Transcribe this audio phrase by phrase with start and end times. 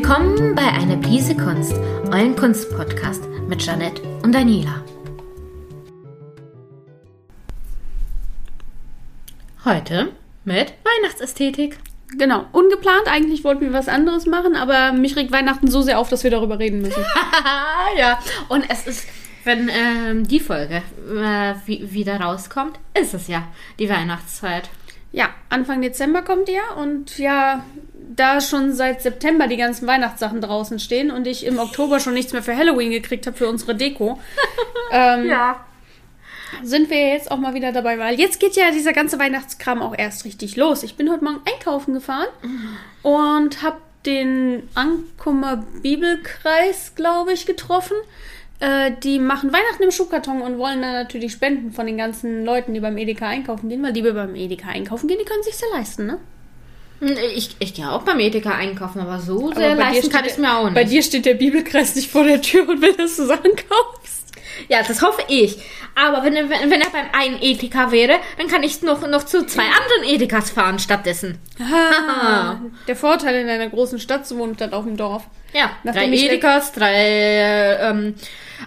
[0.00, 1.74] Willkommen bei Eine Prise Kunst,
[2.12, 4.84] euren Kunstpodcast mit Janette und Daniela.
[9.64, 10.12] Heute
[10.44, 11.80] mit Weihnachtsästhetik.
[12.16, 13.08] Genau, ungeplant.
[13.08, 16.30] Eigentlich wollten wir was anderes machen, aber mich regt Weihnachten so sehr auf, dass wir
[16.30, 17.04] darüber reden müssen.
[17.98, 19.08] ja, und es ist,
[19.42, 20.76] wenn ähm, die Folge
[21.10, 23.48] äh, wie, wieder rauskommt, ist es ja
[23.80, 24.70] die Weihnachtszeit.
[25.10, 27.64] Ja, Anfang Dezember kommt ihr und ja,
[28.08, 32.32] da schon seit September die ganzen Weihnachtssachen draußen stehen und ich im Oktober schon nichts
[32.32, 34.18] mehr für Halloween gekriegt habe für unsere Deko,
[34.92, 35.64] ähm, Ja.
[36.62, 39.94] sind wir jetzt auch mal wieder dabei, weil jetzt geht ja dieser ganze Weihnachtskram auch
[39.96, 40.82] erst richtig los.
[40.82, 42.28] Ich bin heute Morgen einkaufen gefahren
[43.02, 47.96] und habe den Ankummer Bibelkreis, glaube ich, getroffen.
[48.60, 52.74] Äh, die machen Weihnachten im Schuhkarton und wollen dann natürlich Spenden von den ganzen Leuten,
[52.74, 55.76] die beim Edeka einkaufen gehen, weil die beim Edeka einkaufen gehen, die können sich ja
[55.78, 56.18] leisten, ne?
[57.00, 60.36] Ich, ich gehe auch beim Edeka einkaufen, aber so Aber sehr dir leisten kann ich
[60.36, 60.74] mir auch nicht.
[60.74, 64.32] Bei dir steht der Bibelkreis nicht vor der Tür und will, dass du Sachen kaufst.
[64.68, 65.56] Ja, das hoffe ich.
[65.94, 69.22] Aber wenn, er- wenn, wenn er beim einen Edeka wäre, dann kann ich noch, noch
[69.24, 71.38] zu zwei anderen Edekas fahren stattdessen.
[71.60, 72.56] Ah,
[72.88, 75.24] der Vorteil in einer großen Stadt zu wohnen statt auf dem Dorf.
[75.52, 78.14] Ja, Nachdem drei Edekas, drei äh, ähm,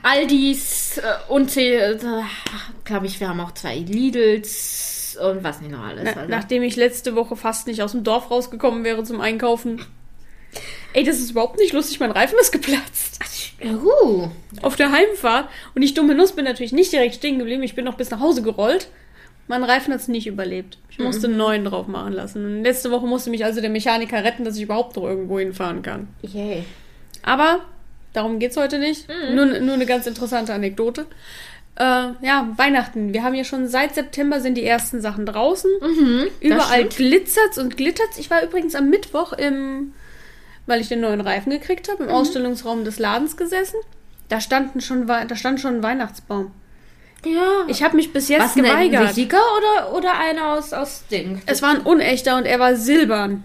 [0.01, 1.97] Aldis äh, und äh,
[2.85, 6.03] glaube ich, wir haben auch zwei Lidls und was nicht noch alles.
[6.03, 6.29] Na, also.
[6.29, 9.85] Nachdem ich letzte Woche fast nicht aus dem Dorf rausgekommen wäre zum Einkaufen.
[10.93, 13.19] Ey, das ist überhaupt nicht lustig, mein Reifen ist geplatzt.
[13.63, 14.29] Uh,
[14.61, 15.47] Auf der Heimfahrt.
[15.75, 17.63] Und ich dumme Nuss bin natürlich nicht direkt stehen geblieben.
[17.63, 18.89] Ich bin noch bis nach Hause gerollt.
[19.47, 20.77] Mein Reifen hat es nicht überlebt.
[20.89, 22.45] Ich musste einen neuen drauf machen lassen.
[22.45, 25.81] Und letzte Woche musste mich also der Mechaniker retten, dass ich überhaupt noch irgendwo hinfahren
[25.81, 26.07] kann.
[26.21, 26.63] yay.
[27.23, 27.61] Aber
[28.13, 29.07] darum geht's heute nicht.
[29.33, 31.05] Nur, nur eine ganz interessante Anekdote.
[31.75, 31.83] Äh,
[32.21, 33.13] ja, Weihnachten.
[33.13, 35.71] Wir haben ja schon seit September sind die ersten Sachen draußen.
[36.41, 36.95] Überall stimmt.
[36.95, 38.17] glitzert's und glittert's.
[38.17, 39.93] Ich war übrigens am Mittwoch im,
[40.65, 43.77] weil ich den neuen Reifen gekriegt habe, im Ausstellungsraum des Ladens gesessen.
[44.27, 46.51] Da standen schon, da stand schon ein Weihnachtsbaum.
[47.25, 47.65] Ja.
[47.67, 49.09] Ich habe mich bis jetzt was denn, ein geweigert.
[49.09, 51.41] richtiger oder, oder einer aus, aus Ding?
[51.45, 53.43] Es war ein unechter und er war silbern.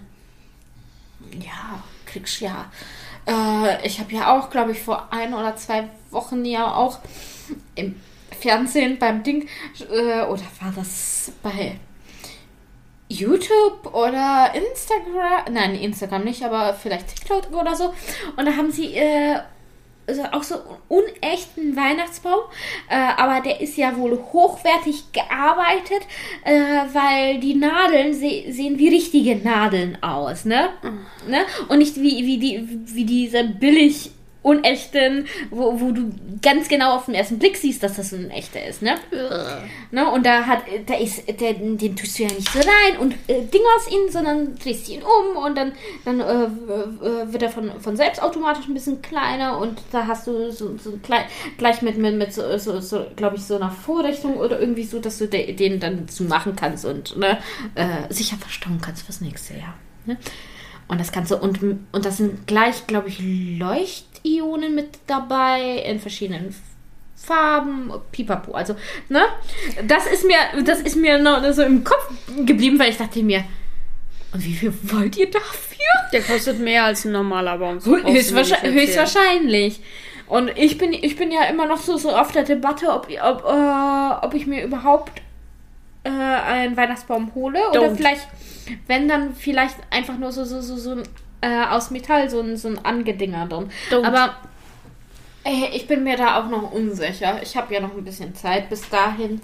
[1.31, 2.71] Ja, kriegst ja.
[3.27, 6.99] Äh, ich habe ja auch, glaube ich, vor ein oder zwei Wochen ja auch
[7.75, 7.95] im
[8.39, 9.47] Fernsehen beim Ding,
[9.91, 11.77] äh, oder war das bei
[13.09, 15.53] YouTube oder Instagram?
[15.53, 17.93] Nein, Instagram nicht, aber vielleicht TikTok oder so.
[18.35, 19.39] Und da haben sie äh,
[20.07, 22.39] also auch so einen unechten Weihnachtsbaum,
[22.89, 26.07] äh, aber der ist ja wohl hochwertig gearbeitet,
[26.45, 30.69] äh, weil die Nadeln se sehen wie richtige Nadeln aus, ne?
[31.27, 31.45] ne?
[31.67, 34.11] Und nicht wie, wie, die, wie diese billig
[34.41, 36.11] unechten, wo, wo du
[36.41, 38.95] ganz genau auf den ersten Blick siehst, dass das ein echter ist, ne?
[39.91, 40.09] ne?
[40.11, 43.43] Und da hat, da ist, der, den tust du ja nicht so rein und äh,
[43.45, 45.73] Ding aus ihn, sondern drehst ihn um und dann,
[46.05, 50.51] dann äh, wird er von, von selbst automatisch ein bisschen kleiner und da hast du
[50.51, 51.25] so, so klein,
[51.57, 54.99] gleich mit, mit, mit so, so, so glaube ich, so einer Vorrichtung oder irgendwie so,
[54.99, 57.39] dass du de, den dann zu machen kannst und ne,
[57.75, 59.73] äh, sicher verstauen kannst fürs nächste Jahr.
[60.05, 60.17] Ne?
[60.87, 63.19] Und das Ganze, und, und das sind gleich, glaube ich,
[64.23, 66.53] Leuchtionen mit dabei in verschiedenen
[67.15, 68.53] Farben, pipapo.
[68.53, 68.75] Also,
[69.09, 69.21] ne?
[69.87, 72.09] Das ist mir, das ist mir noch so im Kopf
[72.45, 73.43] geblieben, weil ich dachte mir,
[74.33, 75.77] und wie viel wollt ihr dafür?
[76.11, 77.79] Der kostet mehr als ein normaler Baum.
[77.79, 79.81] So Höchstwahrscheinlich, höchstwahrscheinlich.
[80.27, 83.45] Und ich bin, ich bin ja immer noch so, so auf der Debatte, ob, ob,
[83.45, 85.21] äh, ob ich mir überhaupt
[86.03, 87.95] äh, einen Weihnachtsbaum hole oder Don't.
[87.95, 88.27] vielleicht,
[88.87, 91.03] wenn dann vielleicht einfach nur so, so, so, so ein,
[91.41, 93.69] äh, aus Metall, so ein, so ein Angedinger drin.
[93.91, 94.05] Don't.
[94.05, 94.35] Aber
[95.43, 97.41] äh, ich bin mir da auch noch unsicher.
[97.41, 99.41] Ich habe ja noch ein bisschen Zeit bis dahin.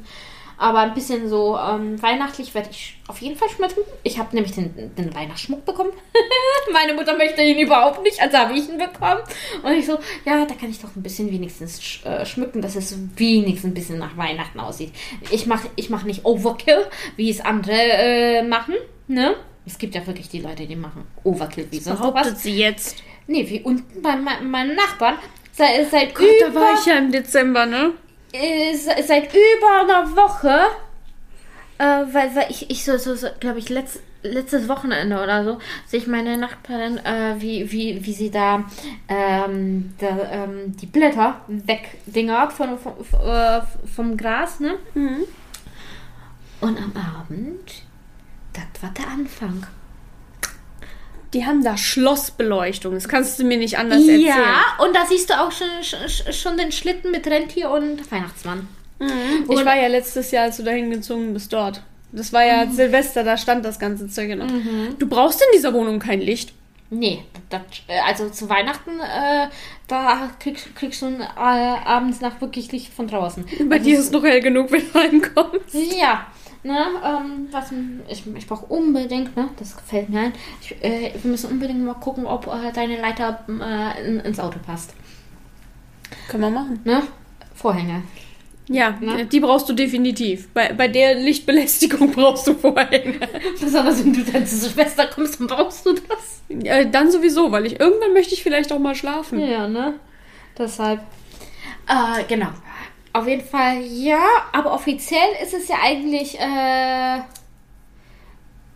[0.57, 3.81] Aber ein bisschen so ähm, weihnachtlich werde ich auf jeden Fall schmücken.
[4.03, 5.91] Ich habe nämlich den, den Weihnachtsschmuck bekommen.
[6.71, 9.21] Meine Mutter möchte ihn überhaupt nicht, also habe ich ihn bekommen.
[9.63, 12.75] Und ich so, ja, da kann ich doch ein bisschen wenigstens sch äh, schmücken, dass
[12.75, 14.94] es wenigstens ein bisschen nach Weihnachten aussieht.
[15.31, 16.85] Ich mache ich mach nicht Overkill,
[17.15, 18.75] wie es andere äh, machen,
[19.07, 19.35] ne?
[19.65, 22.98] Es gibt ja wirklich die Leute, die machen Overkill wie sonst Behauptet sie jetzt.
[23.27, 25.15] Nee, wie unten bei me meinen Nachbarn.
[25.54, 27.92] Seit, seit Gott, da über war ich ja im Dezember, ne?
[28.33, 30.60] äh, se- seit über einer Woche,
[31.77, 31.83] äh,
[32.13, 36.00] weil, weil ich, ich so, so, so glaube ich, letzt, letztes Wochenende oder so, sehe
[36.00, 38.63] ich meine Nachbarin, äh, wie, wie, wie sie da,
[39.07, 42.94] ähm, da ähm, die Blätter wegdingert von, von,
[43.25, 43.62] äh,
[43.95, 44.75] vom Gras, ne?
[44.95, 45.24] Mhm.
[46.62, 47.83] Und am Abend,
[48.53, 49.65] das war der Anfang.
[51.33, 52.94] Die haben da Schlossbeleuchtung.
[52.94, 54.27] Das kannst du mir nicht anders erzählen.
[54.27, 55.67] Ja, und da siehst du auch schon,
[56.31, 58.67] schon, den Schlitten mit Rentier und Weihnachtsmann.
[59.50, 61.81] Ich war ja letztes Jahr, als du dahin gezogen bist, dort.
[62.11, 64.47] Das war ja Silvester, da stand das ganze Zeug noch.
[64.99, 66.53] Du brauchst in dieser Wohnung kein Licht.
[66.94, 69.47] Nee, das, äh, also zu Weihnachten, äh,
[69.88, 73.45] da kriegst, kriegst du äh, abends nach wirklich Licht von draußen.
[73.67, 75.73] Bei also, dir ist noch hell genug, wenn du reinkommst.
[75.99, 76.27] Ja,
[76.63, 77.71] ne, ähm, was,
[78.07, 81.94] ich, ich brauche unbedingt, ne, das gefällt mir ein, ich, äh, wir müssen unbedingt mal
[81.95, 84.94] gucken, ob äh, deine Leiter äh, in, ins Auto passt.
[86.27, 86.80] Können wir machen.
[86.83, 87.04] Ne?
[87.56, 88.04] Vorhänge.
[88.69, 89.25] Ja, ne?
[89.25, 90.48] die brauchst du definitiv.
[90.54, 93.19] Bei, bei der Lichtbelästigung brauchst du Vorhänge.
[93.59, 96.42] Besonders wenn du dann zur Schwester kommst, dann brauchst du das.
[96.48, 99.39] Ja, dann sowieso, weil ich irgendwann möchte ich vielleicht auch mal schlafen.
[99.39, 99.95] Ja, ne?
[100.57, 101.01] Deshalb.
[101.88, 102.50] Äh, genau.
[103.13, 107.19] Auf jeden Fall ja, aber offiziell ist es ja eigentlich äh,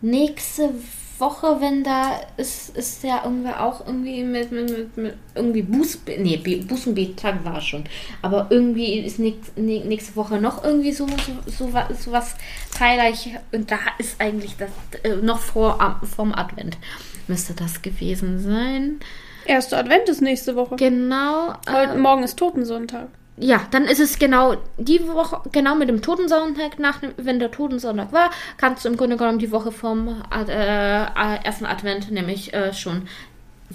[0.00, 0.72] nächste
[1.18, 6.02] Woche, wenn da ist, ist ja irgendwie auch irgendwie mit, mit, mit, mit irgendwie Buß,
[6.18, 7.82] nee, Bußenbettag war schon,
[8.22, 12.36] aber irgendwie ist nächste Woche noch irgendwie so, so, so, so was
[12.70, 14.70] feierlich und da ist eigentlich das
[15.02, 16.78] äh, noch vor vom Advent
[17.26, 19.00] müsste das gewesen sein.
[19.44, 20.76] Erster Advent ist nächste Woche.
[20.76, 21.54] Genau.
[21.68, 23.08] Heute äh, morgen ist Totensonntag
[23.40, 28.12] ja, dann ist es genau die Woche, genau mit dem Totensonntag, nach, wenn der Totensonntag
[28.12, 31.04] war, kannst du im Grunde genommen die Woche vom äh,
[31.44, 33.08] ersten Advent nämlich äh, schon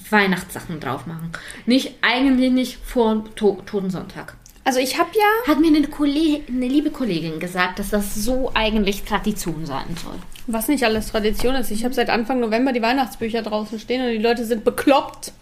[0.10, 1.32] Weihnachtssachen drauf machen.
[1.66, 4.36] Nicht, eigentlich nicht vor to Totensonntag.
[4.66, 5.52] Also ich habe ja...
[5.52, 10.16] Hat mir eine, eine liebe Kollegin gesagt, dass das so eigentlich Tradition sein soll.
[10.48, 11.70] Was nicht alles Tradition ist.
[11.70, 15.34] Ich habe seit Anfang November die Weihnachtsbücher draußen stehen und die Leute sind bekloppt.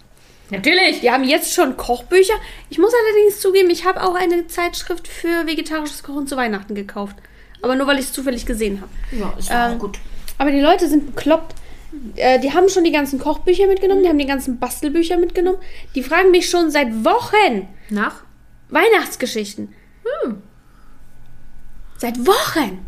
[0.52, 1.00] Natürlich.
[1.00, 2.34] Die haben jetzt schon Kochbücher.
[2.70, 7.16] Ich muss allerdings zugeben, ich habe auch eine Zeitschrift für vegetarisches Kochen zu Weihnachten gekauft.
[7.62, 8.92] Aber nur, weil ich es zufällig gesehen habe.
[9.18, 10.00] Ja, ist ähm, auch gut.
[10.38, 11.56] Aber die Leute sind bekloppt.
[12.16, 15.60] Äh, die haben schon die ganzen Kochbücher mitgenommen, die haben die ganzen Bastelbücher mitgenommen.
[15.96, 18.24] Die fragen mich schon seit Wochen nach
[18.70, 19.74] Weihnachtsgeschichten.
[20.24, 20.42] Hm.
[21.98, 22.86] Seit Wochen.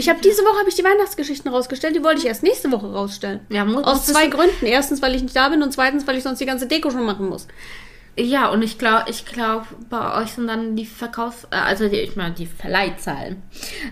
[0.00, 2.90] Ich habe diese Woche habe ich die Weihnachtsgeschichten rausgestellt, die wollte ich erst nächste Woche
[2.90, 3.40] rausstellen.
[3.50, 4.64] Ja, muss, Aus zwei Gründen.
[4.64, 7.04] Erstens, weil ich nicht da bin und zweitens, weil ich sonst die ganze Deko schon
[7.04, 7.46] machen muss.
[8.18, 11.96] Ja, und ich glaube, ich glaube, bei euch sind dann die Verkaufs-, äh, also die,
[11.96, 13.42] ich meine, die Verleihzahlen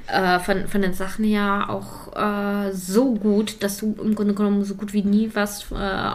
[0.06, 4.64] äh, von, von den Sachen ja auch äh, so gut, dass du im Grunde genommen
[4.64, 6.10] so gut wie nie was äh,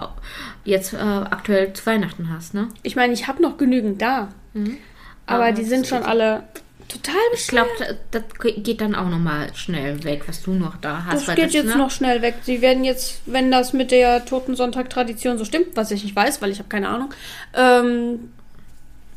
[0.65, 2.67] jetzt äh, aktuell zu Weihnachten hast, ne?
[2.81, 4.29] Ich meine, ich habe noch genügend da.
[4.53, 4.77] Mhm.
[5.25, 6.43] Aber, aber die sind schon alle
[6.87, 7.69] Total Ich glaube,
[8.11, 11.27] das, geht dann auch nochmal schnell weg, was du noch da hast.
[11.27, 11.77] Das geht das, jetzt ne?
[11.77, 12.35] noch schnell weg.
[12.43, 16.51] Sie werden jetzt, wenn das mit der Totensonntag-Tradition so stimmt, was ich nicht weiß, weil
[16.51, 17.13] ich habe keine Ahnung,
[17.55, 18.31] ähm,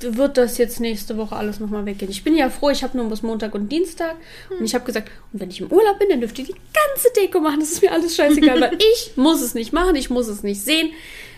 [0.01, 2.11] wird das jetzt nächste Woche alles nochmal weggehen.
[2.11, 4.17] Ich bin ja froh, ich habe nur bis Montag und Dienstag.
[4.49, 4.59] Hm.
[4.59, 7.09] Und ich habe gesagt, und wenn ich im Urlaub bin, dann dürft ihr die ganze
[7.17, 7.61] Deko machen.
[7.61, 10.61] Das ist mir alles scheißegal, weil ich muss es nicht machen, ich muss es nicht
[10.61, 10.91] sehen,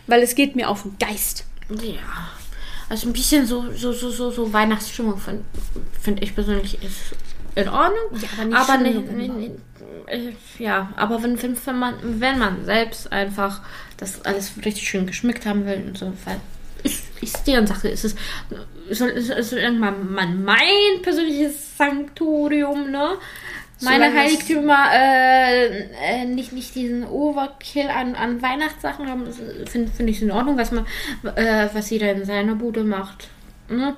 [0.07, 1.45] weil es geht mir auf den Geist.
[1.71, 2.31] Ja.
[2.89, 5.45] Also ein bisschen so, so, so, so, so Weihnachtsstimmung finde
[6.01, 7.15] find ich persönlich ist
[7.55, 8.21] in Ordnung.
[8.21, 9.55] Ja, aber nicht, aber nicht, nicht, nicht
[10.07, 13.61] äh, ja, aber wenn, wenn, wenn, man, wenn man selbst einfach
[13.97, 16.41] das alles richtig schön geschmückt haben will und so, weil
[16.83, 17.89] ist, ist deren Sache.
[17.89, 18.15] Ist es
[18.91, 20.13] soll, ist, ist irgendwann
[20.45, 23.17] mein persönliches Sanktorium, ne?
[23.81, 29.27] Meine Heiligtümer äh, äh, nicht, nicht diesen Overkill an, an Weihnachtssachen haben,
[29.67, 30.87] finde find ich in Ordnung, was man,
[31.37, 33.29] äh, was jeder in seiner Bude macht.
[33.71, 33.95] Ne?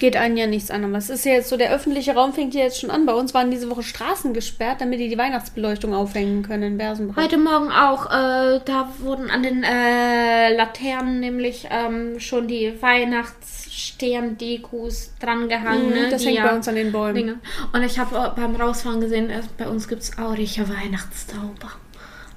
[0.00, 0.84] Geht einen ja nichts an.
[0.84, 3.06] Aber es ist ja jetzt so, der öffentliche Raum fängt ja jetzt schon an.
[3.06, 7.16] Bei uns waren diese Woche Straßen gesperrt, damit die die Weihnachtsbeleuchtung aufhängen können in Bersenbrück.
[7.16, 8.04] Heute Morgen auch.
[8.06, 15.88] Äh, da wurden an den äh, Laternen nämlich ähm, schon die Weihnachtssterndekos drangehangen.
[15.88, 16.10] Mm, ne?
[16.10, 17.14] Das die hängt ja, bei uns an den Bäumen.
[17.14, 17.38] Dinge.
[17.72, 21.70] Und ich habe äh, beim Rausfahren gesehen, äh, bei uns gibt es aurige Weihnachtstauber.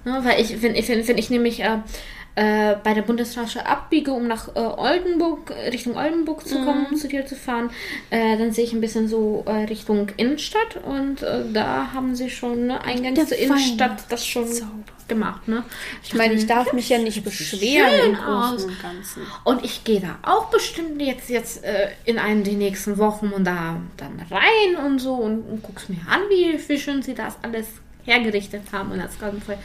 [0.06, 0.22] Ne?
[0.24, 1.62] Weil ich, wenn ich, wenn, wenn ich nämlich
[2.38, 6.96] äh, bei der Bundesstraße abbiege, um nach äh, Oldenburg, Richtung Oldenburg zu kommen, mhm.
[6.96, 7.72] zu dir zu fahren,
[8.12, 12.29] äh, dann sehe ich ein bisschen so äh, Richtung Innenstadt und äh, da haben sie
[12.29, 14.70] schon ne, Eingang zur Innenstadt das schon Zauber.
[15.08, 15.48] gemacht.
[15.48, 15.63] Ne?
[16.03, 19.24] Ich, meine, ich darf mich ja nicht beschweren im Großen und Ganzen.
[19.44, 21.63] Und ich gehe da auch bestimmt jetzt, jetzt
[22.06, 26.01] in einen der nächsten Wochen und da dann rein und so und, und guck's mir
[26.08, 27.65] an, wie, wie schön sie das alles
[28.08, 29.58] hergerichtet haben und das Ganze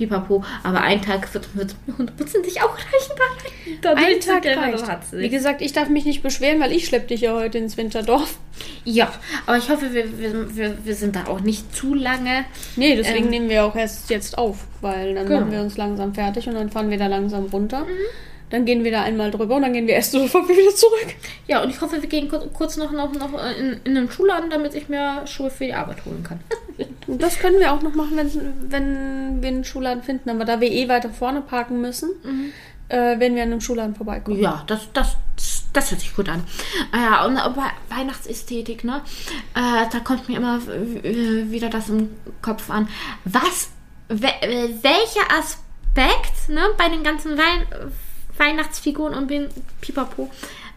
[0.00, 0.42] pipapo.
[0.62, 3.12] Aber ein Tag wird, wird hundertprozentig auch reichen.
[3.96, 5.12] Ein Tag reicht.
[5.12, 8.38] Wie gesagt, ich darf mich nicht beschweren, weil ich schleppe dich ja heute ins Winterdorf.
[8.84, 9.12] Ja,
[9.46, 12.44] aber ich hoffe, wir, wir, wir, wir sind da auch nicht zu lange.
[12.76, 15.40] Nee, deswegen ähm, nehmen wir auch erst jetzt auf, weil dann genau.
[15.40, 17.80] machen wir uns langsam fertig und dann fahren wir da langsam runter.
[17.80, 17.88] Mhm.
[18.50, 21.14] Dann gehen wir da einmal drüber und dann gehen wir erst sofort wieder zurück.
[21.46, 24.74] Ja, und ich hoffe, wir gehen kurz noch, noch, noch in, in einen Schuhladen, damit
[24.74, 26.40] ich mir Schuhe für die Arbeit holen kann.
[27.06, 30.30] das können wir auch noch machen, wenn, wenn wir einen Schuhladen finden.
[30.30, 32.52] Aber da wir eh weiter vorne parken müssen, mhm.
[32.88, 34.40] äh, werden wir an einem Schuhladen vorbeikommen.
[34.40, 35.16] Ja, das, das,
[35.72, 36.42] das hört sich gut an.
[36.92, 39.02] Ja, und bei Weihnachtsästhetik, ne?
[39.54, 42.10] Äh, da kommt mir immer wieder das im
[42.42, 42.88] Kopf an.
[43.24, 43.70] Was,
[44.08, 47.66] welcher Aspekt ne, bei den ganzen Wein
[48.40, 49.48] Weihnachtsfiguren und bin
[49.80, 50.30] Pipapo,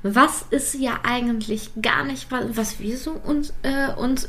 [0.03, 4.27] was ist ja eigentlich gar nicht, was, wir so uns, äh, uns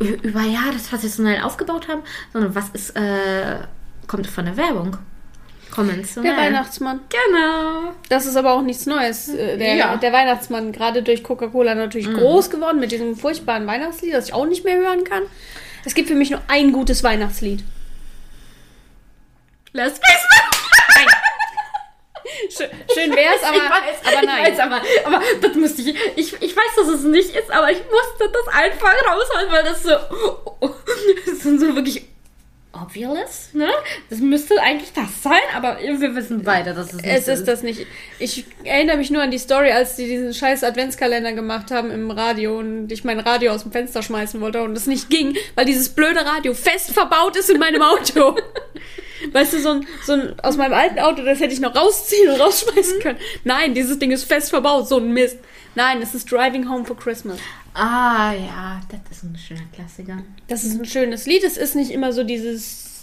[0.00, 2.02] über Jahre traditionell aufgebaut haben,
[2.32, 3.60] sondern was ist, äh,
[4.08, 4.98] kommt von der Werbung.
[6.22, 7.00] Der Weihnachtsmann.
[7.08, 7.94] Genau.
[8.08, 9.28] Das ist aber auch nichts Neues.
[9.28, 9.96] Äh, Der, Ja.
[9.96, 14.46] der Weihnachtsmann, gerade durch Coca-Cola natürlich groß geworden mit diesem furchtbaren Weihnachtslied, das ich auch
[14.46, 15.22] nicht mehr hören kann.
[15.84, 17.64] Es gibt für mich nur ein gutes Weihnachtslied.
[19.72, 20.53] Last Christmas.
[22.48, 24.42] Schön, schön wär's, aber, ich weiß, aber nein.
[24.42, 26.32] Ich weiß, aber, aber das musste ich, ich.
[26.40, 29.90] Ich weiß, dass es nicht ist, aber ich musste das einfach rausholen, weil das so.
[31.26, 32.06] Das sind so wirklich.
[32.72, 33.68] Obvious, ne?
[34.10, 37.62] Das müsste eigentlich das sein, aber wir wissen beide, dass es nicht Es ist das
[37.62, 37.86] nicht.
[38.18, 42.10] Ich erinnere mich nur an die Story, als die diesen scheiß Adventskalender gemacht haben im
[42.10, 45.66] Radio und ich mein Radio aus dem Fenster schmeißen wollte und es nicht ging, weil
[45.66, 48.36] dieses blöde Radio fest verbaut ist in meinem Auto.
[49.32, 52.30] Weißt du, so ein, so ein, aus meinem alten Auto, das hätte ich noch rausziehen
[52.30, 53.18] und rausschmeißen können.
[53.44, 55.38] Nein, dieses Ding ist fest verbaut, so ein Mist.
[55.74, 57.38] Nein, es ist Driving Home for Christmas.
[57.74, 60.18] Ah, ja, das ist ein schöner Klassiker.
[60.46, 61.42] Das ist ein schönes Lied.
[61.42, 62.93] Es ist nicht immer so dieses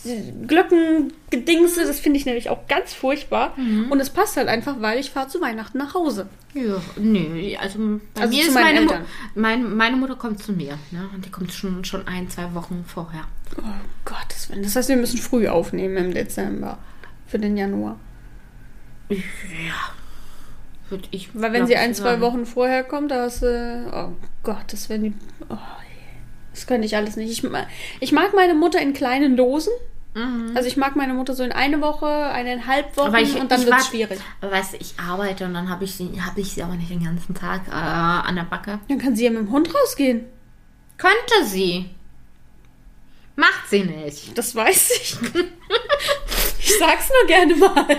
[0.48, 1.86] Glöckengedingse.
[1.86, 3.56] Das finde ich nämlich auch ganz furchtbar.
[3.90, 6.28] Und es passt halt einfach, weil ich fahre zu Weihnachten nach Hause.
[6.54, 8.92] Ja, nö, also bei Also mir ist meine, Mu
[9.36, 11.10] mein, meine Mutter kommt zu mir, ne?
[11.16, 13.24] Und die kommt schon, schon ein, zwei Wochen vorher.
[13.58, 13.64] Oh
[14.52, 14.64] Willen.
[14.64, 16.78] Das heißt, wir müssen früh aufnehmen im Dezember.
[17.28, 17.98] Für den Januar.
[19.10, 19.18] Ja.
[20.90, 21.30] Würde ich.
[21.34, 22.20] Weil wenn sie ein, zwei.
[22.20, 23.92] Wochen vorher kommt, da hast du.
[23.94, 24.10] Oh
[24.44, 25.14] Gott, das werden die.
[25.50, 25.58] Oh.
[26.52, 27.32] Das könnte ich alles nicht.
[27.32, 27.44] Ich,
[28.00, 29.72] ich mag meine Mutter in kleinen Dosen.
[30.56, 33.66] Also ich mag meine Mutter so in eine Woche, eineinhalb Wochen Aber ich, und dann
[33.66, 34.20] wird es schwierig.
[34.42, 37.02] Weißt du, ich arbeite und dann habe ich, sie- hab ich sie aber nicht den
[37.06, 38.80] ganzen Tag äh, an der Backe.
[38.90, 40.26] Dann kann sie ja mit dem Hund rausgehen.
[40.98, 41.92] Könnte sie.
[43.38, 44.38] Macht sie nicht.
[44.38, 45.18] Das weiß ich.
[46.60, 47.98] ich sag's nur gerne mal.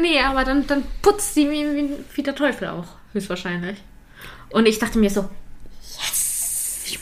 [0.00, 3.78] Nee, aber dann, dann putzt sie wie, wie der Teufel auch, höchstwahrscheinlich.
[4.50, 5.28] Und ich dachte mir so,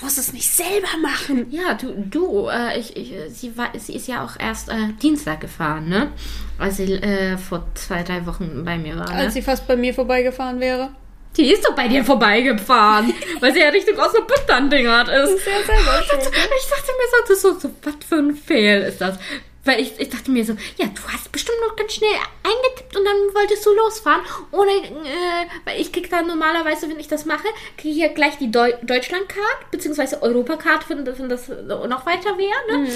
[0.00, 1.48] Ich muss es nicht selber machen.
[1.50, 4.94] ja, du, du, äh, ich, ich, äh, sie, war, sie ist ja auch erst äh,
[5.02, 6.10] Dienstag gefahren, ne?
[6.58, 9.16] Als sie äh, vor zwei, drei Wochen bei mir war, ne?
[9.16, 10.88] Als sie fast bei mir vorbeigefahren wäre.
[11.36, 15.34] Die ist doch bei dir vorbeigefahren, weil sie ja Richtung Osnabrück dann dingert ist.
[15.34, 18.34] ist ja selber schuld, Ich dachte mir so, das ist so, so was für ein
[18.34, 19.18] Fehl ist das?
[19.64, 22.10] Weil ich, ich dachte mir so, ja, du hast bestimmt noch ganz schnell
[22.42, 24.22] eingetippt und dann wolltest du losfahren.
[24.52, 28.38] Ohne, äh, weil ich krieg dann normalerweise, wenn ich das mache, kriege ich ja gleich
[28.38, 32.80] die Deu Deutschland-Card, beziehungsweise Europacard, wenn, wenn das noch weiter wäre.
[32.80, 32.88] Ne?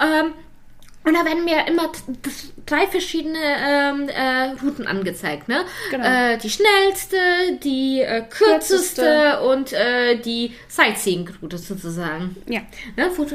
[0.00, 0.34] Ähm,
[1.04, 1.90] und da werden mir immer
[2.66, 5.64] drei verschiedene ähm, äh, Routen angezeigt, ne?
[5.90, 6.04] Genau.
[6.04, 7.16] Äh, die schnellste,
[7.62, 9.40] die äh, kürzeste, Kürzeste.
[9.42, 12.36] und äh, die Sightseeing-Route sozusagen.
[12.48, 12.60] Ja.
[12.96, 13.10] Ne?
[13.16, 13.26] Wo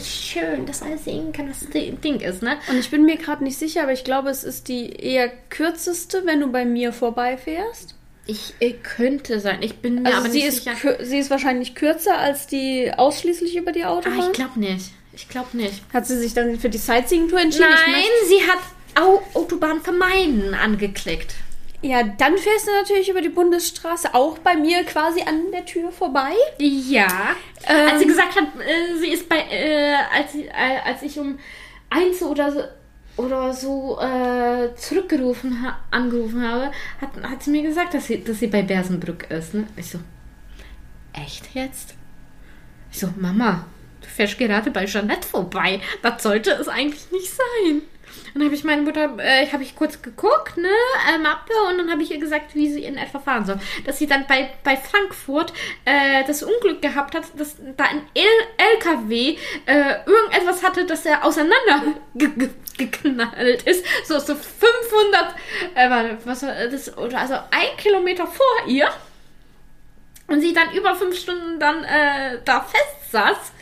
[0.00, 2.56] schön das alles sehen kann, was das Ding ist, ne?
[2.68, 6.22] Und ich bin mir gerade nicht sicher, aber ich glaube, es ist die eher kürzeste,
[6.26, 7.94] wenn du bei mir vorbeifährst.
[8.26, 9.58] Ich äh, könnte sein.
[9.62, 10.96] Ich bin mir Also aber sie nicht ist, sicher.
[11.04, 14.20] sie ist wahrscheinlich kürzer als die ausschließlich über die Ah, Autobahn.
[14.30, 14.90] ich glaube nicht.
[15.14, 15.82] Ich glaube nicht.
[15.92, 17.68] Hat sie sich dann für die Sightseeing-Tour entschieden?
[17.70, 18.58] Nein, sie hat
[18.96, 21.34] Au Autobahn vermeiden angeklickt.
[21.82, 25.92] Ja, dann fährst du natürlich über die Bundesstraße auch bei mir quasi an der Tür
[25.92, 26.32] vorbei.
[26.58, 27.36] Ja.
[27.66, 31.18] Ähm, als sie gesagt hat, äh, sie ist bei, äh, als, sie, äh, als ich
[31.18, 31.38] um
[31.90, 32.60] eins oder so,
[33.22, 38.38] oder so äh, zurückgerufen, ha angerufen habe, hat, hat sie mir gesagt, dass sie, dass
[38.38, 39.52] sie bei Bersenbrück ist.
[39.52, 39.66] Ne?
[39.76, 39.98] Ich so,
[41.12, 41.94] echt jetzt?
[42.90, 43.66] Ich so, Mama,
[44.14, 45.80] fährst gerade bei Jeanette vorbei.
[46.02, 47.82] Das sollte es eigentlich nicht sein.
[48.32, 50.68] Dann habe ich meine Mutter, äh, habe ich kurz geguckt, ne,
[51.08, 53.58] äh, Mappe, und dann habe ich ihr gesagt, wie sie in etwa fahren soll.
[53.86, 55.52] Dass sie dann bei, bei Frankfurt
[55.84, 58.24] äh, das Unglück gehabt hat, dass da ein L
[58.74, 63.84] LKW äh, irgendetwas hatte, dass er auseinander ge ge geknallt ist.
[64.04, 65.34] So, so 500,
[65.76, 68.88] äh, warte, was war das, oder also ein Kilometer vor ihr.
[70.26, 73.52] Und sie dann über fünf Stunden dann äh, da fest saß.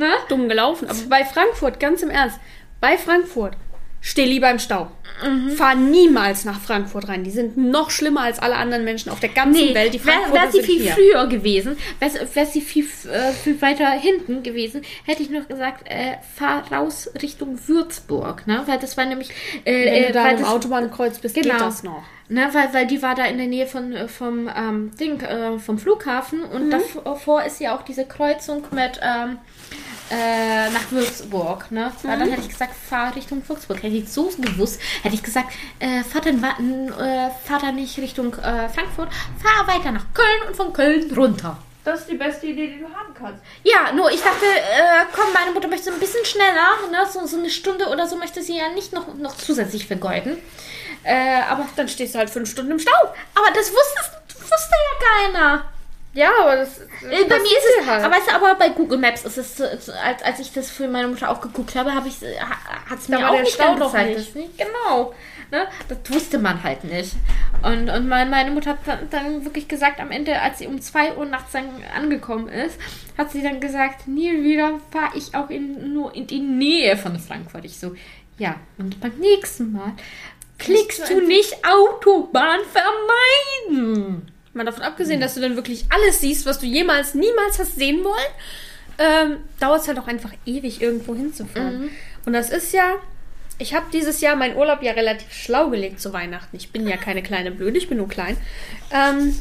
[0.00, 0.08] Ne?
[0.30, 0.88] Dumm gelaufen.
[0.88, 2.38] Aber bei Frankfurt, ganz im Ernst,
[2.80, 3.52] bei Frankfurt,
[4.00, 4.90] steh lieber im Stau.
[5.22, 5.50] Mhm.
[5.50, 7.22] Fahr niemals nach Frankfurt rein.
[7.22, 9.92] Die sind noch schlimmer als alle anderen Menschen auf der ganzen Nee, Welt.
[9.92, 10.92] Die Frankfurter wär sie sind viel hier.
[10.92, 15.86] früher gewesen, wäre wär sie viel, äh, viel weiter hinten gewesen, hätte ich noch gesagt,
[15.86, 18.62] äh, fahr raus Richtung Würzburg, ne?
[18.64, 19.28] Weil das war nämlich,
[19.66, 21.52] äh, Wenn äh, du da weil im das, Autobahnkreuz bist, Genau.
[21.52, 22.02] geht das noch.
[22.30, 25.58] Ne, weil, weil die war da in der Nähe von, äh, vom ähm, Ding, äh,
[25.58, 26.76] vom Flughafen und Mhm.
[27.04, 29.36] davor ist ja auch diese Kreuzung mit ähm,
[30.10, 31.92] äh, nach Würzburg, ne?
[32.02, 32.20] Weil Mhm.
[32.20, 33.78] dann hätte ich gesagt, fahr Richtung Würzburg.
[33.82, 38.34] Hätte ich so gewusst, hätte ich gesagt, äh, fahr dann äh, fahr dann nicht Richtung
[38.34, 39.08] äh, Frankfurt,
[39.42, 41.56] fahr weiter nach Köln und von Köln runter.
[41.82, 43.42] Das ist die beste Idee, die du haben kannst.
[43.64, 47.06] Ja, nur ich dachte, äh, komm, meine Mutter möchte ein bisschen schneller, ne?
[47.10, 50.36] so, so eine Stunde oder so möchte sie ja nicht noch, noch zusätzlich vergeuden.
[51.04, 52.92] Äh, aber, Dann stehst du halt fünf Stunden im Stau.
[53.34, 55.64] aber das wusste, wusste ja keiner.
[56.12, 56.80] Ja, aber das.
[56.80, 58.04] Äh, bei mir ist es, halt.
[58.04, 61.30] aber, du, aber bei Google Maps ist es, als, als ich das für meine Mutter
[61.30, 62.16] auch geguckt habe, habe ich,
[62.88, 64.16] hat es mir auch der nicht Stau angezeigt.
[64.16, 64.28] nicht.
[64.28, 64.58] Das nicht.
[64.58, 65.14] Genau.
[65.52, 65.66] Ne?
[65.88, 67.14] Das wusste man halt nicht.
[67.62, 68.78] Und, und mein, meine Mutter hat
[69.10, 72.78] dann, wirklich gesagt, am Ende, als sie um 2 Uhr nachts dann angekommen ist,
[73.18, 77.18] hat sie dann gesagt, nie wieder fahre ich auch in, nur in die Nähe von
[77.18, 77.64] Frankfurt.
[77.64, 77.94] Ich so,
[78.38, 79.92] ja, und beim nächsten Mal
[80.58, 82.60] klickst du nicht Autobahn
[83.68, 84.30] vermeiden.
[84.52, 88.02] Mal davon abgesehen, dass du dann wirklich alles siehst, was du jemals, niemals hast sehen
[88.04, 88.16] wollen,
[88.98, 91.84] ähm, dauert es halt auch einfach ewig, irgendwo hinzufahren.
[92.26, 92.96] Und das ist ja,
[93.58, 96.56] ich habe dieses Jahr meinen Urlaub ja relativ schlau gelegt zu Weihnachten.
[96.56, 98.36] Ich bin ja keine kleine Blöde, ich bin nur klein.
[98.92, 99.36] Ähm,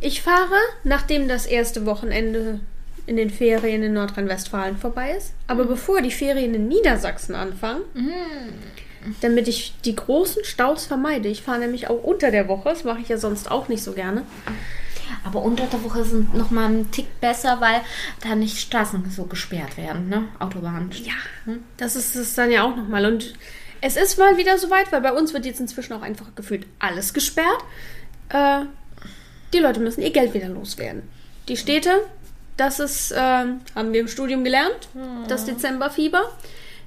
[0.00, 2.60] ich fahre, nachdem das erste Wochenende
[3.06, 7.82] in den Ferien in Nordrhein-Westfalen vorbei ist, aber bevor die Ferien in Niedersachsen anfangen,
[9.20, 11.28] damit ich die großen Staus vermeide.
[11.28, 13.92] Ich fahre nämlich auch unter der Woche, das mache ich ja sonst auch nicht so
[13.92, 14.22] gerne.
[15.22, 17.80] Aber unter der Woche sind noch mal ein Tick besser, weil
[18.22, 20.28] da nicht Straßen so gesperrt werden, ne?
[20.38, 20.90] Autobahnen.
[21.02, 23.06] Ja, das ist es dann ja auch nochmal.
[23.06, 23.34] Und
[23.80, 27.12] es ist mal wieder soweit, weil bei uns wird jetzt inzwischen auch einfach gefühlt alles
[27.12, 27.64] gesperrt.
[28.30, 28.62] Äh,
[29.52, 31.02] die Leute müssen ihr Geld wieder loswerden.
[31.48, 32.04] Die Städte,
[32.56, 34.88] das ist, äh, haben wir im Studium gelernt,
[35.28, 36.32] das Dezemberfieber.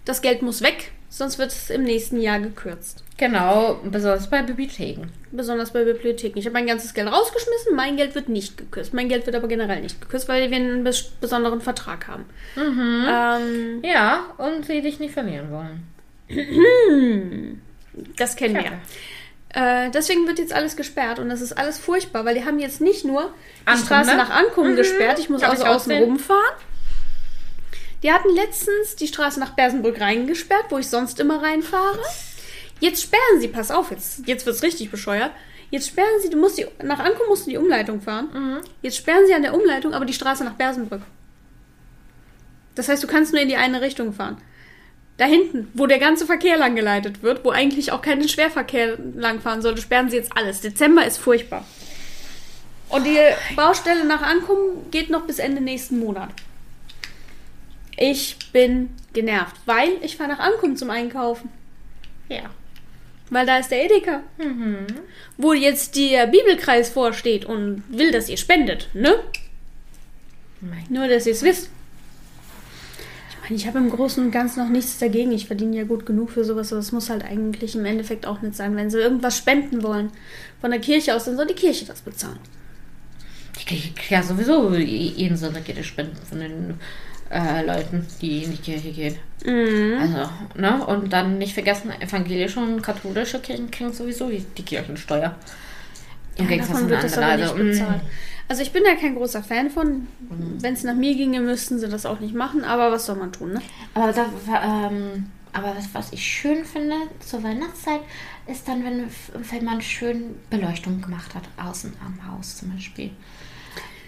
[0.06, 3.04] Das Geld muss weg, sonst wird es im nächsten Jahr gekürzt.
[3.18, 5.08] Genau, besonders bei Bibliotheken.
[5.32, 6.38] Besonders bei Bibliotheken.
[6.38, 8.94] Ich habe mein ganzes Geld rausgeschmissen, mein Geld wird nicht gekürzt.
[8.94, 12.26] Mein Geld wird aber generell nicht gekürzt, weil wir einen bes besonderen Vertrag haben.
[12.56, 15.88] Ähm, Ja, und sie dich nicht verlieren wollen.
[18.18, 18.64] das kennen wir.
[18.64, 19.86] Ja.
[19.86, 22.82] Äh, deswegen wird jetzt alles gesperrt und das ist alles furchtbar, weil die haben jetzt
[22.82, 23.34] nicht nur
[23.68, 24.18] die Straße ne?
[24.18, 26.56] nach Ankommen gesperrt, ich muss Hab also ich außen rumfahren.
[28.04, 32.00] Die hatten letztens die Straße nach Bersenbrück reingesperrt, wo ich sonst immer reinfahre.
[32.80, 35.32] Jetzt sperren sie, pass auf, jetzt, jetzt wird es richtig bescheuert.
[35.72, 38.30] Jetzt sperren sie, du musst die, nach Ankommen musst du die Umleitung fahren.
[38.34, 38.62] Mhm.
[38.82, 41.02] Jetzt sperren sie an der Umleitung aber die Straße nach Bersenbrück.
[42.76, 44.38] Das heißt, du kannst nur in die eine Richtung fahren.
[45.18, 49.64] Da hinten, wo der ganze Verkehr lang geleitet wird, wo eigentlich auch kein Schwerverkehr langfahren
[49.64, 50.62] sollte, sperren sie jetzt alles.
[50.62, 51.66] Dezember ist furchtbar.
[52.90, 53.18] Und die
[53.56, 56.30] Baustelle nach Ankommen geht noch bis Ende nächsten Monat.
[57.98, 61.50] Ich bin genervt, weil ich fahre nach Ankommen zum Einkaufen.
[62.30, 62.44] Ja.
[63.30, 64.22] Weil da ist der Edeka.
[65.38, 69.16] Wo jetzt der Bibelkreis vorsteht und will, dass ihr spendet, ne?
[70.62, 71.70] Mein Nur, dass ihr es wisst.
[73.30, 75.32] Ich meine, ich habe im Großen und Ganzen noch nichts dagegen.
[75.32, 78.42] Ich verdiene ja gut genug für sowas, aber es muss halt eigentlich im Endeffekt auch
[78.42, 78.76] nicht sein.
[78.76, 80.12] Wenn sie irgendwas spenden wollen
[80.62, 82.40] von der Kirche aus, dann soll die Kirche das bezahlen.
[83.58, 86.80] Ich kriege ja sowieso jeden Sonntag jede Spenden von den
[87.30, 89.18] äh, Leuten, die in die Kirche gehen.
[90.00, 90.86] Also, ne?
[90.86, 95.36] Und dann nicht vergessen, evangelische und katholische Kirchen kriegen sowieso die, Kirchensteuer.
[96.36, 97.58] Im Ja, Gegensatz davon wird das aber Also, mm.
[97.58, 98.02] bezahlt.
[98.48, 100.08] Also ich bin da kein großer Fan von.
[100.30, 102.64] Wenn es nach mir ginge, müssten sie das auch nicht machen.
[102.64, 103.62] Aber was soll man tun, ne?
[103.94, 104.28] Aber, da,
[104.64, 108.02] ähm, aber was, was ich schön finde zur Weihnachtszeit,
[108.48, 109.10] ist dann, wenn,
[109.52, 113.12] wenn man schön Beleuchtung gemacht hat, außen am Haus zum Beispiel.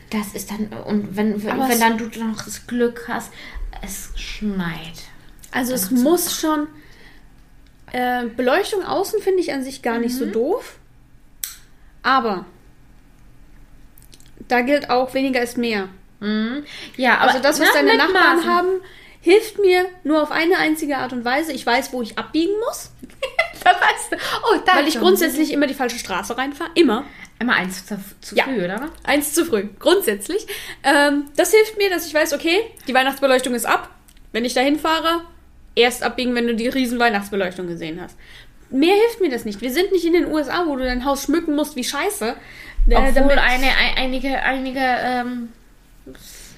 [0.09, 3.31] Das ist dann, und wenn, wenn, wenn dann du noch das Glück hast,
[3.83, 4.93] es schneit.
[5.51, 6.67] Also es muss schon.
[7.91, 10.77] Äh, Beleuchtung außen finde ich an sich gar nicht so doof.
[12.03, 12.45] Aber
[14.47, 15.89] da gilt auch, weniger ist mehr.
[16.19, 16.65] Mhm.
[16.97, 18.49] Ja, aber Also das, was ne, deine Nachbarn Maßen.
[18.49, 18.67] haben,
[19.21, 21.51] hilft mir nur auf eine einzige Art und Weise.
[21.51, 22.91] Ich weiß, wo ich abbiegen muss,
[23.63, 24.15] Da weißt du.
[24.15, 26.71] Oh, da weil ich grundsätzlich immer die falsche Straße reinfahre.
[26.75, 27.05] Immer.
[27.39, 28.43] Immer eins zu, zu Ja.
[28.43, 28.89] früh, oder?
[29.03, 29.67] Eins zu früh.
[29.79, 30.45] Grundsätzlich.
[30.83, 33.89] Ähm, das hilft mir, dass ich weiß, okay, die Weihnachtsbeleuchtung ist ab.
[34.33, 35.21] Wenn ich dahin fahre,
[35.75, 38.17] erst abbiegen, wenn du die riesen Weihnachtsbeleuchtung gesehen hast.
[38.69, 39.61] Mehr hilft mir das nicht.
[39.61, 42.35] Wir sind nicht in den USA, wo du dein Haus schmücken musst wie Scheiße.
[42.89, 45.49] Äh, Obwohl eine, ein, einige, einige ähm,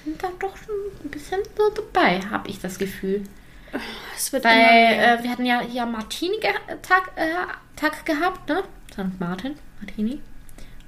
[0.04, 3.22] sind da doch schon ein bisschen so dabei, habe ich das Gefühl.
[4.16, 7.30] es wird Weil äh, wir hatten ja hier Martini-Tag äh,
[7.76, 8.62] Tag gehabt, ne?
[8.92, 9.18] St.
[9.18, 10.20] Martin, Martini.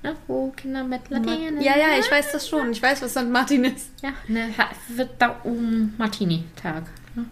[0.05, 0.15] Ne?
[0.27, 1.61] Wo Kinder mit Latinen.
[1.63, 2.71] ja, ja, ich weiß das schon.
[2.73, 3.29] Ich weiß, was St.
[3.31, 3.89] Martin ist.
[4.03, 4.51] Ja, ne,
[4.89, 7.25] wird da um Martini-Tag ne?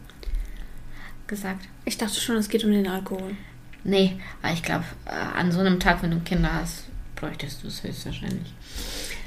[1.26, 1.66] gesagt.
[1.84, 3.36] Ich dachte schon, es geht um den Alkohol.
[3.84, 6.84] Nee, aber ich glaube, äh, an so einem Tag, wenn du Kinder hast,
[7.16, 8.54] bräuchtest du es höchstwahrscheinlich.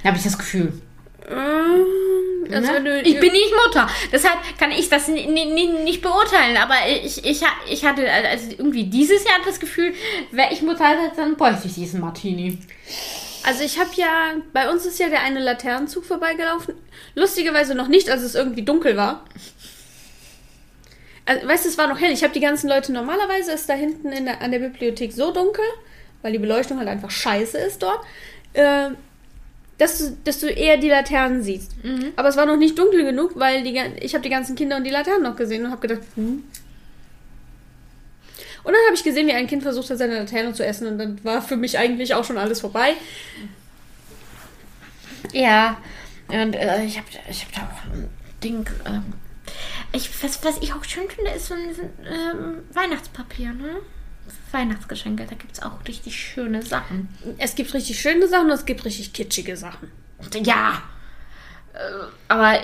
[0.02, 0.82] Da habe ich das Gefühl.
[1.30, 2.84] Ähm, also Ne?
[2.84, 6.58] du, ich bin nicht Mutter, deshalb kann ich das ni- ni- ni- nicht beurteilen.
[6.58, 9.94] Aber ich, ich, ich hatte also irgendwie dieses Jahr das Gefühl,
[10.32, 12.60] wäre ich Mutter, dann bräuchte ich diesen Martini.
[13.46, 16.74] Also ich habe ja, bei uns ist ja der eine Laternenzug vorbeigelaufen.
[17.14, 19.24] Lustigerweise noch nicht, als es irgendwie dunkel war.
[21.26, 22.12] Also, weißt du, es war noch hell.
[22.12, 25.32] Ich habe die ganzen Leute, normalerweise ist da hinten in der, an der Bibliothek so
[25.32, 25.66] dunkel,
[26.24, 28.00] weil die Beleuchtung halt einfach scheiße ist dort,
[28.54, 28.90] äh,
[29.78, 31.72] dass, du, dass du eher die Laternen siehst.
[32.16, 34.86] Aber es war noch nicht dunkel genug, weil die, ich habe die ganzen Kinder und
[34.86, 36.44] die Laternen noch gesehen und habe gedacht, hm.
[38.66, 40.98] Und dann habe ich gesehen, wie ein Kind versucht hat, seine Laterne zu essen und
[40.98, 42.94] dann war für mich eigentlich auch schon alles vorbei.
[45.34, 45.78] Ja,
[46.28, 48.10] und äh, ich habe ich hab da auch ein
[48.44, 48.68] Ding.
[48.88, 49.14] Ähm,
[49.92, 51.76] ich, was, was ich auch schön finde, ist so ein,
[52.06, 53.78] ähm, Weihnachtspapier, ne?
[54.52, 57.10] Weihnachtsgeschenke, da gibt es auch richtig schöne Sachen.
[57.38, 59.92] Es gibt richtig schöne Sachen und es gibt richtig kitschige Sachen.
[60.44, 60.82] Ja,
[61.74, 61.78] äh,
[62.30, 62.60] aber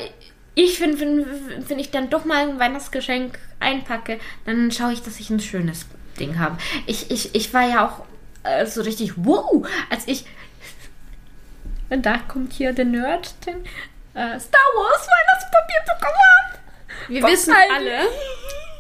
[0.56, 5.20] ich finde, wenn, wenn ich dann doch mal ein Weihnachtsgeschenk einpacke, dann schaue ich, dass
[5.20, 5.86] ich ein schönes
[6.20, 6.58] Ding habe.
[6.88, 8.04] Ich, ich, ich war ja auch
[8.44, 10.26] äh, so richtig wow, als ich.
[11.90, 13.58] Und da kommt hier der Nerd, den
[14.14, 16.60] äh, Star Wars Weihnachtspapier bekommen habe.
[17.08, 18.00] Wir Was wissen alle,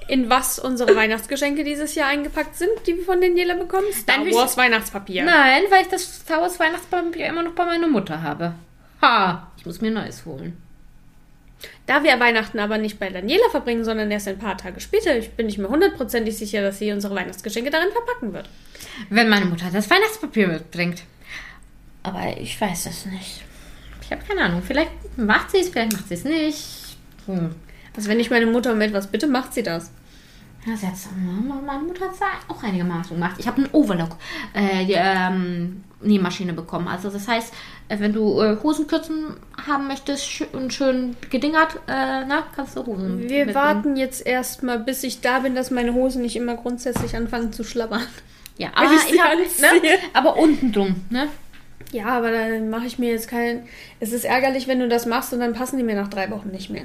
[0.07, 3.87] in was unsere Weihnachtsgeschenke dieses Jahr eingepackt sind, die wir von Daniela bekommen.
[3.93, 5.23] Star Dann will ich- Wars Weihnachtspapier.
[5.23, 8.53] Nein, weil ich das Star Wars Weihnachtspapier immer noch bei meiner Mutter habe.
[9.01, 10.61] Ha, ich muss mir neues holen.
[11.87, 15.31] Da wir Weihnachten aber nicht bei Daniela verbringen, sondern erst ein paar Tage später, ich
[15.31, 18.49] bin ich mir hundertprozentig sicher, dass sie unsere Weihnachtsgeschenke darin verpacken wird.
[19.09, 21.03] Wenn meine Mutter das Weihnachtspapier mitbringt.
[22.03, 23.43] Aber ich weiß es nicht.
[24.01, 24.61] Ich habe keine Ahnung.
[24.61, 26.97] Vielleicht macht sie es, vielleicht macht sie es nicht.
[27.25, 27.55] Hm.
[27.95, 29.91] Also wenn ich meine Mutter um etwas bitte, macht sie das.
[30.65, 31.09] Ja, sie hat's,
[31.65, 33.35] meine Mutter hat es auch einigermaßen gemacht.
[33.39, 34.15] Ich habe einen Overlock
[34.53, 36.87] äh, die, ähm, Nähmaschine bekommen.
[36.87, 37.53] Also das heißt,
[37.99, 43.45] wenn du äh, Hosenkürzen haben möchtest und schön gedingert, äh, na, kannst du Hosen Wir
[43.45, 43.55] mitnehmen.
[43.55, 47.63] warten jetzt erstmal, bis ich da bin, dass meine Hosen nicht immer grundsätzlich anfangen zu
[47.63, 48.05] schlabbern.
[48.57, 51.27] Ja, aber, ich ich hab, ne, aber unten drum, ne?
[51.91, 53.63] Ja, aber dann mache ich mir jetzt keinen.
[53.99, 56.49] Es ist ärgerlich, wenn du das machst und dann passen die mir nach drei Wochen
[56.49, 56.83] nicht mehr.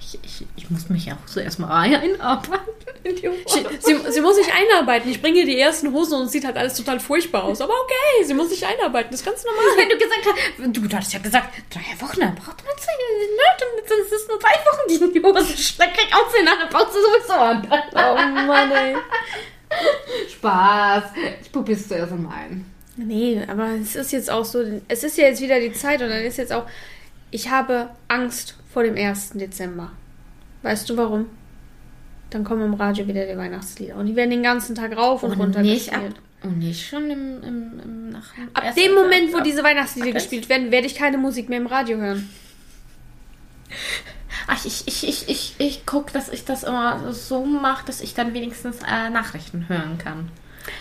[0.00, 4.36] Ich, ich, ich muss mich auch so erstmal einarbeiten in die Sie, sie, sie muss
[4.36, 5.10] sich einarbeiten.
[5.10, 7.60] Ich bringe ihr die ersten Hosen und es sieht halt alles total furchtbar aus.
[7.60, 9.10] Aber okay, sie muss sich einarbeiten.
[9.10, 9.62] Das ist ganz normal.
[9.76, 12.98] Wenn du gesagt hast, du, du hattest ja gesagt, drei Wochen, dann braucht man Zeit,
[12.98, 13.86] ne?
[13.86, 15.98] Sind es nur drei Wochen, die in die Hose steckt.
[15.98, 17.68] Krieg Sinn, dann brauchst du sowieso an.
[17.94, 18.96] Oh Mann, ey.
[20.30, 21.04] Spaß.
[21.42, 22.64] Ich probier's zuerst mal ein.
[22.96, 24.64] Nee, aber es ist jetzt auch so.
[24.88, 26.66] Es ist ja jetzt wieder die Zeit und dann ist jetzt auch.
[27.30, 29.30] Ich habe Angst vor dem 1.
[29.34, 29.90] Dezember.
[30.62, 31.26] Weißt du warum?
[32.34, 33.94] Dann kommen im Radio wieder die Weihnachtslieder.
[33.96, 36.16] Und die werden den ganzen Tag rauf und, runter nicht ab, gespielt.
[36.42, 40.14] und nicht schon im, im, im nach Ab dem Moment, wo ab- diese Weihnachtslieder ab-
[40.14, 42.28] gespielt werden, werde ich keine Musik mehr im Radio hören.
[44.46, 48.14] Ach, ich, ich, ich, ich, ich gucke, dass ich das immer so mache, dass ich
[48.14, 50.28] dann wenigstens äh, Nachrichten hören kann.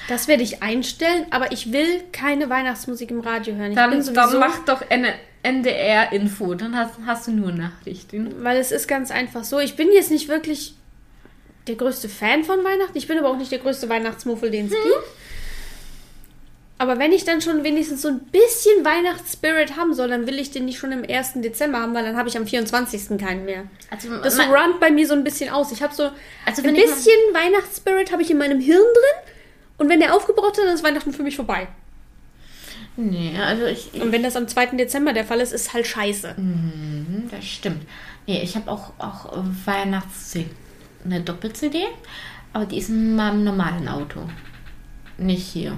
[0.07, 3.69] Das werde ich einstellen, aber ich will keine Weihnachtsmusik im Radio hören.
[3.71, 4.81] Ich Dann, sowieso, dann mach doch
[5.43, 8.43] NDR-Info, dann hast, hast du nur Nachrichten.
[8.43, 9.59] weil es ist ganz einfach so.
[9.59, 10.75] Ich bin jetzt nicht wirklich
[11.67, 12.97] der größte Fan von Weihnachten.
[12.97, 14.77] Ich bin aber auch nicht der größte Weihnachtsmuffel, den es Hm.
[14.83, 15.03] gibt.
[16.79, 20.51] Aber wenn ich dann schon wenigstens so ein bisschen Weihnachtsspirit haben soll, dann will ich
[20.51, 21.41] den nicht schon im 1.
[21.41, 23.17] Dezember haben, weil dann habe ich am 24.
[23.17, 23.63] keinen mehr.
[23.89, 25.71] Also, Das man- runnt bei mir so ein bisschen aus.
[25.71, 26.09] Ich habe so
[26.45, 29.31] Also ein ich bisschen Weihnachtsspirit habe ich in meinem Hirn drin.
[29.77, 31.67] Und wenn der aufgebraucht ist, dann ist Weihnachten für mich vorbei.
[32.97, 33.93] Nee, also ich.
[34.01, 34.67] Und wenn das am 2.
[34.77, 36.35] Dezember der Fall ist, ist halt scheiße.
[36.37, 37.83] Mhm, das stimmt.
[38.27, 40.31] Nee, ich habe auch, auch äh, Weihnachts
[41.03, 41.85] eine Doppel-CD,
[42.53, 44.21] aber die ist in meinem normalen Auto.
[45.17, 45.77] Nicht hier.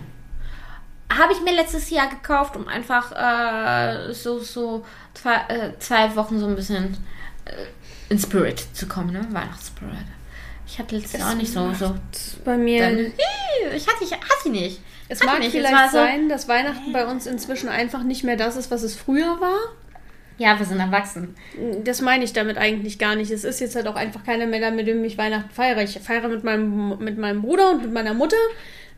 [1.11, 6.39] Habe ich mir letztes Jahr gekauft, um einfach äh, so, so zwei, äh, zwei Wochen
[6.39, 6.97] so ein bisschen
[7.45, 7.51] äh,
[8.09, 9.25] in Spirit zu kommen, ne?
[9.31, 9.93] Weihnachtsspirit.
[10.67, 11.71] Ich hatte letztes Jahr auch nicht so.
[11.73, 11.95] so
[12.43, 12.81] Bei mir.
[12.81, 12.99] dann,
[13.75, 14.81] ich hatte ich hatte ich nicht.
[15.07, 15.51] es Hatte mag nicht.
[15.51, 18.95] vielleicht so, sein, dass Weihnachten bei uns inzwischen einfach nicht mehr das ist, was es
[18.95, 19.59] früher war.
[20.37, 21.35] Ja, wir sind erwachsen.
[21.83, 23.31] Das meine ich damit eigentlich gar nicht.
[23.31, 25.81] Es ist jetzt halt auch einfach keiner mehr da, mit dem ich Weihnachten feiere.
[25.81, 28.37] Ich feiere mit meinem, mit meinem Bruder und mit meiner Mutter.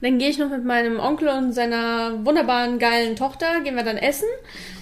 [0.02, 3.98] Dann gehe ich noch mit meinem Onkel und seiner wunderbaren, geilen Tochter, gehen wir dann
[3.98, 4.28] essen.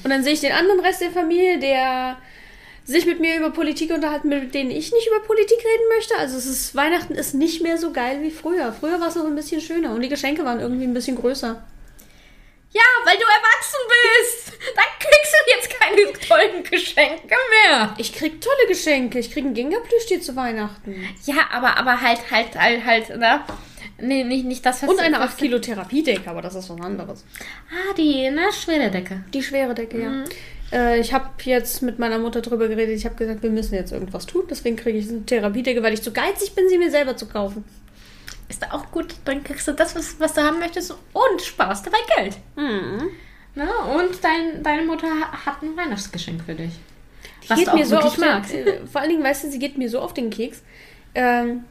[0.04, 2.18] Und dann sehe ich den anderen Rest der Familie, der
[2.86, 6.16] sich mit mir über Politik unterhalten, mit denen ich nicht über Politik reden möchte.
[6.18, 8.72] Also es ist, Weihnachten ist nicht mehr so geil wie früher.
[8.74, 11.64] Früher war es noch ein bisschen schöner und die Geschenke waren irgendwie ein bisschen größer.
[12.76, 14.54] Ja, weil du erwachsen bist.
[14.76, 17.94] Dann kriegst du jetzt keine tollen Geschenke mehr.
[17.98, 19.20] Ich krieg tolle Geschenke.
[19.20, 20.96] Ich krieg ein Ginga-Plüschtier zu Weihnachten.
[21.26, 23.42] Ja, aber, aber halt, halt, halt, halt, ne?
[23.98, 26.82] Nee, nicht, nicht das, was Und eine was- 8 Kilo Therapiedecke, aber das ist was
[26.82, 27.24] anderes.
[27.72, 29.24] Ah, die, ne, schwere Decke.
[29.34, 30.10] Die schwere Decke, ja.
[30.10, 30.26] Mhm.
[30.74, 32.98] Äh, ich habe jetzt mit meiner Mutter drüber geredet.
[32.98, 34.44] Ich habe gesagt, wir müssen jetzt irgendwas tun.
[34.50, 37.64] Deswegen kriege ich eine Therapiedecke, weil ich zu geizig bin, sie mir selber zu kaufen.
[38.50, 39.16] Ist da auch gut.
[39.26, 42.38] Dann kriegst du das, was, was du haben möchtest und sparst dabei Geld.
[42.56, 43.10] Mhm.
[43.56, 43.70] Ne?
[43.98, 45.08] Und dein, deine Mutter
[45.46, 46.72] hat ein Weihnachtsgeschenk für dich.
[47.44, 48.54] Die Was geht du auch mir so auf den, magst.
[48.54, 50.62] äh, Vor allen Dingen, weißt du, sie geht mir so auf den Keks.
[51.14, 51.64] Ähm,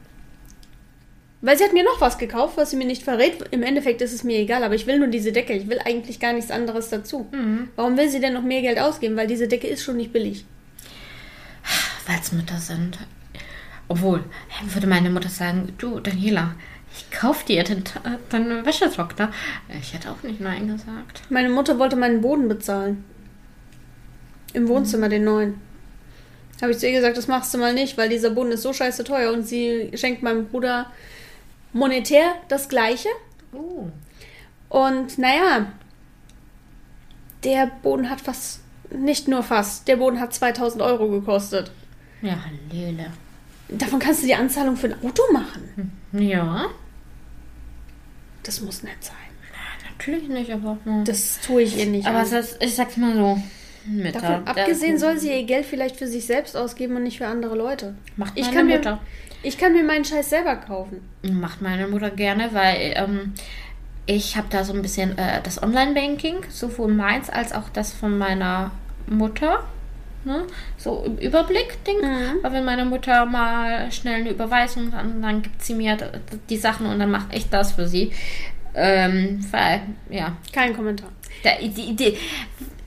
[1.41, 3.35] weil sie hat mir noch was gekauft, was sie mir nicht verrät.
[3.51, 5.53] Im Endeffekt ist es mir egal, aber ich will nur diese Decke.
[5.53, 7.27] Ich will eigentlich gar nichts anderes dazu.
[7.31, 7.69] Mhm.
[7.75, 9.15] Warum will sie denn noch mehr Geld ausgeben?
[9.15, 10.45] Weil diese Decke ist schon nicht billig.
[12.07, 12.97] Weil es Mütter sind.
[13.87, 14.23] Obwohl,
[14.63, 16.55] würde meine Mutter sagen, du, Daniela,
[16.95, 17.83] ich kauf dir den,
[18.31, 19.31] den Wäschetrockner.
[19.79, 21.21] Ich hätte auch nicht Nein gesagt.
[21.29, 23.03] Meine Mutter wollte meinen Boden bezahlen.
[24.53, 25.59] Im Wohnzimmer, den neuen.
[26.61, 28.71] Habe ich zu ihr gesagt, das machst du mal nicht, weil dieser Boden ist so
[28.71, 30.89] scheiße teuer und sie schenkt meinem Bruder
[31.73, 33.09] monetär das Gleiche.
[33.51, 33.89] Oh.
[34.69, 35.67] Und naja,
[37.43, 41.71] der Boden hat fast, nicht nur fast, der Boden hat 2000 Euro gekostet.
[42.21, 42.37] Ja,
[42.71, 43.11] Lele.
[43.69, 45.91] Davon kannst du die Anzahlung für ein Auto machen.
[46.13, 46.67] Ja,
[48.43, 49.15] Das muss nett sein.
[49.97, 50.77] natürlich nicht, aber.
[50.83, 51.03] hm.
[51.05, 52.05] Das tue ich ihr nicht.
[52.07, 52.25] aber an.
[52.25, 53.41] ist, ich sag's mal so.
[53.87, 54.19] Mütter.
[54.19, 57.27] Davon das abgesehen soll sie ihr Geld vielleicht für sich selbst ausgeben und nicht für
[57.27, 57.95] andere Leute.
[58.17, 58.99] Macht Ich meine kann, mir, Mutter.
[59.43, 61.01] ich kann mir meinen Scheiß selber kaufen.
[61.23, 63.33] Macht meine Mutter gerne, weil ähm,
[64.07, 68.17] ich habe da so ein bisschen äh, das Online-Banking, sowohl meins als auch das von
[68.17, 68.71] meiner
[69.07, 69.63] Mutter.
[70.25, 70.47] Ne?
[70.77, 72.01] So im Überblick-Ding.
[72.01, 72.39] Mhm.
[72.41, 75.97] Weil wenn meine Mutter mal schnell eine Überweisung, dann, dann gibt sie mir
[76.49, 78.11] die Sachen und dann mache ich das für sie.
[78.73, 81.09] Ähm, weil, ja, Kein Kommentar.
[81.43, 82.17] da, die, die,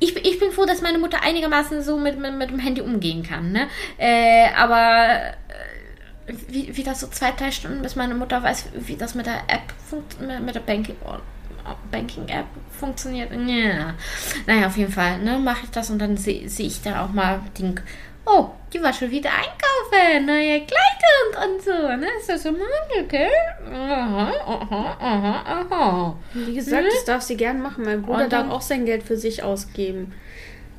[0.00, 3.22] ich, ich bin froh, dass meine Mutter einigermaßen so mit, mit, mit dem Handy umgehen
[3.22, 3.52] kann.
[3.52, 3.68] Ne?
[3.96, 5.32] Äh, aber
[6.26, 9.26] äh, wie, wie das so zwei, drei Stunden, bis meine Mutter weiß, wie das mit
[9.26, 10.96] der App funktioniert, mit der Banking,
[11.90, 12.46] Banking-App
[12.78, 13.30] funktioniert.
[13.32, 13.94] Ja.
[14.46, 17.12] Naja, auf jeden Fall ne, mache ich das und dann sehe seh ich dann auch
[17.12, 17.82] mal, denk,
[18.26, 21.70] oh, die war schon wieder einkaufen, neue Kleider und, so.
[21.70, 22.06] Ne?
[22.18, 23.30] Ist das so Mandel, gell?
[23.72, 26.16] Aha, aha, aha, aha.
[26.34, 27.84] Wie gesagt, das darf sie gern machen.
[27.84, 30.12] Mein Bruder darf auch sein Geld für sich ausgeben.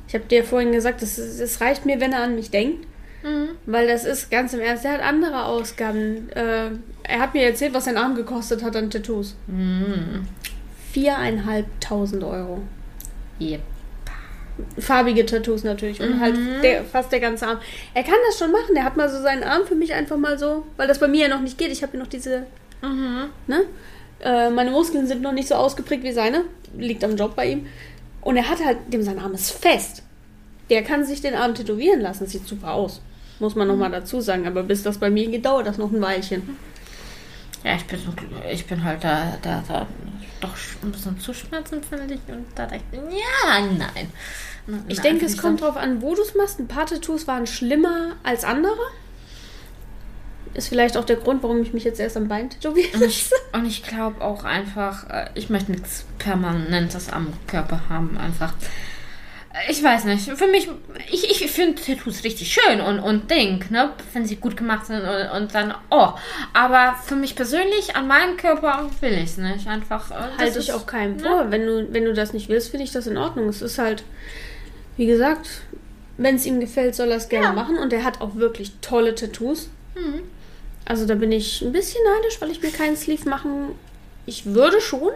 [0.08, 2.86] Ich habe dir vorhin gesagt, es es reicht mir, wenn er an mich denkt.
[3.22, 3.50] Mhm.
[3.66, 6.30] Weil das ist ganz im Ernst, er hat andere Ausgaben.
[6.30, 6.70] Äh,
[7.02, 9.36] er hat mir erzählt, was sein Arm gekostet hat an Tattoos.
[9.46, 10.26] Mhm.
[10.92, 12.60] Viereinhalbtausend Euro.
[13.40, 13.60] Yep.
[14.78, 16.00] Farbige Tattoos natürlich.
[16.00, 17.58] Und halt der, fast der ganze Arm.
[17.94, 18.74] Er kann das schon machen.
[18.74, 21.28] Der hat mal so seinen Arm für mich einfach mal so, weil das bei mir
[21.28, 21.70] ja noch nicht geht.
[21.72, 22.44] Ich habe ja noch diese,
[22.82, 23.30] Mhm.
[23.46, 23.62] ne?
[24.22, 26.44] Äh, meine Muskeln sind noch nicht so ausgeprägt wie seine.
[26.76, 27.66] Liegt am Job bei ihm.
[28.20, 30.02] Und er hat halt, dem sein Arm ist fest.
[30.68, 32.26] Der kann sich den Arm tätowieren lassen.
[32.26, 33.00] Sieht super aus.
[33.38, 34.46] Muss man nochmal dazu sagen.
[34.46, 36.56] Aber bis das bei mir geht, dauert das noch ein Weilchen.
[37.64, 37.98] Ja, ich bin,
[38.50, 39.86] ich bin halt da, da, da
[40.40, 44.12] doch ein bisschen zu schmerzempfindlich und da dachte ich, ja, nein.
[44.88, 46.58] Ich denke, es ich kommt drauf an, wo du es machst.
[46.60, 48.78] Ein paar Tattoos waren schlimmer als andere.
[50.54, 53.30] Ist vielleicht auch der Grund, warum ich mich jetzt erst am Bein tätowieren Und ich,
[53.52, 58.54] und ich glaube auch einfach, äh, ich möchte nichts Permanentes am Körper haben, einfach.
[59.68, 60.30] Ich weiß nicht.
[60.30, 60.68] Für mich,
[61.10, 63.90] ich, ich finde Tattoos richtig schön und, und Ding, ne?
[64.12, 66.10] Wenn sie gut gemacht sind und, und dann, oh.
[66.54, 69.66] Aber für mich persönlich, an meinem Körper will ich es nicht.
[69.66, 70.12] Einfach.
[70.12, 71.22] äh, Halte ich auch keinem ne?
[71.24, 71.50] vor.
[71.50, 73.48] Wenn du, wenn du das nicht willst, finde ich das in Ordnung.
[73.48, 74.04] Es ist halt,
[74.96, 75.62] wie gesagt,
[76.16, 77.52] wenn es ihm gefällt, soll er es gerne Ja.
[77.52, 77.76] machen.
[77.76, 79.68] Und er hat auch wirklich tolle Tattoos.
[79.96, 80.20] Mhm.
[80.84, 83.72] Also da bin ich ein bisschen neidisch, weil ich mir keinen Sleeve machen.
[84.26, 85.10] Ich würde schon.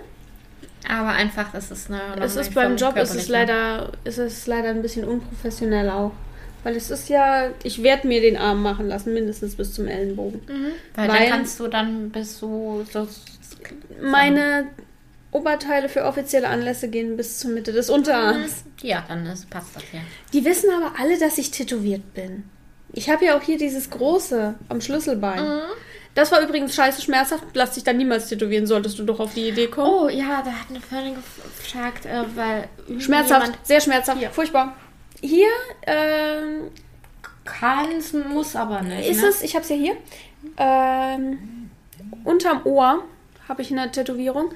[0.88, 2.00] Aber einfach, es ist eine.
[2.22, 3.32] Es ist beim Job, es ist Körperlichen.
[3.32, 6.12] leider, es ist leider ein bisschen unprofessionell auch.
[6.62, 10.40] Weil es ist ja, ich werde mir den Arm machen lassen, mindestens bis zum Ellenbogen.
[10.48, 10.66] Mhm.
[10.94, 12.84] Weil, Weil- dann kannst du dann bis so.
[12.90, 13.06] so
[14.02, 14.66] Meine
[15.30, 18.64] Oberteile für offizielle Anlässe gehen bis zur Mitte des Unterarms.
[18.82, 20.00] ja, dann ist, passt das ja.
[20.32, 22.44] Die wissen aber alle, dass ich tätowiert bin.
[22.92, 25.42] Ich habe ja auch hier dieses große am Schlüsselbein.
[25.44, 25.60] Mhm.
[26.14, 27.42] Das war übrigens scheiße schmerzhaft.
[27.54, 29.90] Lass dich dann niemals tätowieren, solltest du doch auf die Idee kommen.
[29.90, 32.68] Oh ja, da hat eine Freundin gefragt, äh, weil
[33.00, 34.30] schmerzhaft, jemand sehr schmerzhaft, Ja.
[34.30, 34.74] furchtbar.
[35.20, 35.48] Hier
[35.86, 36.70] ähm,
[37.44, 39.08] kann, es muss aber nicht.
[39.10, 39.28] ist ne?
[39.28, 39.96] es, ich habe es ja hier,
[40.58, 41.70] ähm,
[42.24, 43.02] unterm Ohr
[43.48, 44.52] habe ich eine Tätowierung.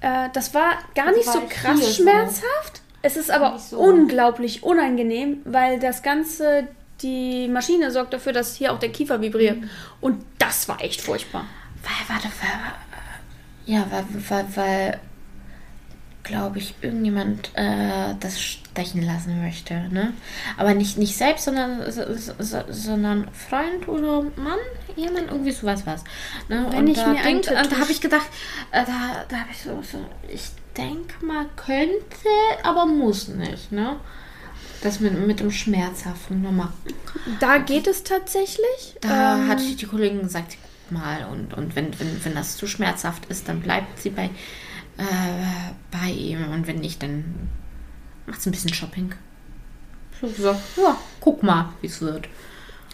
[0.00, 2.02] Äh, das war gar Das nicht war so krass so.
[2.02, 2.82] schmerzhaft.
[3.02, 3.78] Es ist aber so.
[3.78, 6.68] unglaublich unangenehm, weil das Ganze,
[7.02, 9.60] die Maschine sorgt dafür, dass hier auch der Kiefer vibriert.
[9.60, 9.70] Mhm.
[10.00, 11.46] Und das war echt furchtbar.
[11.82, 15.00] Weil, warte, weil, ja, weil, weil, weil
[16.22, 20.12] glaube ich, irgendjemand äh, das stechen lassen möchte, ne?
[20.56, 24.58] Aber nicht, nicht selbst, sondern, so, so, so, sondern Freund oder Mann,
[24.96, 26.04] jemand, irgendwie sowas was.
[26.48, 26.66] Ne?
[26.70, 28.28] Wenn und ich da mir denkt, und da habe ich gedacht,
[28.70, 29.98] äh, da, da habe ich so, so,
[30.32, 32.28] ich denke mal, könnte,
[32.62, 33.96] aber muss nicht, ne?
[34.82, 36.68] Das mit, mit dem Schmerzhaften nochmal.
[37.40, 38.96] Da geht es tatsächlich.
[39.00, 40.56] Da Ähm, hat die Kollegin gesagt,
[40.90, 41.26] mal.
[41.30, 44.24] Und, und wenn, wenn, wenn das zu schmerzhaft ist, dann bleibt sie bei,
[44.98, 46.48] äh, bei ihm.
[46.52, 47.48] Und wenn nicht, dann
[48.26, 49.14] macht sie ein bisschen Shopping.
[50.20, 50.56] So, so.
[50.82, 52.28] Ja, guck mal, wie es wird.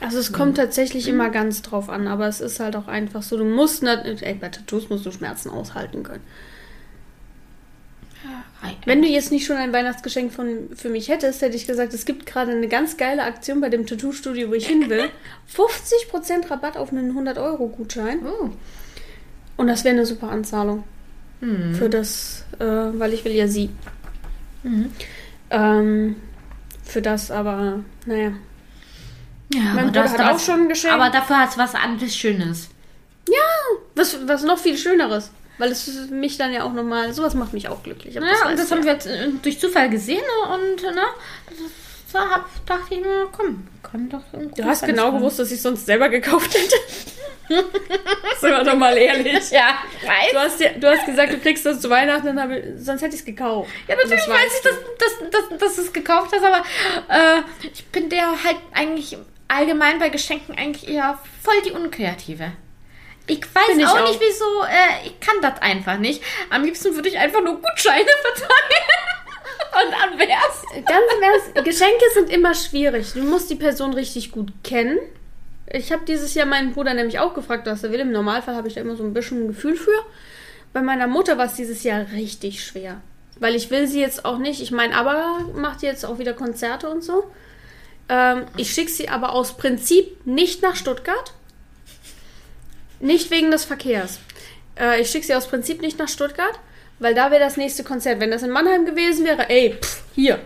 [0.00, 3.36] Also es kommt tatsächlich immer ganz drauf an, aber es ist halt auch einfach so,
[3.36, 6.22] du musst nicht, ey, bei Tattoos musst du Schmerzen aushalten können.
[8.84, 12.04] Wenn du jetzt nicht schon ein Weihnachtsgeschenk von, für mich hättest, hätte ich gesagt, es
[12.04, 15.10] gibt gerade eine ganz geile Aktion bei dem Tattoo-Studio, wo ich hin will.
[15.54, 18.20] 50% Rabatt auf einen 100-Euro-Gutschein.
[18.26, 18.50] Oh.
[19.56, 20.84] Und das wäre eine super Anzahlung.
[21.40, 21.74] Hm.
[21.74, 23.70] Für das, äh, weil ich will ja sie.
[24.64, 24.90] Mhm.
[25.50, 26.16] Ähm,
[26.84, 28.32] für das aber, naja.
[29.54, 30.94] Ja, Mein aber Bruder hat auch schon ein Geschenk.
[30.94, 32.70] Aber dafür hat es was anderes Schönes.
[33.94, 35.30] Was, was noch viel Schöneres.
[35.58, 38.14] Weil es mich dann ja auch nochmal, sowas macht mich auch glücklich.
[38.14, 38.86] Ja, und weißt das du haben ja.
[38.86, 40.54] wir jetzt äh, durch Zufall gesehen ne?
[40.54, 41.02] und ne,
[41.46, 45.60] das, da hab, dachte ich mir, komm, kann doch Du hast genau gewusst, dass ich
[45.60, 46.76] sonst selber gekauft hätte.
[48.40, 49.50] Sind wir doch mal ehrlich.
[49.50, 50.44] Ja, Du weiß.
[50.44, 53.20] hast, ja, du hast gesagt, du kriegst das zu Weihnachten, dann ich, sonst hätte ich
[53.20, 53.70] es gekauft.
[53.88, 56.62] Ja, natürlich Das weiß weißt ich, dass, dass, dass, dass du es gekauft hast, aber
[57.08, 57.42] äh,
[57.72, 59.16] ich bin der halt eigentlich
[59.48, 62.52] allgemein bei Geschenken eigentlich eher voll die Unkreative.
[63.28, 64.08] Ich weiß ich auch, auch.
[64.08, 66.22] nicht, wieso, äh, ich kann das einfach nicht.
[66.50, 68.88] Am liebsten würde ich einfach nur Gutscheine verteilen.
[69.84, 70.64] Und dann wär's.
[70.86, 73.12] Ganz im Ernst, Geschenke sind immer schwierig.
[73.12, 74.98] Du musst die Person richtig gut kennen.
[75.70, 78.00] Ich habe dieses Jahr meinen Bruder nämlich auch gefragt, was er will.
[78.00, 80.04] Im Normalfall habe ich da immer so ein bisschen ein Gefühl für.
[80.72, 83.00] Bei meiner Mutter war es dieses Jahr richtig schwer.
[83.38, 84.62] Weil ich will sie jetzt auch nicht.
[84.62, 87.24] Ich meine, aber macht jetzt auch wieder Konzerte und so.
[88.08, 91.34] Ähm, ich schicke sie aber aus Prinzip nicht nach Stuttgart.
[93.00, 94.18] Nicht wegen des Verkehrs.
[94.78, 96.58] Äh, ich schicke sie aus Prinzip nicht nach Stuttgart,
[96.98, 98.20] weil da wäre das nächste Konzert.
[98.20, 100.40] Wenn das in Mannheim gewesen wäre, ey, pff, hier.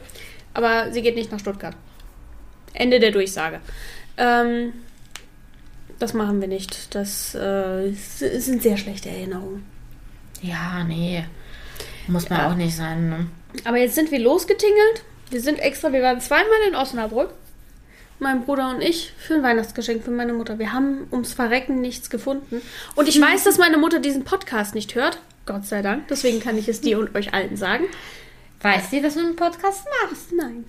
[0.55, 1.75] Aber sie geht nicht nach Stuttgart.
[2.75, 3.61] Ende der Durchsage.
[4.17, 4.73] Ähm,
[5.99, 6.95] das machen wir nicht.
[6.95, 9.65] Das äh, sind sehr schlechte Erinnerungen.
[10.43, 11.25] Ja, nee.
[12.09, 13.27] Muss man auch nicht sein, ne?
[13.65, 15.05] Aber jetzt sind wir losgetingelt.
[15.31, 17.33] Wir sind extra, wir waren zweimal in Osnabrück.
[18.23, 20.61] Mein Bruder und ich für ein Weihnachtsgeschenk für meine Mutter.
[20.61, 22.63] Wir haben ums Verrecken nichts gefunden.
[22.95, 25.19] Und ich weiß, dass meine Mutter diesen Podcast nicht hört.
[25.45, 26.07] Gott sei Dank.
[26.07, 27.85] Deswegen kann ich es dir und euch allen sagen.
[28.61, 30.33] Weißt du, dass du einen Podcast machst?
[30.33, 30.65] Nein.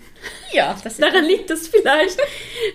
[0.51, 2.17] Ja, das ist Daran liegt es vielleicht.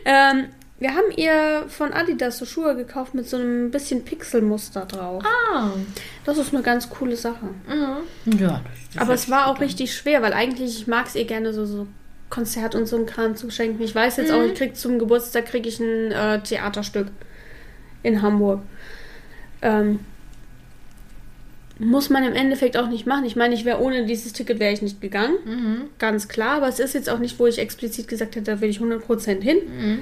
[0.05, 5.25] ähm, wir haben ihr von Adidas so Schuhe gekauft mit so einem bisschen Pixelmuster drauf.
[5.53, 5.73] Ah.
[6.25, 7.47] Das ist eine ganz coole Sache.
[7.67, 8.39] Mhm.
[8.39, 11.25] Ja, das, das Aber es war auch richtig schwer, weil eigentlich ich mag es ihr
[11.25, 11.89] gerne so, so
[12.31, 13.83] Konzert und so ein Kram zu schenken.
[13.83, 17.09] Ich weiß jetzt auch, ich krieg zum Geburtstag krieg ich ein äh, Theaterstück
[18.03, 18.61] in Hamburg.
[19.63, 20.01] Ähm,
[21.79, 23.25] muss man im Endeffekt auch nicht machen.
[23.25, 25.37] Ich meine, ich wäre ohne dieses Ticket wäre ich nicht gegangen.
[25.45, 25.83] Mhm.
[25.99, 28.69] Ganz klar, aber es ist jetzt auch nicht, wo ich explizit gesagt hätte, da will
[28.69, 29.59] ich 100% hin.
[29.69, 29.99] Mhm.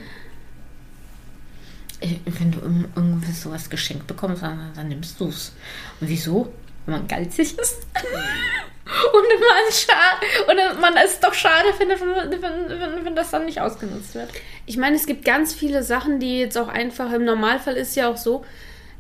[2.00, 5.52] Äh, Wenn du irg- irgendwie sowas geschenkt bekommst, dann, dann nimmst du es.
[6.00, 6.52] Und wieso?
[6.86, 7.86] Wenn man geizig ist.
[9.12, 14.14] und man, und man es doch schade findet, wenn, wenn, wenn, das dann nicht ausgenutzt
[14.14, 14.28] wird.
[14.64, 18.08] Ich meine, es gibt ganz viele Sachen, die jetzt auch einfach im Normalfall ist ja
[18.08, 18.44] auch so,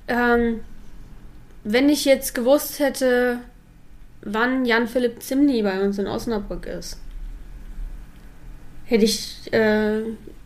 [0.08, 0.60] ähm,
[1.62, 3.38] wenn ich jetzt gewusst hätte,
[4.22, 7.00] wann Jan-Philipp Zimny bei uns in Osnabrück ist,
[8.86, 10.02] hätte ich, äh,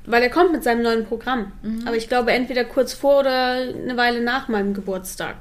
[0.07, 1.53] weil er kommt mit seinem neuen Programm.
[1.87, 5.37] Aber ich glaube, entweder kurz vor oder eine Weile nach meinem Geburtstag.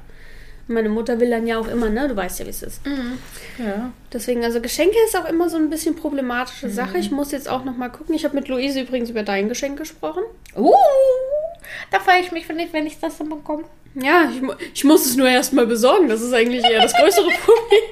[0.70, 2.06] Meine Mutter will dann ja auch immer, ne?
[2.06, 2.80] Du weißt ja, wie es ist.
[3.58, 3.90] Ja.
[4.12, 6.98] Deswegen, also Geschenke ist auch immer so ein bisschen problematische Sache.
[6.98, 8.14] Ich muss jetzt auch noch mal gucken.
[8.14, 10.22] Ich habe mit Luise übrigens über dein Geschenk gesprochen.
[10.56, 10.72] Uh,
[11.90, 13.64] da freue ich mich, wenn ich, wenn ich das dann bekomme.
[13.96, 14.40] Ja, ich,
[14.74, 16.08] ich muss es nur erstmal besorgen.
[16.08, 17.82] Das ist eigentlich eher das größere Problem.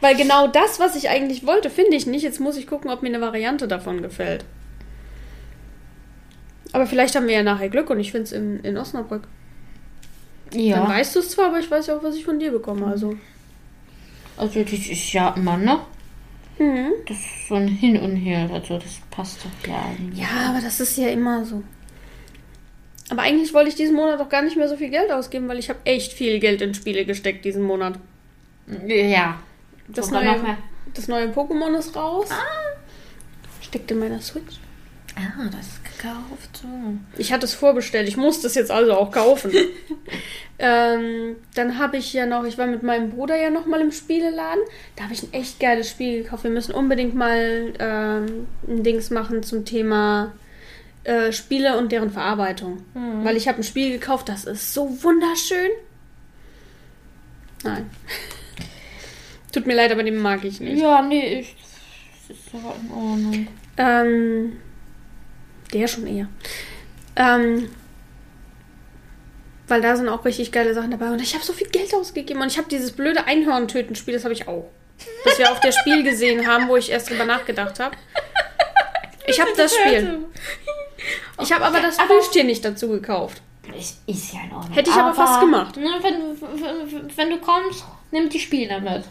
[0.00, 2.24] Weil genau das, was ich eigentlich wollte, finde ich nicht.
[2.24, 4.44] Jetzt muss ich gucken, ob mir eine Variante davon gefällt.
[6.72, 9.28] Aber vielleicht haben wir ja nachher Glück und ich finde es in, in Osnabrück.
[10.50, 10.88] Dann Ja.
[10.88, 12.86] weißt du es zwar, aber ich weiß ja auch, was ich von dir bekomme.
[12.86, 13.16] Also.
[14.36, 15.78] Also, das ist ja immer, ne?
[16.58, 16.92] Mhm.
[17.08, 18.48] Das ist so ein Hin und Her.
[18.52, 20.20] Also, das passt doch ja eigentlich.
[20.20, 21.62] Ja, aber das ist ja immer so.
[23.10, 25.58] Aber eigentlich wollte ich diesen Monat auch gar nicht mehr so viel Geld ausgeben, weil
[25.58, 27.98] ich habe echt viel Geld in Spiele gesteckt diesen Monat.
[28.86, 29.40] Ja.
[29.88, 30.56] Das Sogar neue, noch
[30.94, 32.28] das neue Pokémon ist raus.
[33.60, 34.54] Steckt in meiner Switch.
[35.16, 36.60] Ah, das ist gekauft.
[36.62, 36.68] So.
[37.16, 38.08] Ich hatte es vorbestellt.
[38.08, 39.52] Ich muss das jetzt also auch kaufen.
[40.58, 43.92] ähm, dann habe ich ja noch, ich war mit meinem Bruder ja noch mal im
[43.92, 44.62] Spieleladen.
[44.96, 46.44] Da habe ich ein echt geiles Spiel gekauft.
[46.44, 50.32] Wir müssen unbedingt mal ähm, ein Dings machen zum Thema
[51.04, 52.82] äh, Spiele und deren Verarbeitung.
[52.94, 55.70] Weil ich habe ein Spiel gekauft, das ist so wunderschön.
[57.62, 57.90] Nein.
[59.52, 60.80] Tut mir leid, aber den mag ich nicht.
[60.80, 61.56] Ja, nee, ich,
[62.28, 63.48] das ist ja in Ordnung.
[63.76, 64.52] Ähm,
[65.74, 66.28] der schon eher.
[67.16, 67.68] Ähm,
[69.68, 71.10] Weil da sind auch richtig geile Sachen dabei.
[71.10, 72.40] Und ich habe so viel Geld ausgegeben.
[72.40, 74.70] Und ich habe dieses blöde Einhorn-Töten-Spiel, das habe ich auch.
[75.24, 77.96] Das wir auf der Spiel gesehen haben, wo ich erst drüber nachgedacht habe.
[79.26, 80.20] Ich habe das Spiel.
[81.40, 83.42] Ich habe aber das Plüschtier nicht dazu gekauft.
[83.78, 84.72] Ist, ist ja in Ordnung.
[84.72, 85.76] Hätte ich aber fast gemacht.
[85.76, 89.04] Ne, wenn, wenn, wenn du kommst, nimm die Spiele mit.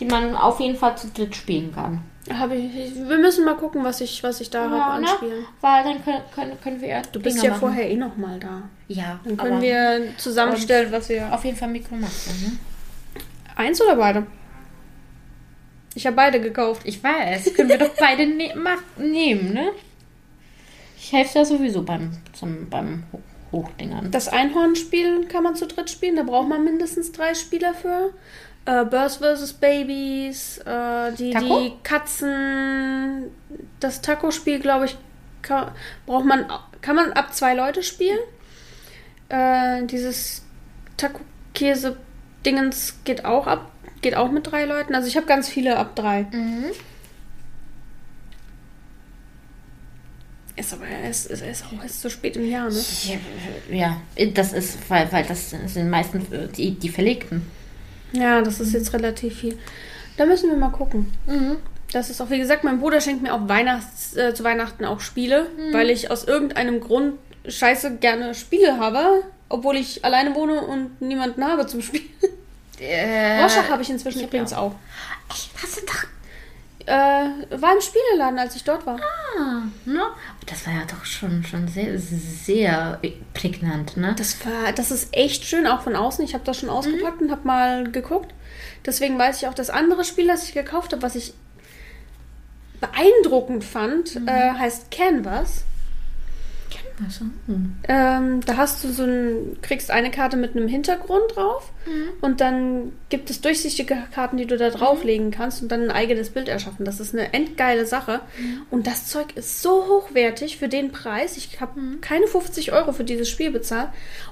[0.00, 2.02] Die man auf jeden Fall zu dritt spielen kann.
[2.30, 5.08] Hab ich, ich, wir müssen mal gucken, was ich, was ich da habe an ne?
[5.08, 5.44] Spielen.
[5.60, 8.62] Weil dann können, können, können wir ja Du bist ja vorher eh noch mal da.
[8.86, 11.32] Ja, Dann können wir zusammenstellen, was wir...
[11.34, 12.52] auf jeden Fall Mikromaster, ne?
[13.56, 14.26] Eins oder beide?
[15.94, 16.82] Ich habe beide gekauft.
[16.84, 17.54] Ich weiß.
[17.54, 18.52] Können wir doch beide ne
[18.98, 19.70] nehmen, ne?
[20.96, 23.20] Ich helfe ja sowieso beim, zum, beim Ho-
[23.50, 24.10] Hochdingern.
[24.10, 26.16] Das Einhornspiel kann man zu dritt spielen.
[26.16, 28.10] Da braucht man mindestens drei Spieler für.
[28.64, 29.54] Äh, Birds vs.
[29.54, 33.24] Babies, äh, die, die Katzen.
[33.80, 34.96] Das Taco-Spiel, glaube ich,
[35.42, 35.72] kann,
[36.06, 36.46] braucht man,
[36.80, 38.20] kann man ab zwei Leute spielen.
[39.28, 40.42] Äh, dieses
[40.96, 44.94] Taco-Käse-Dingens geht auch ab, geht auch mit drei Leuten.
[44.94, 46.26] Also ich habe ganz viele ab drei.
[46.30, 46.66] Mhm.
[50.54, 52.78] Ist aber es ist, ist auch erst so spät im Jahr, ne?
[53.70, 54.00] Ja,
[54.34, 57.50] das ist, weil, weil das sind meistens äh, die, die Verlegten.
[58.12, 59.58] Ja, das ist jetzt relativ viel.
[60.16, 61.12] Da müssen wir mal gucken.
[61.26, 61.56] Mhm.
[61.92, 65.00] Das ist auch, wie gesagt, mein Bruder schenkt mir auch Weihnachts, äh, zu Weihnachten auch
[65.00, 65.72] Spiele, Mhm.
[65.74, 67.14] weil ich aus irgendeinem Grund
[67.46, 72.04] scheiße gerne Spiele habe, obwohl ich alleine wohne und niemanden habe zum Spielen.
[72.78, 74.74] Äh, Rorschach habe ich inzwischen ich übrigens ja auch.
[75.30, 76.04] Ich hast du doch.
[76.86, 76.92] Äh,
[77.60, 78.98] war im Spieleladen, als ich dort war.
[79.38, 80.02] Ah, ne?
[80.46, 83.00] Das war ja doch schon, schon sehr, sehr
[83.34, 84.14] prägnant, ne?
[84.16, 86.24] Das war, das ist echt schön, auch von außen.
[86.24, 88.34] Ich habe das schon ausgepackt und habe mal geguckt.
[88.84, 91.34] Deswegen weiß ich auch, das andere Spiel, das ich gekauft habe, was ich
[92.80, 95.64] beeindruckend fand, äh, heißt Canvas.
[97.46, 97.76] Hm.
[97.88, 101.72] Ähm, da hast du so ein, kriegst eine Karte mit einem Hintergrund drauf
[102.20, 106.30] und dann gibt es durchsichtige Karten, die du da drauflegen kannst und dann ein eigenes
[106.30, 106.84] Bild erschaffen.
[106.84, 108.20] Das ist eine endgeile Sache.
[108.70, 111.36] Und das Zeug ist so hochwertig für den Preis.
[111.36, 113.88] Ich habe keine 50 Euro für dieses Spiel bezahlt.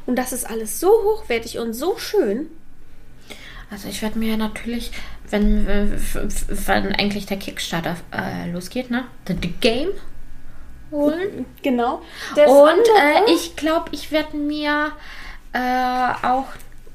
[0.06, 2.46] Und das ist alles so hochwertig und so schön.
[3.70, 4.90] Also ich werde mir natürlich,
[5.28, 9.04] wenn, äh, wenn eigentlich der Kickstarter äh, losgeht, ne?
[9.28, 9.90] The, the Game
[10.90, 11.46] holen.
[11.62, 12.02] Genau.
[12.36, 12.68] Das Und
[12.98, 14.92] äh, ich glaube, ich werde mir
[15.52, 16.46] äh, auch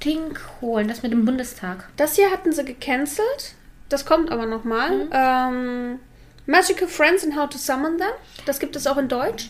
[0.04, 1.90] Ding holen, das mit dem Bundestag.
[1.98, 3.54] Das hier hatten sie gecancelt.
[3.90, 4.92] Das kommt aber nochmal.
[4.92, 5.10] Mhm.
[5.12, 6.00] Ähm,
[6.46, 8.10] Magical Friends and How to Summon Them.
[8.46, 9.50] Das gibt es auch in Deutsch.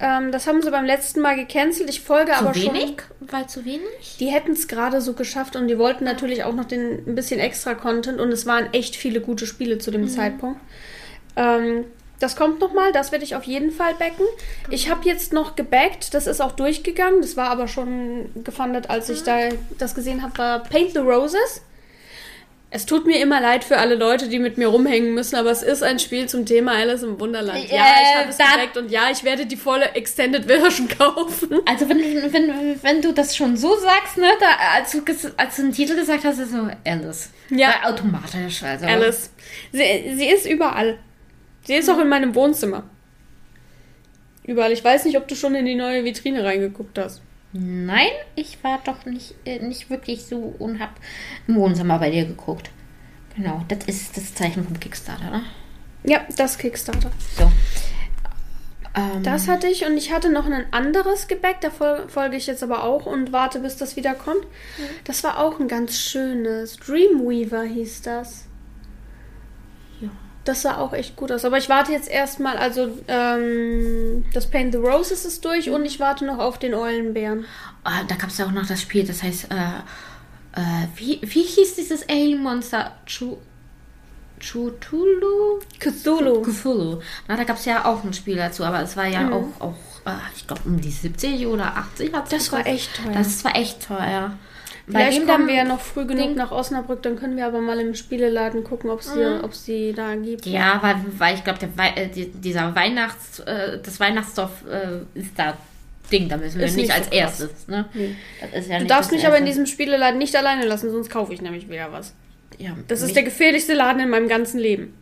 [0.00, 1.90] Ähm, das haben sie beim letzten Mal gecancelt.
[1.90, 2.82] Ich folge Zu aber wenig?
[3.18, 3.28] schon.
[3.28, 4.16] Weil zu wenig?
[4.20, 7.40] Die hätten es gerade so geschafft und die wollten natürlich auch noch den, ein bisschen
[7.40, 10.08] extra Content und es waren echt viele gute Spiele zu dem Mhm.
[10.08, 10.60] Zeitpunkt.
[11.34, 11.86] Ähm,
[12.20, 14.24] das kommt nochmal, das werde ich auf jeden Fall backen.
[14.70, 19.08] Ich habe jetzt noch gebackt, das ist auch durchgegangen, das war aber schon gefundet, als
[19.08, 21.62] ich da das gesehen habe, war Paint the Roses.
[22.70, 25.62] Es tut mir immer leid für alle Leute, die mit mir rumhängen müssen, aber es
[25.62, 27.66] ist ein Spiel zum Thema Alice im Wunderland.
[27.70, 31.60] Ja, ich habe es Äh, gebackt und ja, ich werde die volle Extended Version kaufen.
[31.64, 35.00] Also wenn, du- wenn, wenn du das schon so sagst, ne, da, als, du,
[35.38, 37.30] als du den Titel gesagt hast, ist so Alice.
[37.48, 37.72] Ja.
[37.80, 38.62] Weil automatisch.
[38.62, 38.84] Also.
[38.84, 39.30] Alice.
[39.72, 40.98] Sie, sie ist überall.
[41.68, 42.84] Sie ist auch in meinem Wohnzimmer.
[44.42, 44.72] Überall.
[44.72, 47.20] Ich weiß nicht, ob du schon in die neue Vitrine reingeguckt hast.
[47.52, 50.92] Nein, ich war doch nicht, äh, nicht wirklich so und hab
[51.46, 52.70] im Wohnzimmer bei dir geguckt.
[53.36, 55.42] Genau, das ist das Zeichen vom Kickstarter, ne?
[56.04, 57.10] Ja, das Kickstarter.
[57.36, 57.52] So.
[58.96, 62.46] Ähm, Das hatte ich und ich hatte noch ein anderes Gebäck, da fol folge ich
[62.46, 64.46] jetzt aber auch und warte, bis das wieder kommt.
[65.04, 66.78] Das war auch ein ganz schönes.
[66.78, 68.47] Dreamweaver hieß das.
[70.48, 71.44] Das sah auch echt gut aus.
[71.44, 76.00] Aber ich warte jetzt erstmal, also ähm, das Paint the Roses ist durch und ich
[76.00, 77.44] warte noch auf den Eulenbären.
[77.84, 81.42] ah, da gab es ja auch noch das Spiel, das heißt, äh, äh, wie, wie
[81.42, 82.92] hieß dieses Alien-Monster?
[83.06, 83.36] Chu
[84.40, 85.58] Chutulu?
[85.80, 86.42] Cthulhu.
[86.42, 87.00] Cthulhu.
[87.26, 89.32] Na, da gab es ja auch ein Spiel dazu, aber es war ja Mhm.
[89.32, 89.74] auch, auch
[90.06, 93.12] äh, ich glaube, um die 70 oder 80 hat Das war echt teuer.
[93.12, 94.32] Das war echt teuer.
[94.90, 97.46] Bei Vielleicht dem kommen dann- wir ja noch früh genug nach Osnabrück, dann können wir
[97.46, 99.50] aber mal im Spieleladen gucken, ob es die, Mhm.
[99.66, 100.46] die da gibt.
[100.46, 105.18] Ja, weil, weil ich glaube, der Wei äh, die, dieser Weihnachts, äh, das Weihnachtsdorf äh,
[105.18, 105.56] ist da
[106.10, 107.14] Ding, da müssen wir nicht, nicht so als krass.
[107.18, 107.68] erstes.
[107.68, 107.84] Ne?
[108.54, 111.42] Ist ja Du darfst mich aber in diesem Spieleladen nicht alleine lassen, sonst kaufe ich
[111.42, 112.14] nämlich wieder was.
[112.56, 114.94] Ja, Das ist der gefährlichste Laden in meinem ganzen Leben.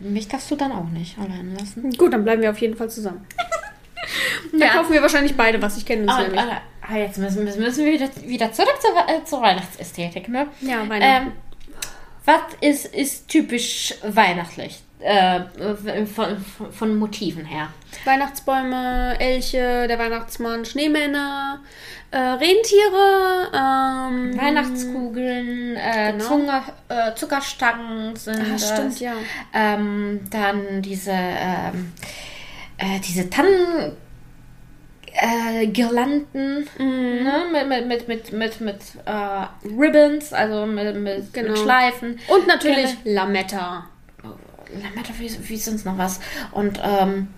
[0.00, 1.90] mich darfst du dann auch nicht allein lassen.
[1.92, 3.24] Gut, dann bleiben wir auf jeden Fall zusammen.
[4.52, 4.72] Da Ja.
[4.74, 5.76] kaufen wir wahrscheinlich beide was.
[5.76, 6.40] Ich kenne uns Ah, nämlich.
[6.88, 10.46] Ah, jetzt müssen, müssen wir wieder, wieder zurück zur, äh, zur Weihnachtsästhetik, ne?
[10.60, 11.28] Ja, Weihnachten.
[11.28, 11.32] Ähm,
[12.24, 14.82] was ist, ist typisch weihnachtlich?
[15.00, 15.40] äh,
[16.06, 17.68] von, von, Motiven her.
[18.04, 21.60] Weihnachtsbäume, Elche, der Weihnachtsmann, Schneemänner,
[22.10, 26.24] äh, Rentiere, ähm, Weihnachtskugeln, äh, Genau.
[26.24, 28.68] Zunge, äh, Zuckerstangen sind das.
[28.68, 29.14] stimmt, ja.
[29.54, 31.92] Ähm, dann diese, ähm,
[32.78, 33.96] äh, diese Tannen.
[35.14, 37.24] Äh, Girlanden Mhm.
[37.24, 37.42] ne?
[37.52, 41.50] mit, mit, mit, mit, mit, mit äh, Ribbons, also mit, mit, Genau.
[41.50, 42.18] mit Schleifen.
[42.28, 43.86] Und natürlich Lametta.
[44.82, 46.20] Lametta, wie, wie sonst noch was.
[46.52, 47.28] Und ähm,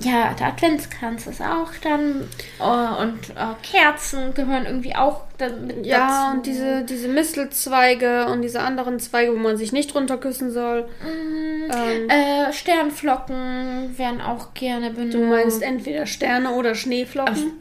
[0.00, 2.28] ja, der Adventskranz ist auch dann.
[2.58, 6.36] Äh, und äh, Kerzen gehören irgendwie auch dann mit Ja, dazu.
[6.36, 10.88] und diese, diese Mistelzweige und diese anderen Zweige, wo man sich nicht drunter küssen soll.
[11.04, 15.14] Ähm, Äh, Sternflocken werden auch gerne benutzt.
[15.14, 17.52] du meinst entweder Sterne oder Schneeflocken?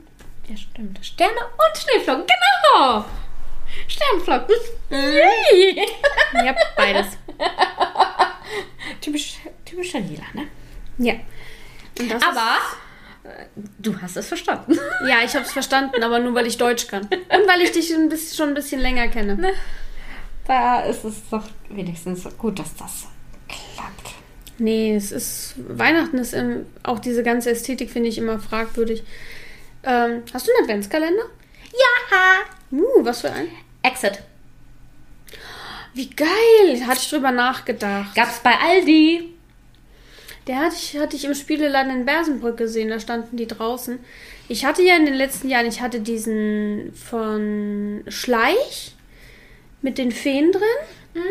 [0.49, 0.99] Ja, stimmt.
[1.05, 3.05] Sterne und Schneeflocken, genau!
[3.87, 4.55] Sternflocken.
[4.89, 5.85] Yay!
[6.45, 7.17] Ja, beides.
[9.01, 10.47] typisch, typischer Lila, ne?
[10.97, 11.13] Ja.
[11.99, 12.57] Aber
[13.79, 14.77] du hast es verstanden.
[15.07, 17.03] Ja, ich habe es verstanden, aber nur weil ich Deutsch kann.
[17.03, 19.53] Und weil ich dich ein bisschen, schon ein bisschen länger kenne.
[20.47, 23.07] Da ist es doch wenigstens gut, dass das
[23.47, 24.15] klappt.
[24.57, 25.55] Nee, es ist.
[25.57, 29.03] Weihnachten ist im, auch diese ganze Ästhetik, finde ich immer fragwürdig.
[29.83, 31.23] Ähm, hast du einen Adventskalender?
[31.71, 32.77] Ja!
[32.77, 33.47] Uh, was für ein?
[33.81, 34.21] Exit.
[35.93, 36.87] Wie geil!
[36.87, 38.15] Hatte ich drüber nachgedacht.
[38.15, 39.32] Gab's bei Aldi.
[40.47, 43.99] Der hatte ich, hatte ich im Spieleladen in Bersenbrück gesehen, da standen die draußen.
[44.49, 48.95] Ich hatte ja in den letzten Jahren, ich hatte diesen von Schleich
[49.81, 51.21] mit den Feen drin.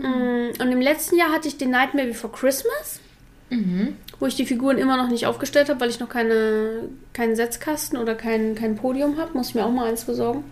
[0.00, 3.00] Mm, Und im letzten Jahr hatte ich den Nightmare Before Christmas,
[3.48, 3.94] Mhm.
[4.18, 7.96] wo ich die Figuren immer noch nicht aufgestellt habe, weil ich noch keine, keinen Setzkasten
[7.96, 9.36] oder kein, kein Podium habe.
[9.38, 10.42] Muss ich mir auch mal eins besorgen.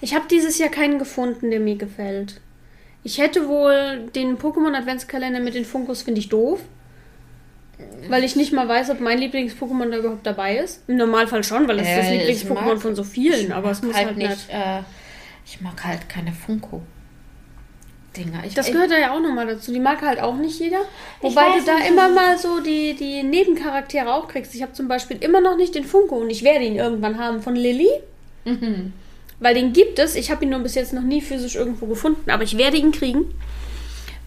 [0.00, 2.40] Ich habe dieses Jahr keinen gefunden, der mir gefällt.
[3.06, 6.58] Ich hätte wohl den Pokémon Adventskalender mit den Funkos, finde ich doof.
[8.08, 10.82] Weil ich nicht mal weiß, ob mein Lieblings-Pokémon da überhaupt dabei ist.
[10.88, 13.94] Im Normalfall schon, weil es ist das Äh, Lieblings-Pokémon von so vielen, aber es muss
[13.94, 14.30] halt, halt, nicht.
[14.30, 14.50] nicht.
[14.50, 14.80] Äh,
[15.44, 16.82] ich mag halt keine Funko.
[18.16, 18.42] Dinger.
[18.44, 19.72] Ich, Das gehört da ja auch nochmal dazu.
[19.72, 20.80] Die mag halt auch nicht jeder.
[21.20, 24.52] Wobei du da immer mal so die, die Nebencharaktere auch kriegst.
[24.56, 27.40] Ich habe zum Beispiel immer noch nicht den Funko und ich werde ihn irgendwann haben
[27.40, 27.90] von Lilly.
[28.44, 28.94] Mhm.
[29.38, 30.14] Weil den gibt es.
[30.14, 32.92] Ich habe ihn nur bis jetzt noch nie physisch irgendwo gefunden, aber ich werde ihn
[32.92, 33.34] kriegen.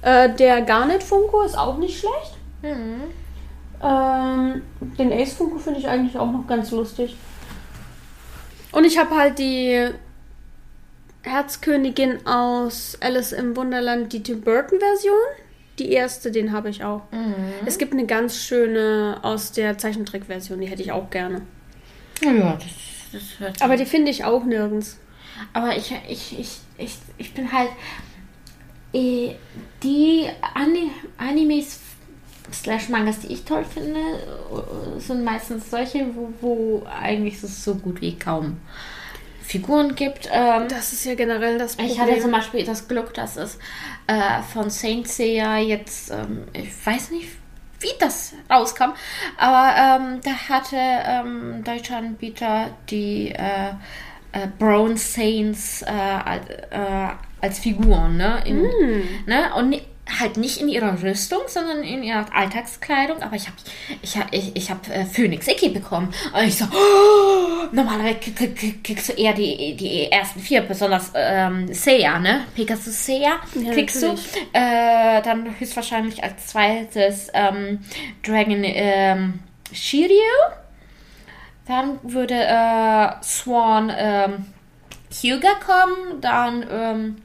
[0.01, 2.37] Äh, der Garnet Funko ist auch nicht schlecht.
[2.61, 3.01] Mhm.
[3.81, 4.61] Ähm,
[4.97, 7.15] den Ace Funko finde ich eigentlich auch noch ganz lustig.
[8.71, 9.89] Und ich habe halt die
[11.23, 15.17] Herzkönigin aus Alice im Wunderland, die Tim Burton Version.
[15.79, 17.01] Die erste, den habe ich auch.
[17.11, 17.35] Mhm.
[17.65, 21.41] Es gibt eine ganz schöne aus der Zeichentrickversion, die hätte ich auch gerne.
[22.21, 22.65] Ja, das,
[23.11, 24.97] das hört Aber die finde ich auch nirgends.
[25.53, 27.69] Aber ich, ich, ich, ich, ich bin halt.
[28.93, 29.35] eh,
[29.83, 31.79] Die Ani Animes
[32.51, 37.75] slash Mangas, die ich toll finde, äh, sind meistens solche, wo, wo eigentlich es so
[37.75, 38.57] gut wie kaum
[39.43, 40.27] Figuren gibt.
[40.31, 41.93] Ähm, Das ist ja generell das Problem.
[41.93, 43.57] ich hatte zum Beispiel das Glück, dass es
[44.07, 47.29] äh, von Saint Seiya jetzt, ähm, ich weiß nicht,
[47.79, 48.91] wie das rauskam,
[49.37, 53.71] aber ähm, da hatte ähm, ein deutscher Anbieter die äh,
[54.31, 57.07] äh, Brown Saints äh, als, äh,
[57.41, 58.41] als Figuren, ne?
[58.45, 58.61] In,
[59.25, 59.53] ne?
[59.55, 59.81] Und
[60.19, 63.21] halt nicht in ihrer Rüstung, sondern in ihrer Alltagskleidung.
[63.21, 63.57] Aber ich habe
[64.01, 66.13] ich hab, ich, ich hab, äh, Phoenix Icky bekommen.
[66.33, 70.61] Und ich so, oh, normalerweise krieg- krieg- krieg- kriegst du eher die, die ersten vier,
[70.61, 72.45] besonders ähm, Seiya, ne?
[72.55, 74.31] Pegasus Seiya Ja, kriegst natürlich.
[74.31, 74.39] du.
[74.59, 77.79] Äh, dann höchstwahrscheinlich als zweites ähm,
[78.23, 79.39] Dragon ähm,
[79.71, 80.15] Shiryu.
[81.67, 84.45] Dann würde äh, Swan ähm,
[85.21, 86.19] Hyuga kommen.
[86.21, 87.17] Dann ähm,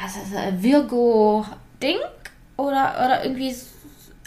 [0.00, 1.46] was ist das, Virgo
[1.82, 1.96] Ding
[2.56, 3.54] oder, oder irgendwie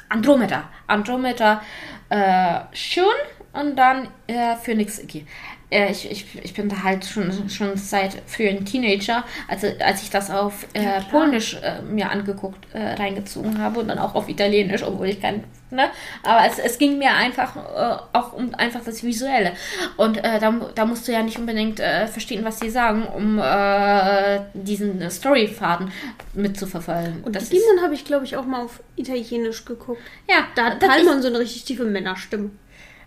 [0.09, 0.69] Andromeda.
[0.87, 1.61] Andromeda
[2.09, 3.05] äh, Shun
[3.53, 5.25] und dann äh, Phoenix Iggy.
[5.69, 10.09] Äh, ich, ich, ich bin da halt schon, schon seit frühen Teenager, also als ich
[10.09, 14.83] das auf äh, Polnisch äh, mir angeguckt, äh, reingezogen habe und dann auch auf Italienisch,
[14.83, 15.89] obwohl ich kein, ne?
[16.24, 19.53] Aber es, es ging mir einfach äh, auch um einfach das Visuelle.
[19.97, 23.39] Und äh, da, da musst du ja nicht unbedingt äh, verstehen, was sie sagen, um
[23.39, 25.91] äh, diesen Storyfaden
[26.34, 27.24] mitzuverfolgen.
[27.24, 30.01] Und das die Demon habe ich, glaube ich, auch mal auf Italienisch geguckt.
[30.30, 32.51] ja, Da hat Palmon so eine richtig tiefe Männerstimme.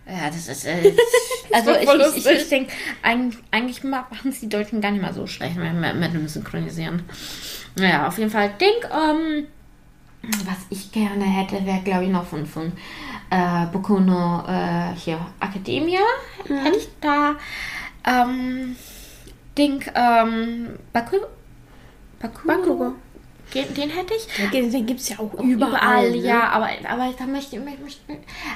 [0.07, 0.65] Ja, das ist.
[0.65, 0.93] Äh,
[1.53, 5.13] also ich, ich, ich, ich denke, eigentlich, eigentlich machen es die Deutschen gar nicht mal
[5.13, 7.03] so schlecht mit, mit, mit dem Synchronisieren.
[7.77, 8.53] Naja, auf jeden Fall.
[8.59, 9.47] Denk, ähm,
[10.45, 12.71] was ich gerne hätte, wäre, glaube ich, noch von, von
[13.29, 16.01] äh, Boku no äh, hier Academia.
[16.47, 17.35] Hätte ich da.
[18.05, 18.75] Ähm,
[19.57, 21.17] Denk, ähm, Baku,
[22.19, 22.93] Baku, Bakugo.
[23.55, 24.27] Den, den hätte ich.
[24.51, 25.47] Den, den gibt es ja auch Überall,
[26.07, 26.11] überall.
[26.11, 26.17] ne?
[26.17, 28.01] ja, aber, aber da möchte ich, möchte,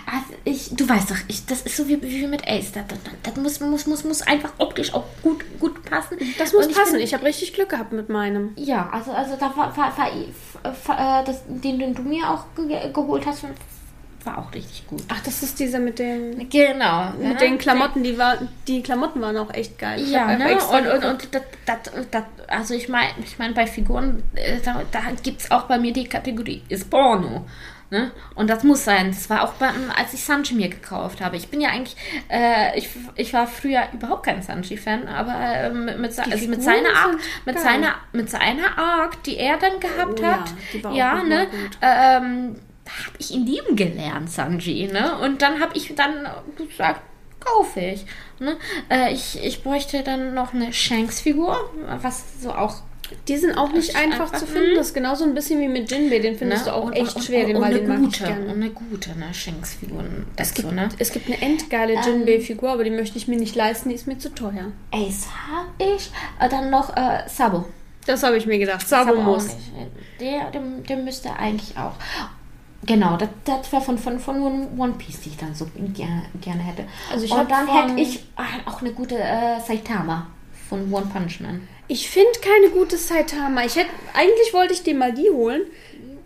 [0.05, 2.73] also ich, du weißt doch, ich, das ist so wie, wie mit Ace.
[2.73, 2.83] Das,
[3.23, 6.17] das, muss, muss, muss, muss einfach optisch auch gut, gut passen.
[6.37, 6.93] Das muss ich passen.
[6.93, 8.51] bin- ich habe richtig Glück gehabt mit meinem.
[8.57, 10.11] Ja, also, also da war, war, war,
[10.85, 13.43] war äh, das, den, den du mir auch ge geholt hast,
[14.29, 15.01] war auch richtig gut.
[15.07, 16.49] Ach, das ist dieser mit dem.
[16.49, 17.11] Genau.
[17.19, 20.01] Mit den Klamotten, die, war, die Klamotten waren auch echt geil.
[20.01, 20.57] Ich Ja, ne?
[20.71, 21.77] Und, und, und das, das,
[22.11, 25.77] das, also ich meine, ich mein, bei Figuren, äh, da, da gibt es auch bei
[25.77, 27.45] mir die Kategorie ist Porno.
[27.91, 28.11] Ne?
[28.35, 29.07] Und das muss sein.
[29.07, 31.37] Das war auch beim, als ich Sanji mir gekauft habe.
[31.37, 31.95] Ich bin ja eigentlich,
[32.29, 36.89] äh, ich, ich war früher überhaupt kein Sanji-Fan, aber äh, mit, mit, also mit seiner
[36.89, 37.63] sind mit geil.
[37.63, 41.15] seiner, mit seiner Arc, die er dann gehabt Oh ja, hat, die war auch ja,
[41.15, 41.47] noch ne,
[41.81, 42.55] ähm,
[43.05, 45.17] habe ich ihn lieben gelernt, Sanji, ne?
[45.19, 46.27] Und dann habe ich dann
[46.57, 47.01] gesagt,
[47.39, 48.05] kaufe ich.
[48.39, 48.57] Ne?
[48.89, 49.43] Äh, ich.
[49.43, 51.57] Ich bräuchte dann noch eine Shanks-Figur,
[52.01, 52.75] was so auch.
[53.27, 54.73] Die sind auch nicht einfach, einfach- zu finden.
[54.73, 54.75] Mhm.
[54.75, 56.19] Das ist genauso ein bisschen wie mit Jinbei.
[56.19, 56.71] Den findest ne?
[56.71, 57.45] du auch Und- echt und, schwer.
[57.45, 58.41] Den, und weil eine den mag ich gute, gerne.
[58.45, 59.33] und eine gute, ne?
[59.33, 60.03] Shanks-Figur
[60.35, 60.89] Es gibt, ne?
[60.99, 64.19] es gibt eine endgeile Jinbei-Figur, aber die möchte ich mir nicht leisten, die ist mir
[64.19, 64.71] zu teuer.
[64.91, 66.11] Ace habe ich.
[66.39, 67.65] Äh, dann noch äh, Sabo.
[68.05, 68.87] Das habe ich mir gedacht.
[68.87, 69.47] Sabo Sabo muss.
[70.19, 71.93] Der, der, der müsste eigentlich auch.
[72.85, 74.41] Genau, das, das wäre von, von, von
[74.77, 76.85] One- Piece, die ich dann so gerne, gerne hätte.
[77.11, 80.27] Also ich Und dann hätte ich ah, auch eine gute äh, Saitama
[80.69, 81.67] von One Punch Man.
[81.87, 83.63] Ich finde keine gute Saitama.
[83.65, 85.63] Ich hätte, eigentlich wollte ich dir mal die holen,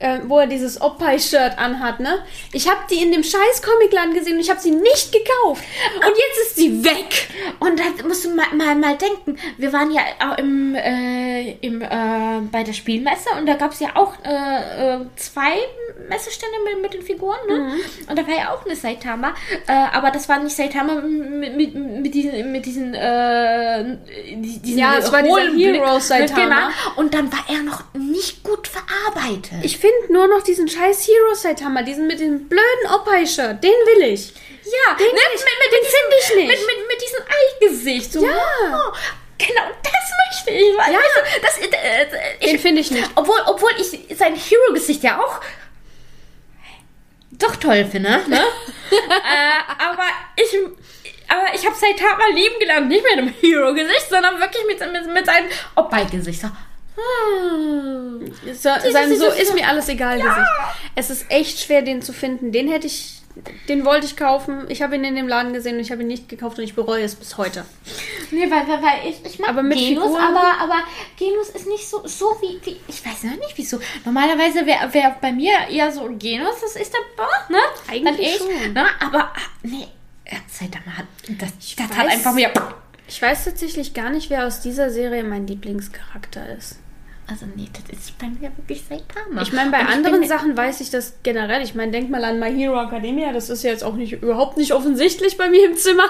[0.04, 2.24] äh, wo er dieses Oppai-Shirt anhat, ne?
[2.52, 5.64] Ich habe die in dem scheiß Comicladen gesehen und ich habe sie nicht gekauft.
[5.96, 7.30] Und jetzt ist sie weg.
[7.60, 11.82] Und da musst du mal, mal, mal denken, wir waren ja auch im, äh, im,
[11.82, 15.54] äh, bei der Spielmesse und da gab es ja auch äh, äh, zwei
[16.10, 17.78] Messestände mit, mit den Figuren, ne?
[18.10, 19.34] Und da war ja auch eine Saitama,
[19.68, 23.98] äh, aber das war nicht Saitama mit, mit, mit diesen, mit diesen, äh,
[24.36, 25.54] diesen Ja, es war dieser.
[25.54, 26.44] Hero Saitama.
[26.44, 26.68] Genau.
[26.98, 29.64] Und dann war er noch nicht gut verarbeitet.
[29.64, 33.64] Ich finde nur noch diesen scheiß Hero Saitama, diesen mit dem blöden Oppai-Shirt.
[33.64, 34.30] Den will ich.
[34.30, 36.48] ja, den ne, ich- mit, mit, den diesem- find ich nicht.
[36.48, 37.24] Mit, mit, mit diesem
[37.92, 38.12] Eigesicht.
[38.14, 38.26] So.
[38.26, 38.34] Ja.
[38.36, 38.94] Oh,
[39.38, 40.76] genau, das möchte ich.
[40.78, 41.00] Ja.
[41.00, 41.66] du, das, äh,
[42.40, 43.10] äh, Den finde ich nicht.
[43.16, 45.40] Obwohl, obwohl ich sein Hero-Gesicht ja auch
[47.32, 48.42] doch toll finde, ne?
[48.92, 50.04] äh, aber
[50.36, 50.56] ich,
[51.28, 55.26] aber ich habe Saitama lieben gelernt, nicht mit einem Hero-Gesicht, sondern wirklich mit, mit, mit
[55.26, 56.42] seinem Oppai-Gesicht.
[56.42, 56.50] So,
[56.96, 58.34] hm.
[58.54, 60.48] So, sein so ist mir alles egal Gesicht.
[60.96, 62.52] Es ist echt schwer, den zu finden.
[62.52, 63.22] Den hätte ich,
[63.68, 64.66] den wollte ich kaufen.
[64.70, 66.76] Ich habe ihn in dem Laden gesehen und ich habe ihn nicht gekauft und ich
[66.76, 67.66] bereue es bis heute.
[68.32, 70.76] Nee, weil, weil, weil ich, ich mag Aber mit Genus, Figuren- aber, aber
[71.18, 73.80] Genus ist nicht so, so wie, wie, ich weiß noch nicht wieso.
[74.06, 77.58] Normalerweise wäre wär bei mir eher so Genus, das ist der, Boah, ne?
[77.90, 78.74] Eigentlich ich, schon.
[78.74, 78.86] Ne?
[79.00, 79.34] Aber, ah,
[79.64, 79.88] nee,
[80.32, 81.06] ja, Saitama hat,
[81.40, 82.52] das, das weiß- hat einfach mir,
[83.08, 86.78] Ich weiß tatsächlich gar nicht, wer aus dieser Serie mein Lieblingscharakter ist.
[87.28, 89.42] Also nee, das ist bei mir wirklich Saitama.
[89.42, 91.62] Ich meine, bei Und anderen bin- Sachen weiß ich das generell.
[91.64, 93.32] Ich meine, denk mal an My Hero Academia.
[93.32, 96.06] Das ist ja jetzt auch nicht überhaupt nicht offensichtlich bei mir im Zimmer.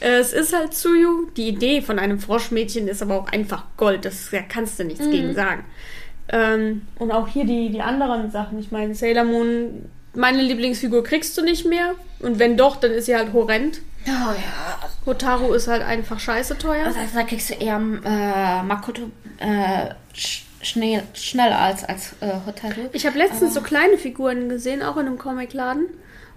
[0.00, 1.26] Äh, Es ist halt Tsuyu.
[1.36, 4.04] Die Idee von einem Froschmädchen ist aber auch einfach Gold.
[4.04, 5.64] Das da kannst du nichts gegen sagen.
[6.30, 8.58] Ähm, und auch hier die, die anderen Sachen.
[8.58, 11.94] Ich meine, Sailor Moon, meine Lieblingsfigur kriegst du nicht mehr.
[12.20, 13.80] Und wenn doch, dann ist sie halt horrend.
[14.06, 16.86] Oh ja, Hotaru ist halt einfach scheiße teuer.
[16.86, 22.88] also da kriegst du eher äh, Makoto äh, sch schnell, schneller als, als äh, Hotaru.
[22.92, 25.86] Ich habe letztens so kleine Figuren gesehen, auch in einem Comicladen.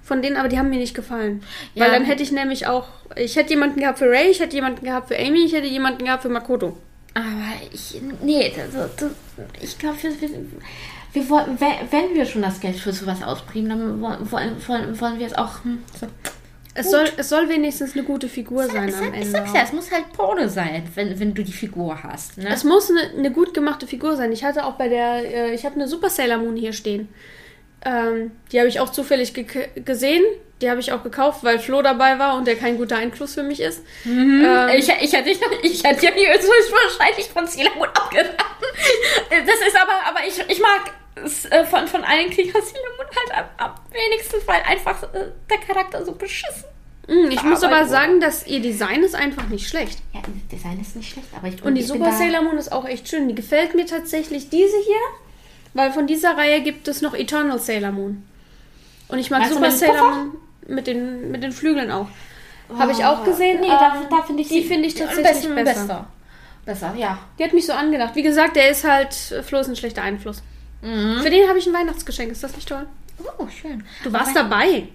[0.03, 1.43] Von denen, aber die haben mir nicht gefallen.
[1.73, 1.86] Ja.
[1.86, 2.88] Weil dann hätte ich nämlich auch.
[3.15, 6.05] Ich hätte jemanden gehabt für Ray, ich hätte jemanden gehabt für Amy, ich hätte jemanden
[6.05, 6.77] gehabt für Makoto.
[7.13, 7.25] Aber
[7.71, 8.89] ich, nee, also,
[9.61, 10.29] ich glaube, wir,
[11.14, 15.28] wir, wollen, wenn, wir schon das Geld für sowas ausbringen, dann wollen, wollen, wollen, wir
[15.28, 15.64] es auch.
[15.64, 16.07] Hm, so.
[16.74, 19.32] Es soll, es soll wenigstens eine gute Figur sein Ich, am sag, ich Ende.
[19.32, 22.38] sag's ja, es muss halt Porno sein, wenn, wenn du die Figur hast.
[22.38, 22.47] Ne?
[22.49, 24.32] Es muss eine, eine gut gemachte Figur sein.
[24.32, 27.09] Ich hatte auch bei der, äh, ich habe eine Super Sailor Moon hier stehen.
[27.84, 29.45] Ähm, die habe ich auch zufällig ge
[29.84, 30.24] gesehen.
[30.62, 33.43] Die habe ich auch gekauft, weil Flo dabei war und der kein guter Einfluss für
[33.43, 33.84] mich ist.
[34.05, 38.38] Ähm, ich, ich hätte ich hätte ja die wahrscheinlich von Sailor Moon abgeraten.
[39.30, 43.68] Das ist aber, aber ich, ich mag von, von allen Kriegern Sailor Moon halt am,
[43.68, 46.66] am wenigsten, weil einfach äh, der Charakter so beschissen.
[47.07, 49.99] mh, ich muss aber sagen, dass ihr Design ist einfach nicht schlecht.
[50.14, 52.72] Ja, das Design ist nicht schlecht, aber ich Und die ich Super Sailor Moon ist
[52.72, 53.28] auch echt schön.
[53.28, 55.01] Die gefällt mir tatsächlich diese hier,
[55.74, 58.24] weil von dieser Reihe gibt es noch Eternal Sailor Moon.
[59.09, 60.12] Und ich mag Super Sailor?
[60.12, 60.38] Moon
[60.68, 62.07] mit den, mit den Flügeln auch.
[62.78, 63.59] Habe ich auch gesehen.
[63.59, 65.64] Nee, da, ähm, da finde ich die sie finde ich tatsächlich besser.
[65.64, 66.07] besser.
[66.66, 67.20] Besser, ja.
[67.38, 68.16] Die hat mich so angedacht.
[68.16, 70.41] Wie gesagt, der ist halt, äh, Flo ist ein schlechter Einfluss.
[70.82, 71.21] Mhm.
[71.21, 72.32] Für den habe ich ein Weihnachtsgeschenk.
[72.32, 72.86] Ist das nicht toll?
[73.38, 73.84] Oh, schön.
[74.03, 74.88] Du warst Aber- dabei.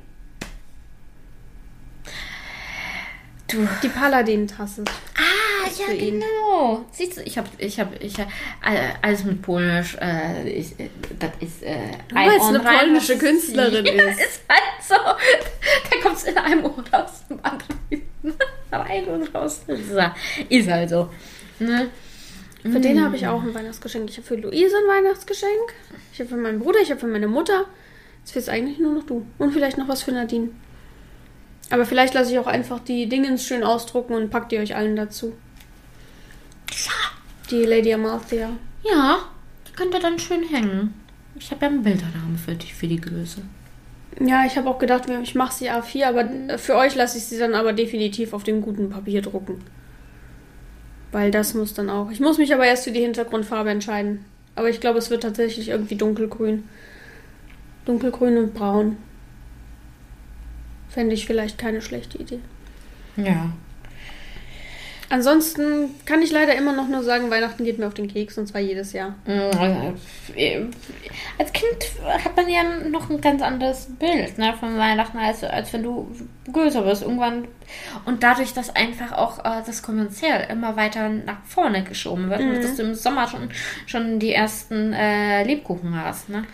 [3.49, 3.67] Du.
[3.81, 4.83] Die Paladin-Tasse.
[5.17, 6.15] Ah, ist ja, ihn.
[6.21, 6.85] genau.
[6.91, 8.27] Siehst du, ich habe, ich habe, ich hab,
[9.03, 9.97] alles mit Polnisch.
[10.01, 14.19] Äh, ich, äh, das ist äh, Weil es eine Ohr rein, polnische Künstlerin ja, ist.
[14.21, 14.95] ist halt so.
[14.97, 18.03] Da kommt es in einem Ohr raus, im anderen
[18.73, 19.61] rein und raus.
[19.65, 20.17] Das ist, ja-
[20.49, 21.09] ist halt so.
[21.61, 21.89] Ne?
[22.63, 24.11] Für den habe ich auch ein Weihnachtsgeschenk.
[24.11, 25.75] Ich habe für Luise ein Weihnachtsgeschenk.
[26.13, 27.67] Ich habe für meinen Bruder, ich habe für meine Mutter.
[28.21, 29.25] Jetzt fehlt eigentlich nur noch du.
[29.39, 30.51] Und vielleicht noch was für Nadine.
[31.71, 34.97] Aber vielleicht lasse ich auch einfach die Dingens schön ausdrucken und pack die euch allen
[34.97, 35.33] dazu.
[37.51, 38.51] Die Lady Amalthea.
[38.83, 39.19] Ja,
[39.69, 40.95] die könnt ihr dann schön hängen.
[41.39, 43.43] Ich habe ja einen Bilderrahmen für die, für die Größe.
[44.21, 47.39] Ja, ich habe auch gedacht, ich mache sie A4, aber für euch lasse ich sie
[47.39, 49.63] dann aber definitiv auf dem guten Papier drucken.
[51.17, 52.11] Weil das muss dann auch.
[52.11, 54.27] Ich muss mich aber erst für die Hintergrundfarbe entscheiden.
[54.55, 56.69] Aber ich glaube, es wird tatsächlich irgendwie dunkelgrün.
[57.87, 58.99] Dunkelgrün und braun.
[60.91, 62.41] Fände ich vielleicht keine schlechte Idee.
[63.17, 63.51] Ja.
[65.09, 68.49] Ansonsten kann ich leider immer noch nur sagen, Weihnachten geht mir auf den Keks und
[68.49, 69.15] zwar jedes Jahr.
[69.25, 70.67] Äh,
[71.39, 75.73] Als Kind hat man ja noch ein ganz anderes Bild ne, von Weihnachten, als, als
[75.73, 76.15] wenn du
[76.53, 77.01] größer bist.
[77.01, 77.49] Irgendwann.
[78.05, 82.63] Und dadurch, dass einfach auch äh, das kommerziell immer weiter nach vorne geschoben wird, und
[82.63, 83.51] dass du im Sommer schon,
[83.87, 86.29] schon die ersten äh, Lebkuchen hast.
[86.29, 86.45] Ne?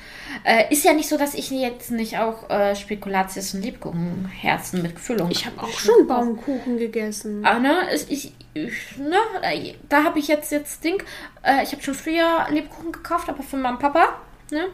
[0.44, 4.98] Äh, ist ja nicht so, dass ich jetzt nicht auch äh, Spekulatius und Lebkuchenherzen mit
[4.98, 5.30] Füllung.
[5.30, 7.44] Ich habe auch schon Baumkuchen gegessen.
[7.44, 11.02] Ah, ne, ist, ich, ich, ne, äh, da habe ich jetzt jetzt Ding.
[11.42, 14.20] Äh, ich habe schon früher Lebkuchen gekauft, aber für meinen Papa.
[14.50, 14.64] Ne,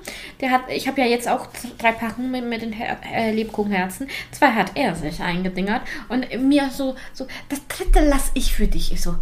[0.40, 1.46] der hat, ich habe ja jetzt auch
[1.78, 4.08] drei Packungen mit, mit den Her äh, Lebkuchenherzen.
[4.32, 8.92] Zwei hat er sich eingedingert und mir so, so, das dritte lass ich für dich.
[8.92, 9.14] Ich so,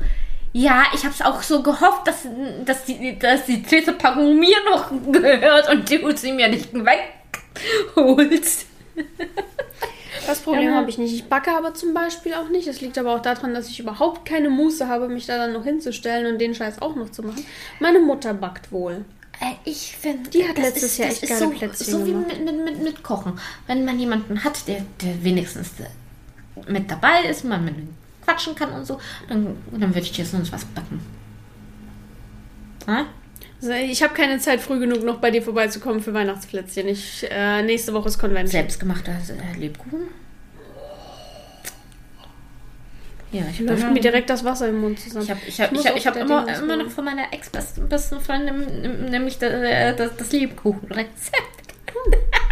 [0.54, 2.26] ja, ich habe es auch so gehofft, dass,
[2.64, 8.66] dass, die, dass die dritte Packung mir noch gehört und du sie mir nicht wegholst.
[10.26, 10.76] Das Problem Ja.
[10.76, 11.14] habe ich nicht.
[11.14, 12.66] Ich backe aber zum Beispiel auch nicht.
[12.66, 15.64] Das liegt aber auch daran, dass ich überhaupt keine Muße habe, mich da dann noch
[15.64, 17.44] hinzustellen und den Scheiß auch noch zu machen.
[17.78, 19.04] Meine Mutter backt wohl.
[19.40, 22.28] Äh, Ich finde, Die hat letztes ist, Jahr echt geile so, Plätzchen so wie gemacht.
[22.28, 23.38] mit, mit, mit, mit Kochen.
[23.66, 27.74] Wenn man jemanden hat, der, der wenigstens äh, mit dabei ist, man mit
[28.24, 31.00] quatschen kann und so, dann, dann würde ich dir sonst was backen.
[32.86, 33.06] Ha?
[33.60, 36.88] Also ich habe keine Zeit, früh genug noch bei dir vorbeizukommen für Weihnachtsplätzchen.
[36.88, 38.50] Ich, äh, nächste Woche ist Convention.
[38.50, 40.08] Selbstgemachter äh, Lebkuchen?
[43.36, 45.24] Ja, ich habe Läuft mir direkt das Wasser im Mund zusammen.
[45.24, 48.20] Ich habe ich hab, ich hab, ich hab immer, immer noch von meiner ex-besten besten
[48.20, 51.42] Freundin, nämlich das, das, das Lebkuchenrezept.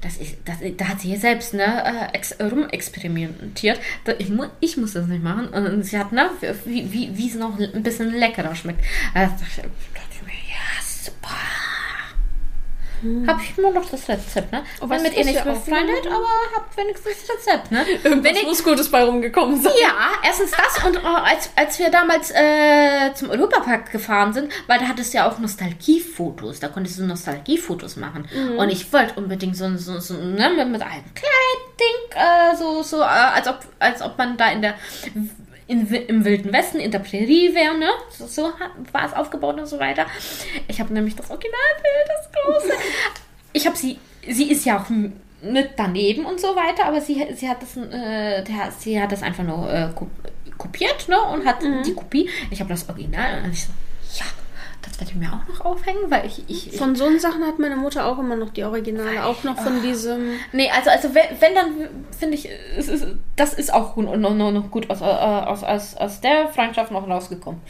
[0.00, 3.80] Das ist, das, da hat sie hier selbst ne, äh, ex, rumexperimentiert.
[4.18, 5.48] Ich, mu, ich muss das nicht machen.
[5.48, 6.30] Und sie hat, ne,
[6.64, 8.82] wie, wie, wie es noch ein bisschen leckerer schmeckt.
[9.14, 11.36] Da dachte ich mir, ja, super.
[13.26, 14.62] Habe ich immer noch das Rezept, ne?
[14.80, 16.26] Oh, Bin mit ihr nicht befreundet, aber
[16.56, 17.84] hab wenigstens das Rezept, ne?
[18.02, 19.72] Irgendwas Wenn ich- muss Gutes bei rumgekommen sein.
[19.80, 24.78] ja, erstens das und äh, als, als wir damals äh, zum Europapark gefahren sind, weil
[24.78, 28.26] da hattest du ja auch Nostalgiefotos, da konntest du Nostalgiefotos machen.
[28.56, 32.82] Und ich wollte unbedingt so, so, so ne, mit, mit einem kleinen Ding, äh, so,
[32.82, 34.74] so äh, als, ob, als ob man da in der
[35.66, 37.88] in, im Wilden Westen in der Prärie wäre, ne?
[38.10, 38.52] So, so
[38.92, 40.06] war es aufgebaut und so weiter.
[40.68, 42.72] Ich habe nämlich das Originalbild, das große.
[43.52, 43.98] Ich habe sie,
[44.28, 44.88] sie ist ja auch
[45.42, 49.22] mit daneben und so weiter, aber sie, sie hat das, äh, der, sie hat das
[49.22, 50.10] einfach nur äh, ko-
[50.58, 51.20] kopiert, ne?
[51.22, 52.28] Und hat die Kopie.
[52.50, 53.70] Ich habe das Original und ich so,
[54.18, 54.24] ja,
[54.84, 57.76] das werde ich mir auch noch aufhängen, weil ich, ich, Von so Sachen hat meine
[57.76, 59.24] Mutter auch immer noch die Originale.
[59.24, 60.32] Auch noch von diesem.
[60.52, 63.06] Nee, also, also wenn, wenn dann finde ich, ist,
[63.36, 66.90] das ist auch gut, noch, noch, noch gut aus, äh, aus, aus, aus der Freundschaft
[66.90, 67.60] noch rausgekommen.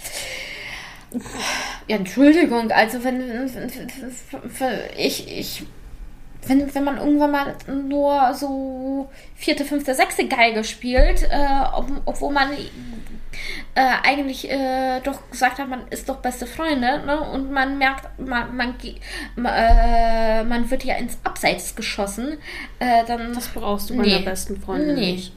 [1.87, 3.49] Ja, Entschuldigung, also wenn
[4.97, 5.65] ich, ich
[6.49, 12.33] wenn, wenn man irgendwann mal nur so vierte, fünfte, sechste Geige spielt, äh, ob, obwohl
[12.33, 12.53] man
[13.75, 17.21] äh, eigentlich äh, doch gesagt hat, man ist doch beste Freunde, ne?
[17.33, 18.75] Und man merkt, man, man,
[19.45, 22.39] äh, man wird ja ins Abseits geschossen,
[22.79, 23.33] äh, dann.
[23.35, 24.15] Das brauchst du bei Nee.
[24.17, 25.13] einer besten Freundin Nee.
[25.13, 25.33] nicht.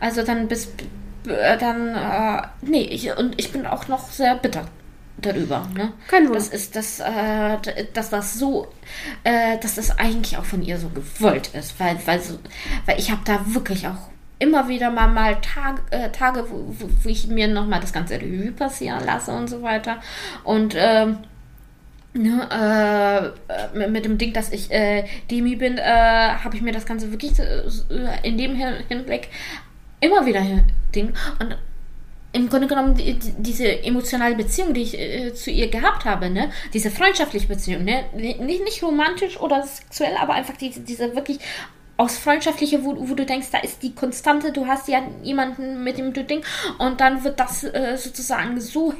[0.00, 0.72] Also dann bis
[1.28, 4.64] äh, dann äh, nee, ich, und ich bin auch noch sehr bitter
[5.24, 5.92] darüber, ne?
[6.08, 6.38] Kein Wunder.
[6.38, 8.68] Das ist das, äh, das so,
[9.24, 12.38] äh, dass das eigentlich auch von ihr so gewollt ist, weil, weil, so,
[12.86, 17.08] weil ich habe da wirklich auch immer wieder mal, mal Tag, äh, Tage, wo, wo,
[17.08, 20.00] ich mir nochmal das ganze Revue passieren lasse und so weiter.
[20.44, 21.18] Und ähm,
[22.16, 26.70] Ne, äh, mit, mit dem Ding, dass ich äh, Demi bin, äh, habe ich mir
[26.70, 27.64] das Ganze wirklich äh,
[28.22, 29.30] in dem Hin Hinblick
[29.98, 30.40] immer wieder
[30.94, 31.12] Ding.
[31.40, 31.56] Und
[32.34, 36.28] im Grunde genommen die, die, diese emotionale Beziehung, die ich äh, zu ihr gehabt habe,
[36.28, 41.38] ne, diese freundschaftliche Beziehung, ne, nicht, nicht romantisch oder sexuell, aber einfach die, diese wirklich
[41.96, 45.96] aus freundschaftlicher, wo, wo du denkst, da ist die Konstante, du hast ja jemanden, mit
[45.96, 48.92] dem du denkst, und dann wird das äh, sozusagen so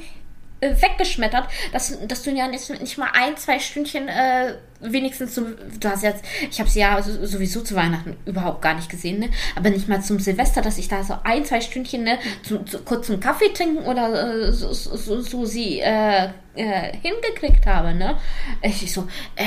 [0.81, 5.89] weggeschmettert, dass, dass du ja nicht, nicht mal ein, zwei Stündchen äh, wenigstens zum, du
[5.89, 9.29] hast jetzt, ich habe sie ja sowieso zu Weihnachten überhaupt gar nicht gesehen, ne?
[9.55, 12.79] aber nicht mal zum Silvester, dass ich da so ein, zwei Stündchen ne, zum, zu,
[12.79, 17.93] kurz einen Kaffee trinken oder äh, so, so, so, sie äh, äh, hingekriegt habe.
[17.93, 18.17] Ne?
[18.61, 19.43] Ich so, äh,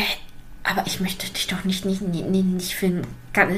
[0.68, 3.06] aber ich möchte dich doch nicht, nicht, nicht, nicht für, einen,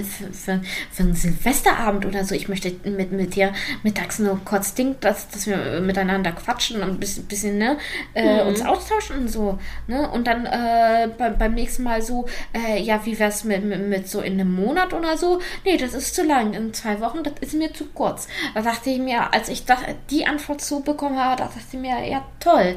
[0.04, 0.60] für,
[0.92, 2.34] für einen Silvesterabend oder so.
[2.34, 3.52] Ich möchte mit, mit dir
[3.82, 7.78] mittags nur kurz Ding, dass, dass wir miteinander quatschen und ein bisschen, bisschen ne,
[8.14, 8.48] äh, mhm.
[8.50, 9.58] uns austauschen und so.
[9.88, 10.08] Ne?
[10.10, 14.08] Und dann äh, beim, beim nächsten Mal so, äh, ja, wie wär's mit, mit, mit
[14.08, 15.40] so in einem Monat oder so?
[15.64, 16.54] Nee, das ist zu lang.
[16.54, 18.28] In zwei Wochen, das ist mir zu kurz.
[18.54, 19.80] Da dachte ich mir, als ich das,
[20.10, 22.76] die Antwort so bekommen habe, da dachte ich mir, ja, toll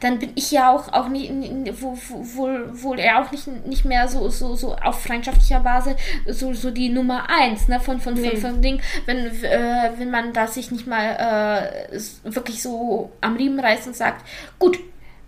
[0.00, 1.32] dann bin ich ja auch, auch nicht,
[1.80, 5.94] wohl, wohl er auch nicht, nicht mehr so, so, so auf freundschaftlicher Basis
[6.26, 8.30] so, so die Nummer eins, ne, von, von, nee.
[8.30, 13.36] von, von Ding, wenn, äh, wenn man da sich nicht mal äh, wirklich so am
[13.36, 14.24] Riemen reißt und sagt,
[14.58, 14.78] gut,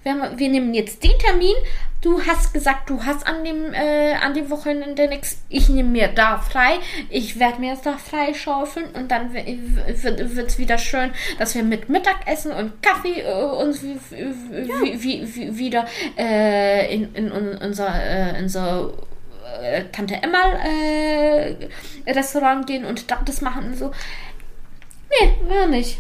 [0.03, 1.55] wir, wir nehmen jetzt den Termin,
[2.01, 5.43] du hast gesagt, du hast an dem, äh, an dem Wochenende nichts.
[5.49, 6.79] Ich nehme mir da frei.
[7.11, 11.89] Ich werde mir das da freischaufeln und dann wird es wieder schön, dass wir mit
[11.89, 13.89] Mittagessen und Kaffee äh, uns ja.
[14.83, 15.87] wie, wie, wie, wieder
[16.17, 18.93] äh, in, in, in unser, äh, unser
[19.63, 21.69] äh, Tante Emma äh,
[22.07, 23.93] Restaurant gehen und das machen und so.
[25.11, 25.99] Nee, gar nicht.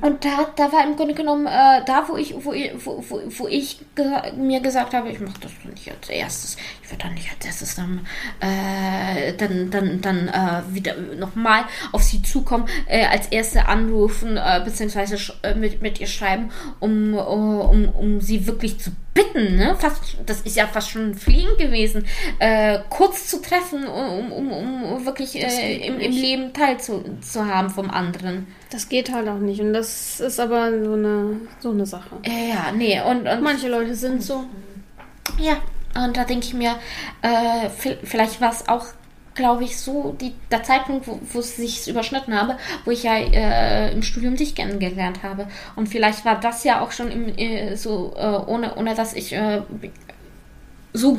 [0.00, 3.48] Und da, da war im Grunde genommen äh, da, wo ich, wo, wo, wo, wo
[3.48, 6.56] ich gesa mir gesagt habe, ich mache das nicht als erstes.
[6.82, 8.06] Ich würde dann nicht als erstes dann,
[8.40, 14.62] äh, dann, dann, dann äh, wieder nochmal auf sie zukommen, äh, als erste anrufen, äh,
[14.64, 19.76] beziehungsweise äh, mit, mit ihr schreiben, um, um, um sie wirklich zu bitten, ne?
[19.78, 22.06] Fast, das ist ja fast schon ein Fliegen gewesen,
[22.38, 28.46] äh, kurz zu treffen, um, um, um wirklich äh, im, im Leben teilzuhaben vom anderen.
[28.70, 29.60] Das geht halt auch nicht.
[29.60, 32.16] Und das ist aber so eine, so eine Sache.
[32.24, 33.00] Ja, nee.
[33.00, 34.44] Und, und manche Leute sind so.
[35.38, 35.58] Ja,
[35.94, 36.76] und da denke ich mir,
[37.20, 37.68] äh,
[38.02, 38.86] vielleicht war es auch,
[39.34, 43.16] glaube ich, so die, der Zeitpunkt, wo, wo es sich überschnitten habe, wo ich ja
[43.16, 45.48] äh, im Studium dich kennengelernt habe.
[45.76, 49.32] Und vielleicht war das ja auch schon im, äh, so, äh, ohne, ohne dass ich
[49.32, 49.62] äh,
[50.92, 51.18] so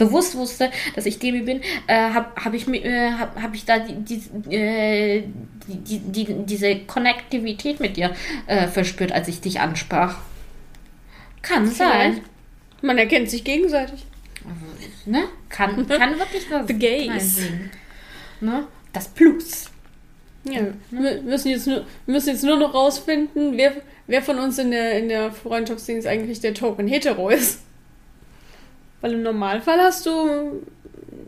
[0.00, 3.78] bewusst wusste, dass ich Demi bin, äh, habe hab ich, äh, hab, hab ich da
[3.78, 5.24] die, die, äh,
[5.66, 8.12] die, die, diese Konnektivität mit dir
[8.46, 10.16] äh, verspürt, als ich dich ansprach.
[11.42, 12.14] Kann Vielleicht.
[12.14, 12.20] sein.
[12.82, 14.06] Man erkennt sich gegenseitig.
[15.06, 15.24] Ne?
[15.48, 17.40] Kann, kann wirklich was The Gays.
[18.40, 18.66] Ne?
[18.92, 19.70] Das Plus.
[20.44, 23.72] Ja, wir müssen jetzt nur, müssen jetzt nur noch rausfinden, wer,
[24.06, 27.60] wer von uns in der, in der Freundschaftsdienst eigentlich der Token Hetero ist.
[29.02, 30.62] Weil im Normalfall hast du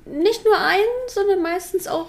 [0.06, 2.08] nicht nur einen, sondern meistens auch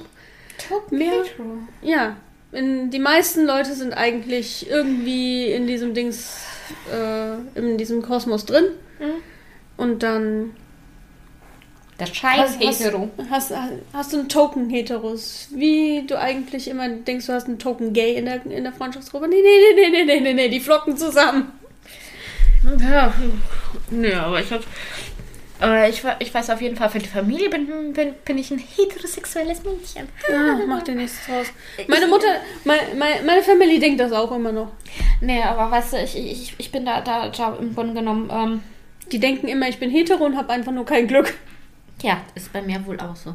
[0.58, 1.24] Token mehr.
[1.24, 1.58] Hetero.
[1.82, 2.18] Ja,
[2.54, 6.46] in, die meisten Leute sind eigentlich irgendwie in diesem Dings,
[6.92, 8.66] äh, in diesem Kosmos drin.
[9.00, 9.24] Mhm.
[9.76, 10.56] Und dann.
[12.08, 13.10] Der Scheiß Hetero.
[13.30, 15.48] Hast, hast, hast, du einen Token Heteros?
[15.52, 19.28] Wie du eigentlich immer denkst, du hast einen Token Gay in der, in der Freundschaftsgruppe.
[19.28, 21.52] Nee, nee, nee, nee, nee, nee, nee, die flocken zusammen.
[22.80, 23.14] Ja,
[23.90, 24.62] nee, aber ich hab.
[25.60, 28.60] Aber ich, ich weiß auf jeden Fall, für die Familie bin, bin, bin ich ein
[28.60, 30.10] heterosexuelles Mädchen.
[30.30, 31.48] Ja, mach dir nichts draus.
[31.88, 32.28] Meine Mutter,
[32.66, 32.82] meine,
[33.26, 34.72] meine Familie denkt das auch immer noch.
[35.22, 38.30] Nee, aber weißt du, ich, ich, ich bin da, da, da im Grunde genommen.
[38.32, 38.62] Ähm,
[39.12, 41.34] die denken immer, ich bin hetero und habe einfach nur kein Glück.
[42.02, 43.34] Ja, ist bei mir wohl auch so.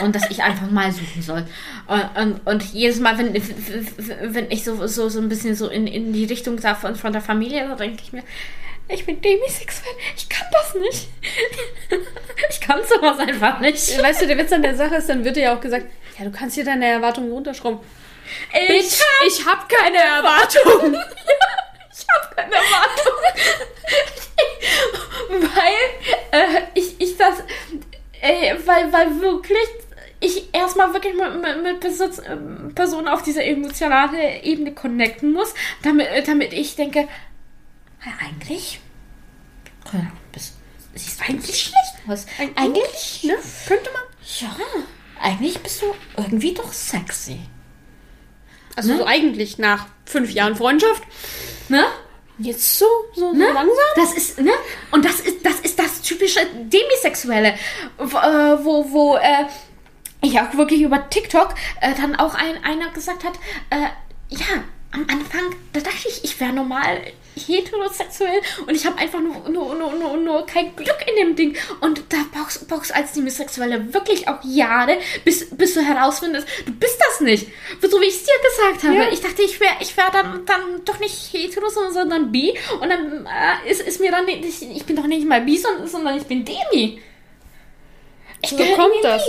[0.00, 1.46] Und dass ich einfach mal suchen soll.
[1.86, 5.86] Und, und, und, jedes Mal, wenn, wenn ich so, so, so ein bisschen so in,
[5.86, 8.24] in die Richtung da von, von der Familie, da denke ich mir,
[8.88, 11.08] ich bin demisexuell, ich kann das nicht.
[12.50, 14.02] ich kann sowas einfach nicht.
[14.02, 15.86] Weißt du, der Witz an der Sache ist, dann wird dir ja auch gesagt,
[16.18, 17.78] ja, du kannst hier deine Erwartungen runterschrauben.
[18.52, 20.94] Ich, Bitch, hab ich hab keine Erwartungen.
[21.92, 23.24] ich hab keine Erwartungen.
[25.52, 27.42] weil äh, ich, ich das,
[28.20, 29.68] äh, weil, weil wirklich
[30.20, 32.36] ich erstmal wirklich mit, mit, mit Besitz, äh,
[32.74, 37.08] Personen auf dieser emotionalen Ebene connecten muss, damit, damit ich denke,
[38.04, 38.80] ja, eigentlich.
[39.92, 40.54] Ja, das
[40.94, 42.26] sieht eigentlich schlecht aus.
[42.38, 43.36] Eig eigentlich, ne?
[43.66, 44.02] Könnte man.
[44.40, 44.56] Ja,
[45.20, 47.40] eigentlich bist du irgendwie doch sexy.
[48.76, 48.98] Also ne?
[48.98, 51.02] so eigentlich nach fünf Jahren Freundschaft.
[51.68, 51.84] Ne?
[52.38, 53.46] Jetzt so, so, ne?
[53.46, 53.76] so langsam?
[53.96, 54.52] Das ist, ne?
[54.92, 57.54] Und das ist, das ist das typische Demisexuelle,
[57.98, 59.46] wo, äh, wo, wo äh,
[60.22, 63.34] ich auch wirklich über TikTok äh, dann auch ein, einer gesagt hat,
[63.70, 63.88] äh,
[64.28, 67.00] ja, am Anfang, da dachte ich, ich wäre normal
[67.36, 71.56] heterosexuell und ich habe einfach nur, nur, nur, nur, nur kein Glück in dem Ding.
[71.80, 76.98] Und da brauchst du als Demisexuelle wirklich auch Jahre, bis, bis du herausfindest, du bist
[76.98, 77.48] das nicht.
[77.82, 78.96] So wie ich es dir gesagt habe.
[78.96, 79.12] Ja.
[79.12, 82.54] Ich dachte, ich wäre ich wär dann, dann doch nicht hetero, sondern, bi.
[82.80, 85.86] Und dann äh, ist, ist mir dann nicht, ich, bin doch nicht mal bi, sondern,
[85.86, 87.00] sondern ich bin Demi.
[88.40, 89.28] Ich gehöre kommt das.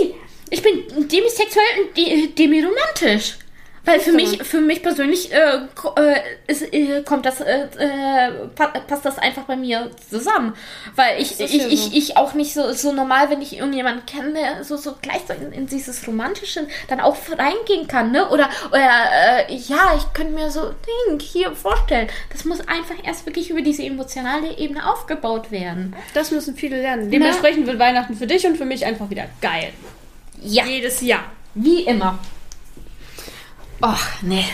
[0.50, 3.36] Ich bin demisexuell und de demiromantisch.
[3.84, 8.66] Weil für mich, für mich persönlich äh, äh, ist, äh, kommt das, äh, äh, pa
[8.66, 10.54] passt das einfach bei mir zusammen.
[10.96, 11.90] Weil ich, ich, ich, so.
[11.92, 15.32] ich auch nicht so, so normal, wenn ich irgendjemanden kenne, der so, so gleich so
[15.32, 18.28] in, in dieses Romantische dann auch reingehen kann, ne?
[18.28, 20.74] Oder, oder äh, ja, ich könnte mir so
[21.08, 22.08] Ding hier vorstellen.
[22.32, 25.96] Das muss einfach erst wirklich über diese emotionale Ebene aufgebaut werden.
[26.12, 27.10] Das müssen viele lernen.
[27.10, 29.72] Dementsprechend wird Weihnachten für dich und für mich einfach wieder geil.
[30.42, 30.64] Ja.
[30.66, 31.24] Jedes Jahr.
[31.54, 32.18] Wie immer.
[33.82, 34.44] Ach, nee.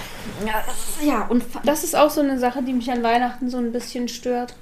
[0.47, 3.51] Ja, das ist- ja und Das ist auch so eine Sache, die mich an Weihnachten
[3.51, 4.55] so ein bisschen stört.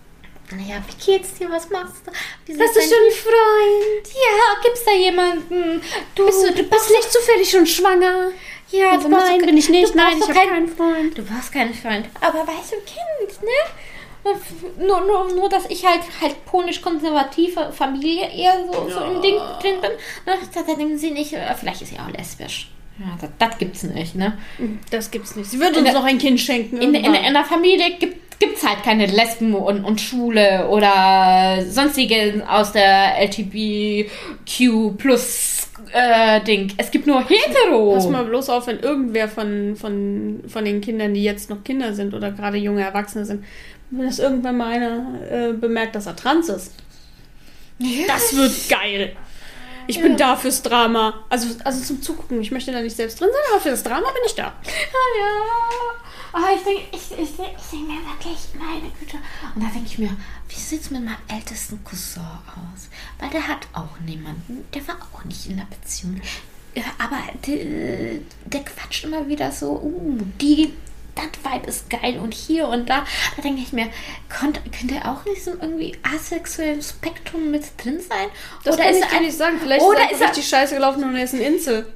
[0.51, 1.51] Naja, wie geht's dir?
[1.51, 2.11] Was machst du?
[2.13, 4.07] Hast du schon einen Freund?
[4.15, 5.81] Ja, gibt's da jemanden?
[6.15, 8.29] Du, Bist du, du bist nicht zufällig schon schwanger?
[8.71, 9.95] ja, Also du nein, doch- bin ich nicht.
[9.95, 11.17] Nein, ich habe keinen Freund.
[11.17, 12.07] Du brauchst keinen Freund.
[12.21, 13.49] Aber weißt du, Kind, ne?
[14.87, 19.81] Nur, nur, nur, dass ich halt halt polnisch-konservative Familie eher so, so im Ding drin
[19.83, 19.91] bin.
[20.27, 20.39] Ne?
[20.67, 22.71] Denken sie nicht, äh, vielleicht ist sie auch lesbisch.
[22.99, 24.39] Ja, das, das gibt's nicht, ne?
[24.91, 25.51] Das gibt's nicht.
[25.51, 26.77] Sie wird In uns der- noch ein Kind schenken.
[26.79, 32.45] In, in, in der Familie gibt gibt's halt keine Lesben und, und Schwule oder sonstige
[32.49, 36.73] aus der LGBTQ plus äh, Ding.
[36.77, 37.95] Es gibt nur hetero.
[37.95, 41.95] Pass mal bloß auf, wenn irgendwer von, von, von den Kindern, die jetzt noch Kinder
[41.95, 43.45] sind oder gerade junge Erwachsene sind,
[43.91, 46.75] wenn das irgendwann mal einer äh, bemerkt, dass er trans ist.
[48.07, 49.13] Das wird geil.
[49.87, 51.25] Ich bin da fürs Drama.
[51.29, 52.41] Also, also zum Zugucken.
[52.41, 54.47] Ich möchte da nicht selbst drin sein, aber für das Drama bin ich da.
[54.47, 55.31] Ah, ja.
[56.33, 59.19] Aber ich denke, ich, ich, denk- ich denke mir wirklich, meine Güte.
[59.55, 60.17] Und da denke ich mir,
[60.49, 62.89] wie sieht's mit meinem ältesten Cousin aus?
[63.21, 66.21] Weil der hat auch niemanden, der war auch nicht in einer Beziehung.
[66.75, 70.75] Ja, aber der, der quatscht immer wieder so, uh, die,
[71.15, 73.05] das Vibe ist geil und hier und da.
[73.37, 73.89] Da denke ich mir,
[74.29, 78.29] konnt, könnte er auch in diesem irgendwie asexuellen Spektrum mit drin sein?
[78.65, 79.59] Das kann ist ich er nicht sagen.
[79.61, 81.93] Vielleicht oder ist er ist er- richtig scheiße gelaufen und er ist ein Insel.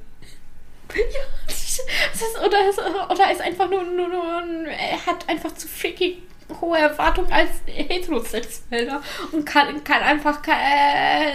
[0.95, 2.79] Ja, ist, oder, ist,
[3.11, 6.21] oder ist einfach nur, nur, nur er hat einfach zu freaky
[6.61, 9.01] hohe Erwartungen als Heterosexueller
[9.31, 10.57] und kann, kann einfach kein,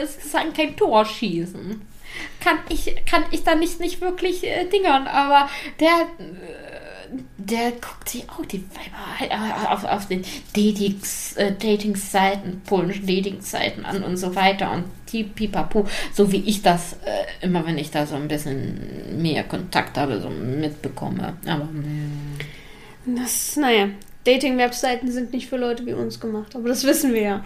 [0.03, 1.80] äh, kein Tor schießen.
[2.43, 5.49] Kann ich, kann ich da nicht, nicht wirklich äh, dingern, aber
[5.80, 6.74] der, äh,
[7.38, 14.16] der guckt sich auch die Weiber auf, auf den äh, Dating-Seiten, polnischen Dating-Seiten an und
[14.16, 18.14] so weiter und die pipapo, so wie ich das äh, immer, wenn ich da so
[18.16, 21.36] ein bisschen mehr Kontakt habe, so mitbekomme.
[21.46, 22.38] Aber mm,
[23.06, 23.88] Das, naja,
[24.24, 27.44] Dating-Webseiten sind nicht für Leute wie uns gemacht, aber das wissen wir ja.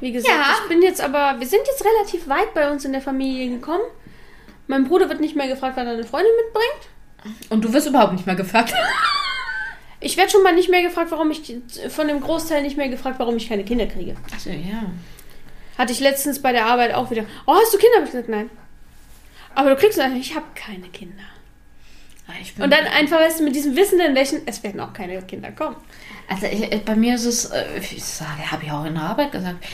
[0.00, 0.54] Wie gesagt, Ja.
[0.62, 3.84] ich bin jetzt aber, wir sind jetzt relativ weit bei uns in der Familie gekommen.
[4.66, 6.95] Mein Bruder wird nicht mehr gefragt, weil er eine Freundin mitbringt.
[7.50, 8.72] Und du wirst überhaupt nicht mehr gefragt.
[9.98, 11.56] Ich werde schon mal nicht mehr gefragt, warum ich,
[11.88, 14.14] von dem Großteil nicht mehr gefragt, warum ich keine Kinder kriege.
[14.32, 14.84] Achso, ja.
[15.78, 17.24] Hatte ich letztens bei der Arbeit auch wieder.
[17.46, 17.96] Oh, hast du Kinder?
[17.96, 18.50] Hab ich gesagt, nein.
[19.54, 20.18] Aber du kriegst eine.
[20.18, 21.24] Ich habe keine Kinder.
[22.26, 25.22] Bin, Und dann einfach, weißt du, mit diesem Wissen in welchen, es werden auch keine
[25.22, 25.76] Kinder kommen.
[26.28, 29.04] Also ich, äh, bei mir ist es, äh, ich sage, habe ich auch in der
[29.04, 29.64] Arbeit gesagt,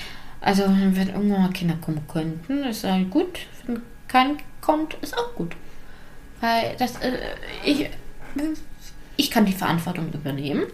[0.40, 3.40] also wenn irgendwann mal Kinder kommen könnten, ist ja gut.
[3.66, 5.56] Wenn kein kommt, ist auch gut.
[6.42, 7.12] Weil das, äh,
[7.64, 7.88] ich,
[9.16, 10.64] ich kann die Verantwortung übernehmen.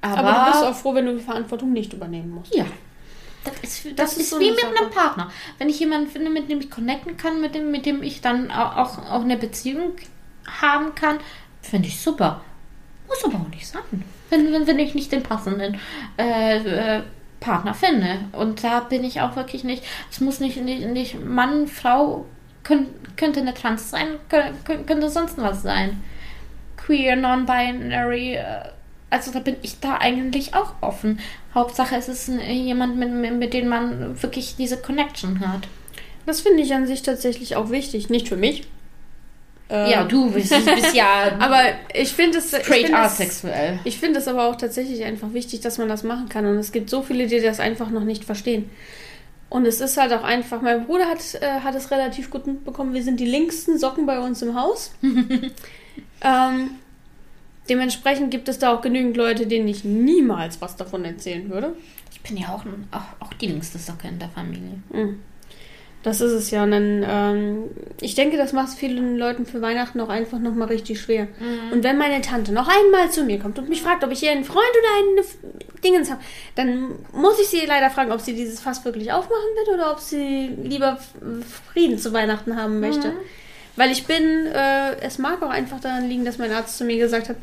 [0.00, 2.54] Aber, Aber, du bist auch froh, wenn du die Verantwortung nicht übernehmen musst.
[2.54, 2.64] ja.
[3.44, 4.76] Das ist, das Das ist, ist so wie mit Sache.
[4.78, 5.28] einem Partner.
[5.58, 8.52] Wenn ich jemanden finde, mit dem ich connecten kann, mit dem, mit dem ich dann
[8.52, 9.94] au- auch, auch eine Beziehung
[10.60, 11.18] haben kann,
[11.60, 12.40] finde ich super.
[13.08, 13.82] Muss aber auch nicht sein.
[14.30, 15.76] Wenn, wenn, wenn ich nicht den passenden
[16.18, 17.02] äh, äh,
[17.40, 18.20] Partner finde.
[18.30, 22.24] Und da bin ich auch wirklich nicht, es muss nicht, nicht, nicht Mann, Frau,
[22.64, 26.02] könnt, könnte eine Trans sein, könnte, könnte sonst was sein.
[26.76, 28.44] Queer, non-binary, äh,
[29.10, 31.20] also da bin ich da eigentlich auch offen.
[31.54, 35.68] Hauptsache es ist jemand, mit, mit, dem man wirklich diese Connection hat.
[36.26, 38.08] Das finde ich an sich tatsächlich auch wichtig.
[38.08, 38.62] Nicht für mich.
[39.70, 41.60] Äh, Ja, du bist, bist ja Aber
[41.92, 42.48] ich finde es.
[42.48, 43.78] straight finde es- asexuell.
[43.84, 46.46] Ich finde es aber auch tatsächlich einfach wichtig, dass man das machen kann.
[46.46, 48.70] Und es gibt so viele, die das einfach noch nicht verstehen.
[49.52, 52.94] Und es ist halt auch einfach, mein Bruder hat, äh, hat es relativ gut mitbekommen.
[52.94, 54.94] Wir sind die linksten Socken bei uns im Haus.
[56.22, 56.70] ähm,
[57.68, 61.76] dementsprechend gibt es da auch genügend Leute, denen ich niemals was davon erzählen würde.
[62.10, 64.80] Ich bin ja auch, auch, auch die längste Socke in der Familie.
[64.90, 65.18] Mhm.
[66.02, 66.64] Das ist es ja.
[66.64, 67.64] Und dann, ähm,
[68.00, 71.28] ich denke, das macht es vielen Leuten für Weihnachten auch einfach nochmal richtig schwer.
[71.38, 71.72] Mhm.
[71.72, 74.32] Und wenn meine Tante noch einmal zu mir kommt und mich fragt, ob ich hier
[74.32, 75.36] einen Freund oder einen F-
[75.84, 76.20] Dingens habe,
[76.56, 80.00] dann muss ich sie leider fragen, ob sie dieses Fass wirklich aufmachen wird oder ob
[80.00, 80.98] sie lieber
[81.72, 83.08] Frieden zu Weihnachten haben möchte.
[83.08, 83.16] Mhm.
[83.76, 86.98] Weil ich bin, äh, es mag auch einfach daran liegen, dass mein Arzt zu mir
[86.98, 87.36] gesagt hat,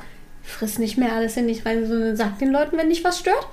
[0.43, 3.47] friss nicht mehr alles in dich rein, sondern sag den Leuten, wenn dich was stört.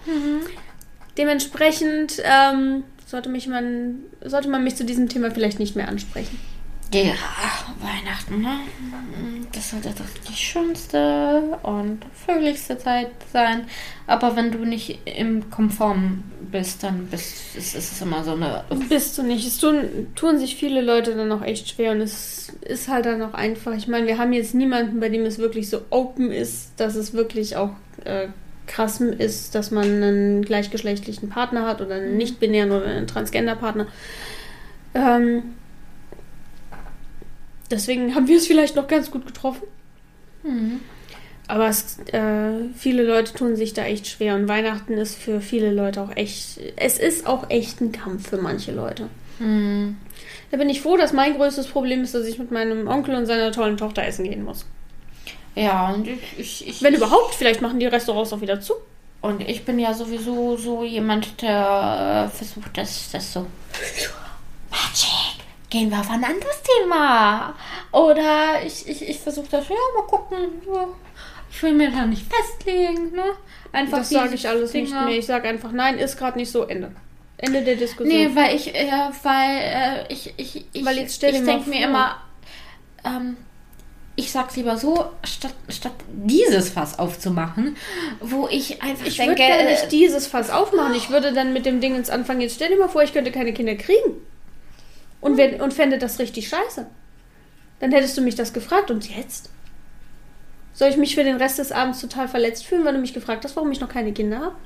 [1.17, 6.39] Dementsprechend ähm, sollte, mich man, sollte man mich zu diesem Thema vielleicht nicht mehr ansprechen.
[6.93, 7.15] Ja,
[7.81, 8.61] Weihnachten, ne?
[9.53, 13.67] Das sollte doch die schönste und fröhlichste Zeit sein.
[14.07, 18.65] Aber wenn du nicht im Konform bist, dann bist, ist, ist es immer so eine.
[18.89, 19.47] Bist du nicht.
[19.47, 23.21] Es tun, tun sich viele Leute dann auch echt schwer und es ist halt dann
[23.23, 23.75] auch einfach.
[23.75, 27.15] Ich meine, wir haben jetzt niemanden, bei dem es wirklich so open ist, dass es
[27.15, 27.73] wirklich auch
[28.05, 28.29] äh,
[28.67, 33.87] krass ist, dass man einen gleichgeschlechtlichen Partner hat oder einen nicht-binären oder einen Transgender-Partner.
[34.95, 35.43] Ähm,
[37.71, 39.63] deswegen haben wir es vielleicht noch ganz gut getroffen.
[40.43, 40.81] Hm.
[41.49, 45.73] Aber es, äh, viele Leute tun sich da echt schwer und Weihnachten ist für viele
[45.73, 46.59] Leute auch echt.
[46.77, 49.09] Es ist auch echt ein Kampf für manche Leute.
[49.39, 49.97] Hm.
[50.51, 53.27] Da bin ich froh, dass mein größtes Problem ist, dass ich mit meinem Onkel und
[53.27, 54.67] seiner tollen Tochter essen gehen muss.
[55.57, 58.75] Ja, und ich, ich, ich Wenn überhaupt, vielleicht machen die Restaurants auch wieder zu.
[59.23, 63.47] Und ich bin ja sowieso so jemand, der äh, versucht, das, das so.
[64.71, 65.45] Magic!
[65.71, 67.55] Gehen wir auf ein anderes Thema.
[67.91, 70.39] Oder ich, ich, ich versuche das, ja, mal gucken.
[70.73, 70.87] Ja.
[71.51, 73.25] Ich will mir da nicht festlegen, ne?
[73.73, 75.07] Einfach das sage ich alles nicht Dinger.
[75.07, 75.19] mehr.
[75.19, 76.93] Ich sage einfach, nein, ist gerade nicht so, Ende.
[77.39, 78.09] Ende der Diskussion.
[78.09, 78.91] Nee, weil ich, äh,
[79.23, 82.17] weil äh, ich, ich, ich, Weil jetzt stell ich denke mir immer,
[83.05, 83.37] ähm,
[84.17, 87.77] ich sag's lieber so, statt, statt dieses Fass aufzumachen,
[88.21, 90.95] wo ich einfach ich denke, würde gar äh, nicht dieses Fass aufmachen.
[90.95, 92.41] Ich würde dann mit dem Ding ins Anfangen.
[92.41, 94.15] Jetzt stell dir mal vor, ich könnte keine Kinder kriegen.
[95.21, 96.87] Und, wenn, und fände das richtig scheiße.
[97.81, 98.91] Dann hättest du mich das gefragt.
[98.91, 99.51] Und jetzt?
[100.73, 103.45] Soll ich mich für den Rest des Abends total verletzt fühlen, weil du mich gefragt
[103.45, 104.57] hast, warum ich noch keine Kinder habe?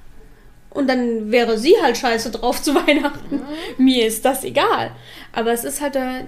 [0.70, 3.42] Und dann wäre sie halt scheiße drauf zu Weihnachten.
[3.78, 4.92] Mir ist das egal.
[5.32, 5.96] Aber es ist halt.
[5.96, 6.24] Äh,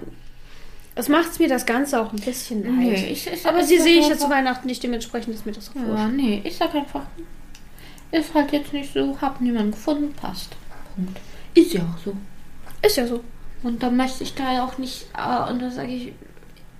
[0.95, 2.73] es macht mir das Ganze auch ein bisschen leid.
[2.75, 5.51] Nee, ich- ich- Aber ich sie sehe ich ja zu Weihnachten nicht, dementsprechend ist mir
[5.51, 6.13] das auch Ja, wurscht.
[6.13, 7.03] nee, ich sag einfach,
[8.11, 10.55] ist halt jetzt nicht so, hab niemanden gefunden, passt.
[10.95, 11.19] Punkt.
[11.55, 12.13] Ist ja auch so.
[12.85, 13.23] Ist ja so.
[13.63, 16.13] Und dann möchte ich da auch nicht, äh, und dann sage ich,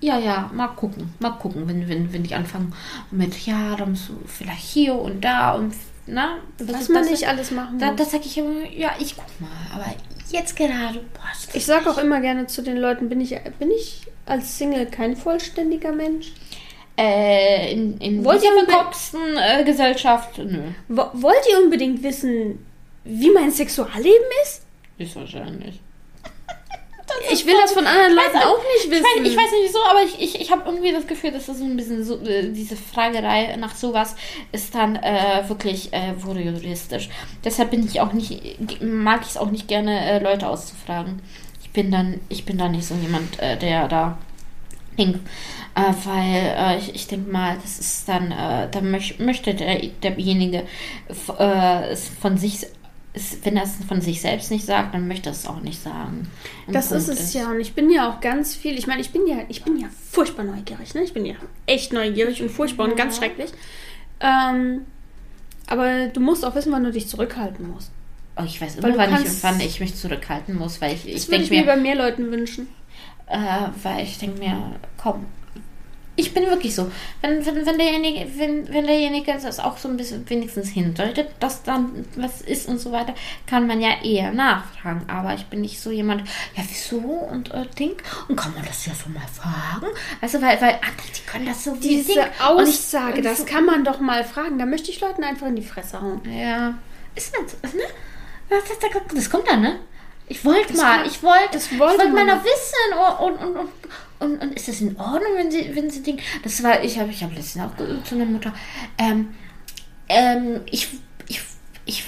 [0.02, 2.74] ja, ja, mal gucken, mal gucken, wenn, wenn, wenn die anfangen
[3.10, 5.74] mit, ja, dann musst du vielleicht hier und da und,
[6.06, 7.96] na, Was man das- nicht alles machen Da, muss.
[7.96, 9.86] das sage ich immer, ja, ich guck mal, aber
[10.34, 11.56] jetzt gerade passt.
[11.56, 15.16] Ich sage auch immer gerne zu den Leuten, bin ich, bin ich als Single kein
[15.16, 16.34] vollständiger Mensch?
[16.98, 20.60] Äh, in, in Wollt ihr dieser verkorksten äh, Gesellschaft, nö,
[20.90, 22.64] Wo, wollt ihr unbedingt wissen,
[23.04, 24.64] wie mein Sexualleben ist?
[24.98, 25.80] ist wahrscheinlich.
[27.32, 29.04] Ich will das von anderen Leuten auch nicht Ich wissen.
[29.04, 31.60] weiß, ich weiß nicht wieso, aber ich, ich, ich habe irgendwie das Gefühl, dass das
[31.60, 34.16] so ein bisschen so, äh, diese Fragerei nach sowas
[34.52, 37.10] ist dann äh, wirklich äh, voyeuristisch.
[37.44, 38.42] Deshalb bin ich auch nicht,
[38.82, 41.22] mag ich es auch nicht gerne, äh, Leute auszufragen.
[41.62, 44.18] Ich bin dann, ich bin da nicht so jemand, äh, der da
[44.96, 45.20] hinkt.
[45.76, 50.64] Äh, weil ich, ich denke mal, das ist dann, äh, da möch, möchte der, derjenige
[51.08, 52.68] es von sich,
[53.14, 55.82] es, wenn er es von sich selbst nicht sagt, dann möchte er es auch nicht
[55.82, 56.28] sagen.
[56.68, 57.50] Das ist Punkt es ja.
[57.52, 58.78] Und ich bin ja auch ganz viel.
[58.78, 60.94] Ich meine, ich bin ja, ich bin ja furchtbar neugierig.
[60.96, 61.04] Ne?
[61.04, 61.36] Ich bin ja
[61.68, 63.24] echt neugierig und furchtbar und ganz Ja.
[63.24, 63.52] schrecklich.
[64.20, 64.82] Ähm,
[65.68, 67.92] aber du musst auch wissen, wann du dich zurückhalten musst.
[68.36, 71.28] Oh, ich weiß immer, wann ich, wann ich mich zurückhalten muss, weil ich, Das ich
[71.28, 72.68] würde denke ich mir mir, bei mehr Leuten wünschen.
[73.28, 73.38] äh,
[73.84, 74.58] weil ich denke mir,
[74.98, 75.26] komm,
[76.16, 76.92] ich bin wirklich so.
[77.22, 81.64] Wenn, wenn, wenn derjenige, wenn, wenn derjenige das auch so ein bisschen wenigstens hindeutet, dass
[81.64, 83.16] dann was ist und so weiter,
[83.48, 85.06] kann man ja eher nachfragen.
[85.10, 86.22] Aber ich bin nicht so jemand,
[86.56, 87.94] ja, wieso und äh, Ding?
[88.28, 89.88] Und kann man das ja so mal fragen?
[90.22, 92.20] Also, weil, weil andere, die können das so wie Diese Ding.
[92.22, 94.60] Und ich- Aussage, und das so- kann man doch mal fragen.
[94.60, 96.22] Da möchte ich Leuten einfach in die Fresse hauen.
[96.32, 96.76] Ja.
[97.16, 97.82] Ist das, ne?
[98.50, 99.80] Das, das, das kommt dann, ne?
[100.28, 103.70] Ich wollte mal, ich wollte, ich wollte mal noch wissen und, und, und,
[104.20, 107.12] und, und ist das in Ordnung, wenn sie, wenn sie Ding, das war, ich habe,
[107.12, 108.54] ich habe letztens auch ge- zu einer Mutter,
[108.98, 109.34] ähm,
[110.10, 110.88] ähm, ich,
[111.28, 111.42] ich,
[111.86, 112.04] ich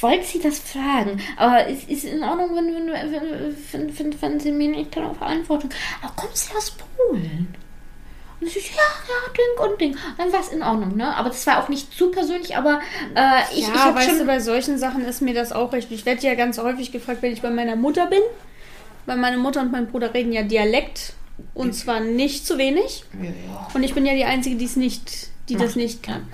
[0.00, 4.40] wollte sie das fragen, aber es ist in Ordnung, wenn, wenn, wenn, wenn, wenn, wenn
[4.40, 5.68] sie mir nicht darauf antworten.
[6.02, 7.54] Aber kommt sie aus Polen?
[8.40, 9.96] Und ich, ja, ja, Ding und Ding.
[10.18, 11.16] Dann war es in Ordnung, ne?
[11.16, 12.80] Aber das war auch nicht zu persönlich, aber
[13.14, 14.18] äh, ich, ja, ich habe schon...
[14.18, 15.90] du, bei solchen Sachen ist mir das auch recht.
[15.90, 18.20] Ich werde ja ganz häufig gefragt, wenn ich bei meiner Mutter bin.
[19.06, 21.14] Weil meine Mutter und mein Bruder reden ja Dialekt.
[21.54, 23.04] Und zwar nicht zu wenig.
[23.22, 23.68] ja.
[23.72, 25.76] Und ich bin ja die Einzige, die es nicht, die das Macht.
[25.76, 26.26] nicht kann.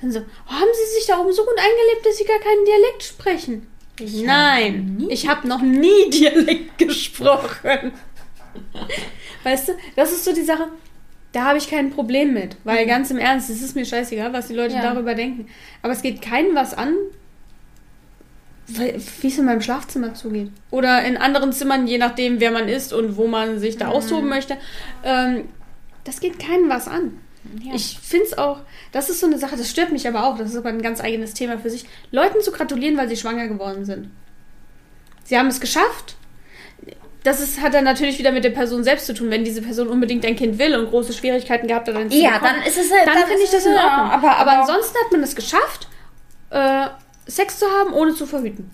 [0.00, 2.64] Dann so, oh, haben Sie sich da oben so gut eingelebt, dass Sie gar keinen
[2.64, 3.66] Dialekt sprechen?
[4.24, 7.92] Nein, ich habe noch nie Dialekt gesprochen.
[9.42, 10.68] Weißt du, das ist so die Sache,
[11.34, 12.56] da habe ich kein Problem mit.
[12.62, 14.82] Weil ganz im Ernst, es ist mir scheißegal, was die Leute Ja.
[14.82, 15.48] darüber denken.
[15.82, 16.94] Aber es geht keinem was an,
[18.68, 20.50] wie es in meinem Schlafzimmer zugeht.
[20.70, 24.28] Oder in anderen Zimmern, je nachdem, wer man ist und wo man sich da austoben
[24.28, 24.56] möchte.
[25.02, 25.48] Ähm,
[26.04, 27.18] das geht keinem was an.
[27.62, 27.74] Ja.
[27.74, 28.60] Ich finde es auch,
[28.92, 31.00] das ist so eine Sache, das stört mich aber auch, das ist aber ein ganz
[31.00, 34.08] eigenes Thema für sich, Leuten zu gratulieren, weil sie schwanger geworden sind.
[35.24, 36.16] Sie haben es geschafft.
[37.24, 39.88] Das ist, hat dann natürlich wieder mit der Person selbst zu tun, wenn diese Person
[39.88, 42.90] unbedingt ein Kind will und große Schwierigkeiten gehabt hat, zu Ja, bekommen, dann ist es
[42.90, 44.10] dann finde ich das in ja, Ordnung.
[44.12, 45.88] Aber, aber aber, ansonsten hat man es geschafft,
[46.50, 46.86] äh,
[47.26, 48.70] Sex zu haben, ohne zu verhüten.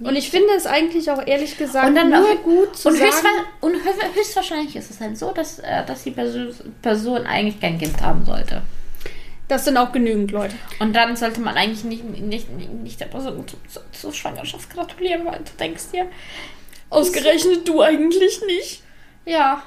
[0.00, 3.26] Und ich finde es eigentlich auch ehrlich gesagt Und dann nur gut zu und, sagen.
[3.60, 7.78] und hö- höchstwahrscheinlich ist es halt so, dass, äh, dass die Person, Person eigentlich kein
[7.78, 8.62] Kind haben sollte.
[9.48, 10.54] Das sind auch genügend Leute.
[10.78, 15.24] Und dann sollte man eigentlich nicht, nicht, nicht, der Person zu, zu, zur Schwangerschaft gratulieren,
[15.24, 16.06] weil du denkst dir,
[16.90, 18.82] Ausgerechnet du eigentlich nicht.
[19.26, 19.62] ja,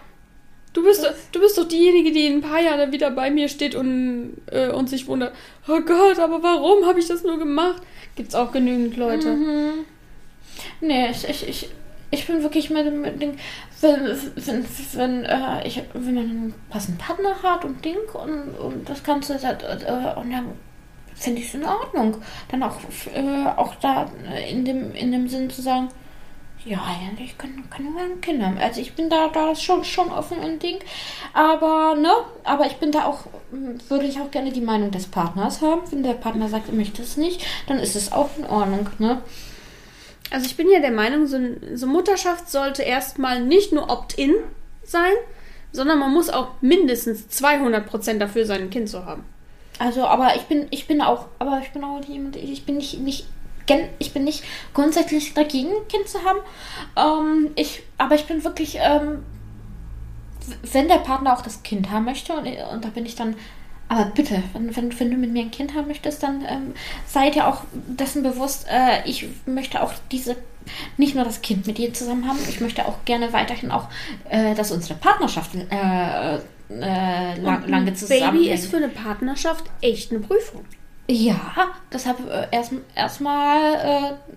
[0.73, 3.75] Du bist, du bist doch diejenige, die in ein paar Jahren wieder bei mir steht
[3.75, 5.33] und, äh, und sich wundert,
[5.67, 7.81] oh Gott, aber warum habe ich das nur gemacht?
[8.15, 9.33] Gibt's auch genügend Leute.
[9.35, 9.71] Mhm.
[10.79, 11.69] Nee, ich, ich, ich,
[12.09, 13.35] ich bin wirklich mit dem mit dem-
[13.81, 14.05] wenn,
[14.37, 19.03] wenn, wenn, äh, ich, wenn man einen passenden Partner hat und Ding und, und das
[19.03, 20.51] Ganze, äh, und dann
[21.15, 22.15] finde ich es in Ordnung.
[22.49, 22.77] Dann auch,
[23.13, 24.09] äh, auch da
[24.49, 25.89] in dem, in dem Sinn zu sagen,
[26.65, 28.57] ja, eigentlich können, wir ein Kind haben.
[28.57, 30.77] Also ich bin da, da schon, schon offen und Ding.
[31.33, 32.11] Aber, ne,
[32.43, 35.81] aber ich bin da auch, mh, würde ich auch gerne die Meinung des Partners haben.
[35.89, 39.21] Wenn der Partner sagt, er möchte es nicht, dann ist es auch in Ordnung, ne?
[40.29, 41.37] Also ich bin ja der Meinung, so,
[41.73, 44.33] so Mutterschaft sollte erstmal nicht nur Opt-in
[44.83, 45.11] sein,
[45.73, 49.25] sondern man muss auch mindestens 200% dafür sein, ein Kind zu haben.
[49.79, 52.99] Also, aber ich bin, ich bin auch, aber ich bin auch jemand, ich bin nicht,
[52.99, 53.25] nicht,
[53.99, 54.43] ich bin nicht
[54.73, 56.39] grundsätzlich dagegen, ein Kind zu haben.
[56.95, 59.23] Ähm, ich, aber ich bin wirklich, ähm,
[60.71, 63.35] wenn der Partner auch das Kind haben möchte und, und da bin ich dann,
[63.87, 66.73] aber bitte, wenn, wenn, wenn du mit mir ein Kind haben möchtest, dann ähm,
[67.05, 70.37] sei dir auch dessen bewusst, äh, ich möchte auch diese,
[70.97, 73.87] nicht nur das Kind mit dir zusammen haben, ich möchte auch gerne weiterhin auch,
[74.29, 76.35] äh, dass unsere Partnerschaft äh,
[76.79, 80.65] äh, lang, lange zusammen Baby ist für eine Partnerschaft echt eine Prüfung.
[81.09, 84.33] Ja, deshalb äh, erst erstmal äh,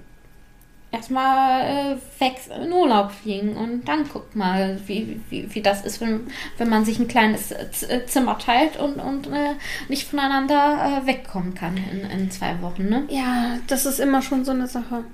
[0.95, 6.01] erstmal äh, weg in Urlaub fliegen und dann guckt mal, wie, wie, wie das ist,
[6.01, 9.55] wenn, wenn man sich ein kleines äh, äh, Zimmer teilt und, und äh,
[9.89, 13.05] nicht voneinander äh, wegkommen kann in, in zwei Wochen, ne?
[13.09, 15.05] Ja, das ist immer schon so eine Sache.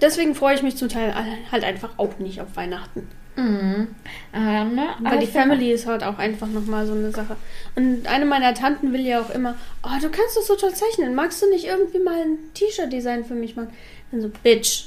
[0.00, 1.14] Deswegen freue ich mich zum Teil
[1.50, 3.08] halt einfach auch nicht auf Weihnachten.
[3.38, 3.88] Mhm.
[4.34, 4.88] Äh, ne?
[5.00, 7.36] Weil die ich find- Family ist halt auch einfach nochmal so eine Sache.
[7.76, 11.14] Und eine meiner Tanten will ja auch immer, oh, du kannst doch so toll zeichnen.
[11.14, 13.68] Magst du nicht irgendwie mal ein T-Shirt-Design für mich machen?
[14.10, 14.84] Dann so, Bitch.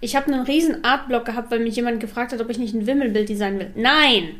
[0.00, 2.86] Ich habe einen riesen Artblock gehabt, weil mich jemand gefragt hat, ob ich nicht ein
[2.88, 3.70] Wimmelbild designen will.
[3.76, 4.34] Nein!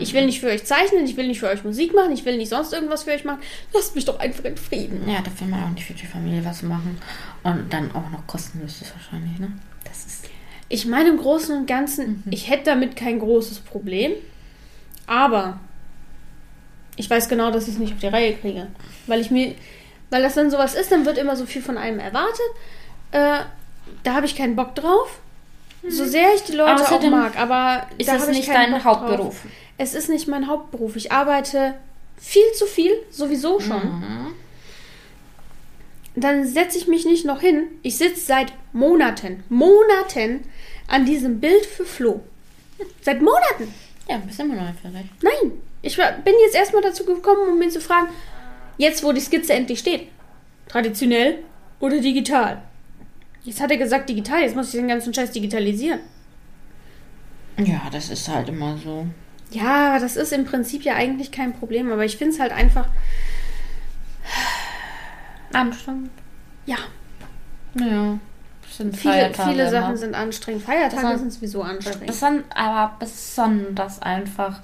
[0.00, 2.38] Ich will nicht für euch zeichnen, ich will nicht für euch Musik machen, ich will
[2.38, 3.40] nicht sonst irgendwas für euch machen.
[3.74, 5.06] Lasst mich doch einfach in Frieden.
[5.06, 6.96] Ja, da will man auch nicht für die Familie was machen.
[7.42, 9.52] Und dann auch noch kostenlos ist wahrscheinlich, ne?
[10.74, 14.10] Ich meine im Großen und Ganzen, ich hätte damit kein großes Problem.
[15.06, 15.60] Aber
[16.96, 18.66] ich weiß genau, dass ich es nicht auf die Reihe kriege.
[19.06, 19.54] Weil ich mir,
[20.10, 22.40] weil das dann sowas ist, dann wird immer so viel von einem erwartet.
[23.12, 23.44] Äh,
[24.02, 25.20] da habe ich keinen Bock drauf.
[25.88, 28.82] So sehr ich die Leute auch Außerdem mag, aber Ist da das nicht dein Bock
[28.82, 28.96] drauf.
[28.96, 29.42] Hauptberuf?
[29.78, 30.96] Es ist nicht mein Hauptberuf.
[30.96, 31.76] Ich arbeite
[32.16, 34.00] viel zu viel, sowieso schon.
[34.00, 34.34] Mhm.
[36.16, 37.68] Dann setze ich mich nicht noch hin.
[37.82, 40.40] Ich sitze seit Monaten, Monaten
[40.88, 42.22] an diesem Bild für Flo.
[43.02, 43.72] Seit Monaten.
[44.08, 45.10] Ja, bist immer noch fertig.
[45.22, 45.52] Nein.
[45.82, 48.08] Ich war- bin jetzt erstmal dazu gekommen, um mir zu fragen,
[48.78, 50.08] jetzt wo die Skizze endlich steht,
[50.68, 51.38] traditionell
[51.80, 52.62] oder digital?
[53.44, 56.00] Jetzt hat er gesagt digital, jetzt muss ich den ganzen Scheiß digitalisieren.
[57.58, 59.06] Ja, das ist halt immer so.
[59.50, 62.88] Ja, das ist im Prinzip ja eigentlich kein Problem, aber ich finde es halt einfach,
[65.52, 66.10] Anstrengend.
[66.66, 66.78] ja,
[67.78, 68.18] Ja.
[68.76, 69.70] Sind viele, Feiertage viele immer.
[69.70, 70.62] Sachen sind anstrengend.
[70.62, 72.06] Feiertage Das sind sowieso anstrengend.
[72.06, 74.60] Beson aber besonders einfach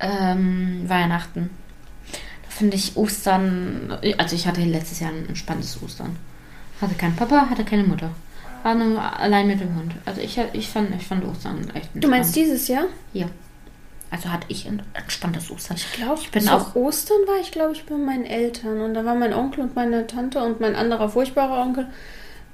[0.00, 1.50] ähm, Weihnachten.
[2.12, 3.96] Da finde ich Ostern.
[4.18, 6.16] Also ich hatte letztes Jahr ein entspanntes Ostern.
[6.80, 8.10] Hatte keinen Papa, hatte keine Mutter.
[8.62, 9.94] War nur allein mit dem Hund.
[10.04, 12.04] Also ich, ich, fand, ich fand Ostern echt entspannt.
[12.04, 12.84] Du meinst dieses Jahr?
[13.12, 13.26] Ja.
[14.10, 15.76] Also hatte ich ein entspanntes Ostern.
[15.76, 18.80] Ich glaube, Ich bin zu auch- Ostern war ich, glaube ich, bei meinen Eltern.
[18.80, 21.86] Und da war mein Onkel und meine Tante und mein anderer furchtbarer Onkel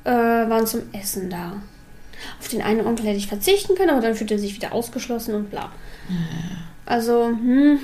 [0.05, 1.55] äh, waren zum Essen da.
[2.39, 5.35] Auf den einen Onkel hätte ich verzichten können, aber dann fühlte er sich wieder ausgeschlossen
[5.35, 5.73] und bla.
[6.87, 7.81] Also, hm,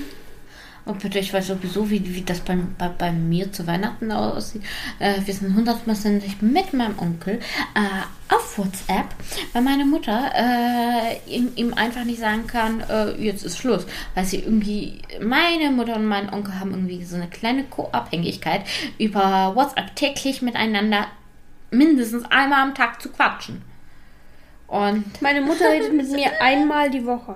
[0.89, 4.62] Oh bitte, ich weiß sowieso, wie, wie das bei, bei, bei mir zu Weihnachten aussieht.
[4.99, 7.40] Äh, wir sind hundertprozentig mit meinem Onkel
[7.74, 9.15] äh, auf WhatsApp,
[9.53, 13.86] weil meine Mutter äh, ihm, ihm einfach nicht sagen kann, äh, jetzt ist Schluss.
[14.15, 18.62] Weil sie irgendwie, meine Mutter und mein Onkel haben irgendwie so eine kleine Co-Abhängigkeit,
[18.99, 21.07] über WhatsApp täglich miteinander
[21.70, 23.62] mindestens einmal am Tag zu quatschen.
[24.66, 27.35] Und Meine Mutter redet mit mir einmal die Woche.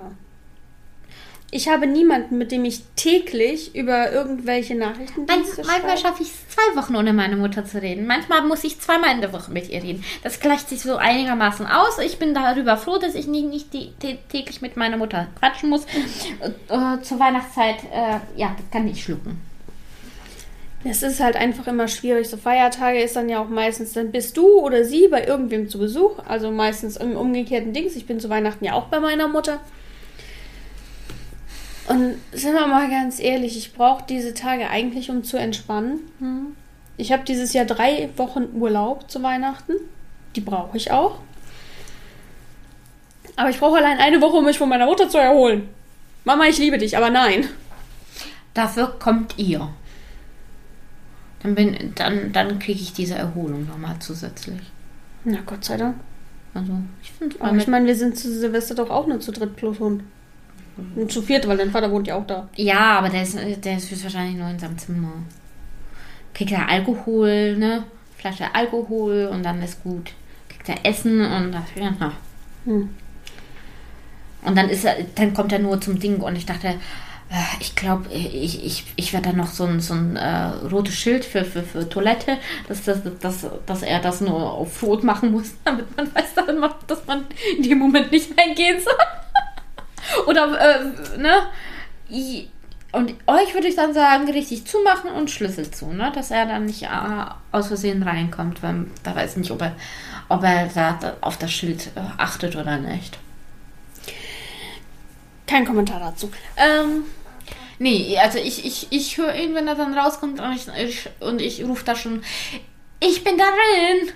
[1.55, 6.49] Ich habe niemanden, mit dem ich täglich über irgendwelche Nachrichten Manchmal manchmal schaffe ich es
[6.49, 8.07] zwei Wochen ohne meine Mutter zu reden.
[8.07, 10.03] Manchmal muss ich zweimal in der Woche mit ihr reden.
[10.23, 11.99] Das gleicht sich so einigermaßen aus.
[11.99, 15.69] Ich bin darüber froh, dass ich nicht, nicht die, tä- täglich mit meiner Mutter quatschen
[15.69, 15.85] muss.
[16.69, 19.39] Äh, zur Weihnachtszeit, äh, ja, das kann ich schlucken.
[20.85, 22.27] Es ist halt einfach immer schwierig.
[22.29, 25.79] So Feiertage ist dann ja auch meistens, dann bist du oder sie bei irgendwem zu
[25.79, 26.19] Besuch.
[26.27, 27.95] Also meistens im umgekehrten Dings.
[27.95, 29.59] Ich bin zu Weihnachten ja auch bei meiner Mutter.
[31.87, 35.99] Und sind wir mal ganz ehrlich, ich brauche diese Tage eigentlich, um zu entspannen.
[36.97, 39.73] Ich habe dieses Jahr drei Wochen Urlaub zu Weihnachten.
[40.35, 41.19] Die brauche ich auch.
[43.35, 45.69] Aber ich brauche allein eine Woche, um mich von meiner Mutter zu erholen.
[46.23, 47.49] Mama, ich liebe dich, aber nein.
[48.53, 49.69] Dafür kommt ihr.
[51.43, 54.61] Dann, bin, dann, dann kriege ich diese Erholung nochmal zusätzlich.
[55.25, 55.95] Na Gott sei Dank.
[56.53, 59.55] Also, ich finde Aber ich meine, wir sind zu Silvester doch auch nur zu dritt
[59.55, 60.03] plus Hund.
[60.95, 62.49] Und zu viert, weil dein Vater wohnt ja auch da.
[62.55, 65.13] Ja, aber der ist, der ist höchstwahrscheinlich nur in seinem Zimmer.
[66.33, 67.83] Kriegt er Alkohol, ne?
[68.17, 70.11] Flasche Alkohol und dann ist gut.
[70.49, 71.93] Kriegt er Essen und das, ja.
[71.99, 72.13] na.
[72.65, 72.89] Hm.
[74.45, 76.75] Und dann ist er, dann kommt er nur zum Ding und ich dachte,
[77.59, 81.25] ich glaube, ich, ich, ich werde da noch so ein, so ein äh, rotes Schild
[81.25, 82.37] für, für, für Toilette,
[82.67, 86.35] dass, dass, dass, dass er das nur auf Rot machen muss, damit man weiß,
[86.87, 87.25] dass man,
[87.57, 88.93] in dem Moment nicht reingehen soll.
[90.27, 92.47] Oder, äh, ne?
[92.91, 96.11] Und euch würde ich dann sagen, richtig zumachen und Schlüssel zu, ne?
[96.13, 96.87] Dass er dann nicht äh,
[97.51, 99.75] aus Versehen reinkommt, weil da weiß nicht, ob er,
[100.29, 103.17] ob er da, da auf das Schild äh, achtet oder nicht.
[105.47, 106.31] Kein Kommentar dazu.
[106.57, 107.03] Ähm,
[107.79, 111.41] Nee, also ich, ich, ich höre ihn, wenn er dann rauskommt und ich, ich, und
[111.41, 112.23] ich rufe da schon,
[112.99, 114.11] ich bin darin,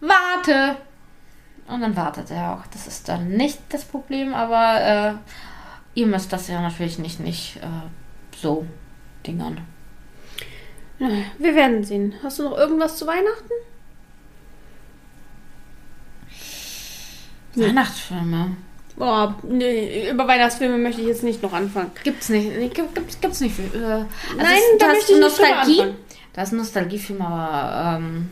[0.00, 0.76] warte.
[1.68, 2.66] Und dann wartet er auch.
[2.72, 5.14] Das ist dann nicht das Problem, aber äh,
[5.94, 8.66] ihr müsst das ja natürlich nicht, nicht äh, so
[9.26, 9.60] dingern.
[10.98, 12.14] wir werden sehen.
[12.22, 13.52] Hast du noch irgendwas zu Weihnachten?
[17.54, 18.56] Weihnachtsfilme.
[18.96, 21.90] Boah, nee, über Weihnachtsfilme möchte ich jetzt nicht noch anfangen.
[22.04, 22.74] Gibt's nicht.
[22.74, 23.58] Gibt's, gibt's nicht.
[23.58, 24.06] Äh, also
[24.36, 25.80] Nein, es- da das möchte ich nicht Nostalgie.
[25.80, 25.96] anfangen.
[26.34, 28.30] Das ist ein Nostalgiefilm, aber ähm,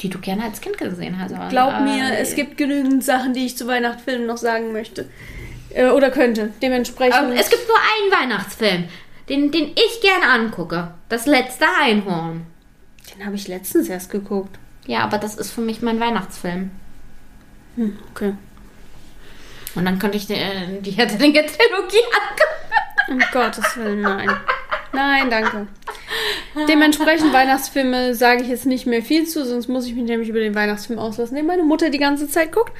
[0.00, 1.32] die du gerne als Kind gesehen hast.
[1.34, 5.08] aber, Glaub äh, mir, es gibt genügend Sachen, die ich zu Weihnachtsfilmen noch sagen möchte.
[5.70, 6.50] Äh, oder könnte.
[6.62, 7.30] Dementsprechend.
[7.30, 8.84] Ähm, es gibt nur einen Weihnachtsfilm,
[9.28, 10.92] den, den ich gerne angucke.
[11.08, 12.46] Das letzte Einhorn.
[13.16, 14.58] den habe ich letztens erst geguckt.
[14.86, 16.70] Ja, aber das ist für mich mein Weihnachtsfilm.
[17.76, 18.34] Hm, okay.
[19.76, 22.62] Und dann könnte ich die, äh, die Herr der Ringe Trilogie angucken.
[23.08, 24.30] Um Gottes Willen, nein.
[24.92, 25.66] Nein, danke.
[26.68, 30.40] Dementsprechend Weihnachtsfilme sage ich jetzt nicht mehr viel zu, sonst muss ich mich nämlich über
[30.40, 32.72] den Weihnachtsfilm auslassen, den meine Mutter die ganze Zeit guckt.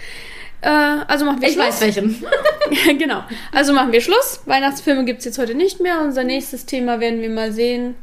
[0.62, 1.66] Äh, also machen wir Ich Schluss.
[1.66, 2.24] weiß welchen.
[2.98, 3.22] genau.
[3.52, 4.40] Also machen wir Schluss.
[4.46, 6.00] Weihnachtsfilme gibt es jetzt heute nicht mehr.
[6.00, 7.94] Unser nächstes Thema werden wir mal sehen.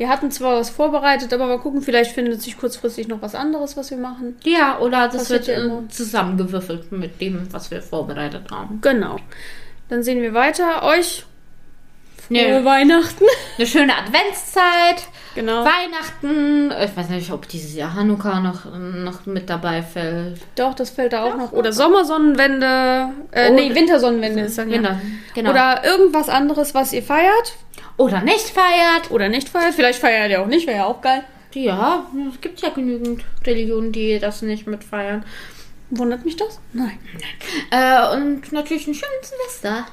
[0.00, 3.76] Wir hatten zwar was vorbereitet, aber mal gucken, vielleicht findet sich kurzfristig noch was anderes,
[3.76, 4.34] was wir machen.
[4.44, 8.80] Ja, oder das Passiert wird ja äh, zusammengewürfelt mit dem, was wir vorbereitet haben.
[8.80, 9.16] Genau.
[9.90, 10.84] Dann sehen wir weiter.
[10.84, 11.26] Euch
[12.38, 12.64] frohe Nee.
[12.64, 13.24] Weihnachten.
[13.58, 15.64] Eine schöne Adventszeit, Genau.
[15.64, 16.72] Weihnachten.
[16.72, 20.40] Ich weiß nicht, ob dieses Jahr Hanukkah noch, noch mit dabei fällt.
[20.56, 21.52] Doch, das fällt da auch noch.
[21.52, 23.10] Oder Sommersonnenwende.
[23.32, 24.76] Äh, nee, Oder- Wintersonnenwende ist dann ja.
[24.78, 24.90] Genau.
[25.34, 25.50] genau.
[25.50, 27.54] Oder irgendwas anderes, was ihr feiert.
[27.96, 29.10] Oder nicht feiert.
[29.10, 29.74] Oder nicht feiert.
[29.74, 31.22] Vielleicht feiert ihr auch nicht, wäre ja auch geil.
[31.54, 35.24] Ja, es gibt ja genügend Religionen, die das nicht mitfeiern.
[35.90, 36.60] Wundert mich das?
[36.72, 36.98] Nein.
[37.70, 39.86] Äh, und natürlich ein schönes Silvester.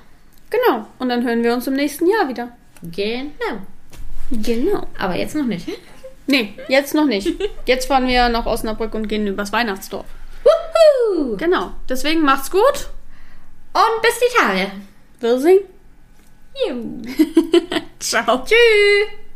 [0.50, 0.88] Genau.
[1.00, 2.56] Und dann hören wir uns im nächsten Jahr wieder.
[2.84, 3.62] Genau.
[4.32, 4.88] Genau.
[4.98, 5.68] Aber jetzt noch nicht.
[6.26, 7.34] Nee, jetzt noch nicht.
[7.66, 10.06] Jetzt fahren wir nach Osnabrück und gehen übers Weihnachtsdorf.
[10.44, 11.38] Wuhu!
[11.38, 11.72] Genau.
[11.88, 12.90] Deswegen macht's gut.
[13.74, 14.72] Und bis die Tage.
[15.20, 15.60] Wirsing.
[18.00, 18.44] Ciao.
[18.44, 19.27] Tschüss.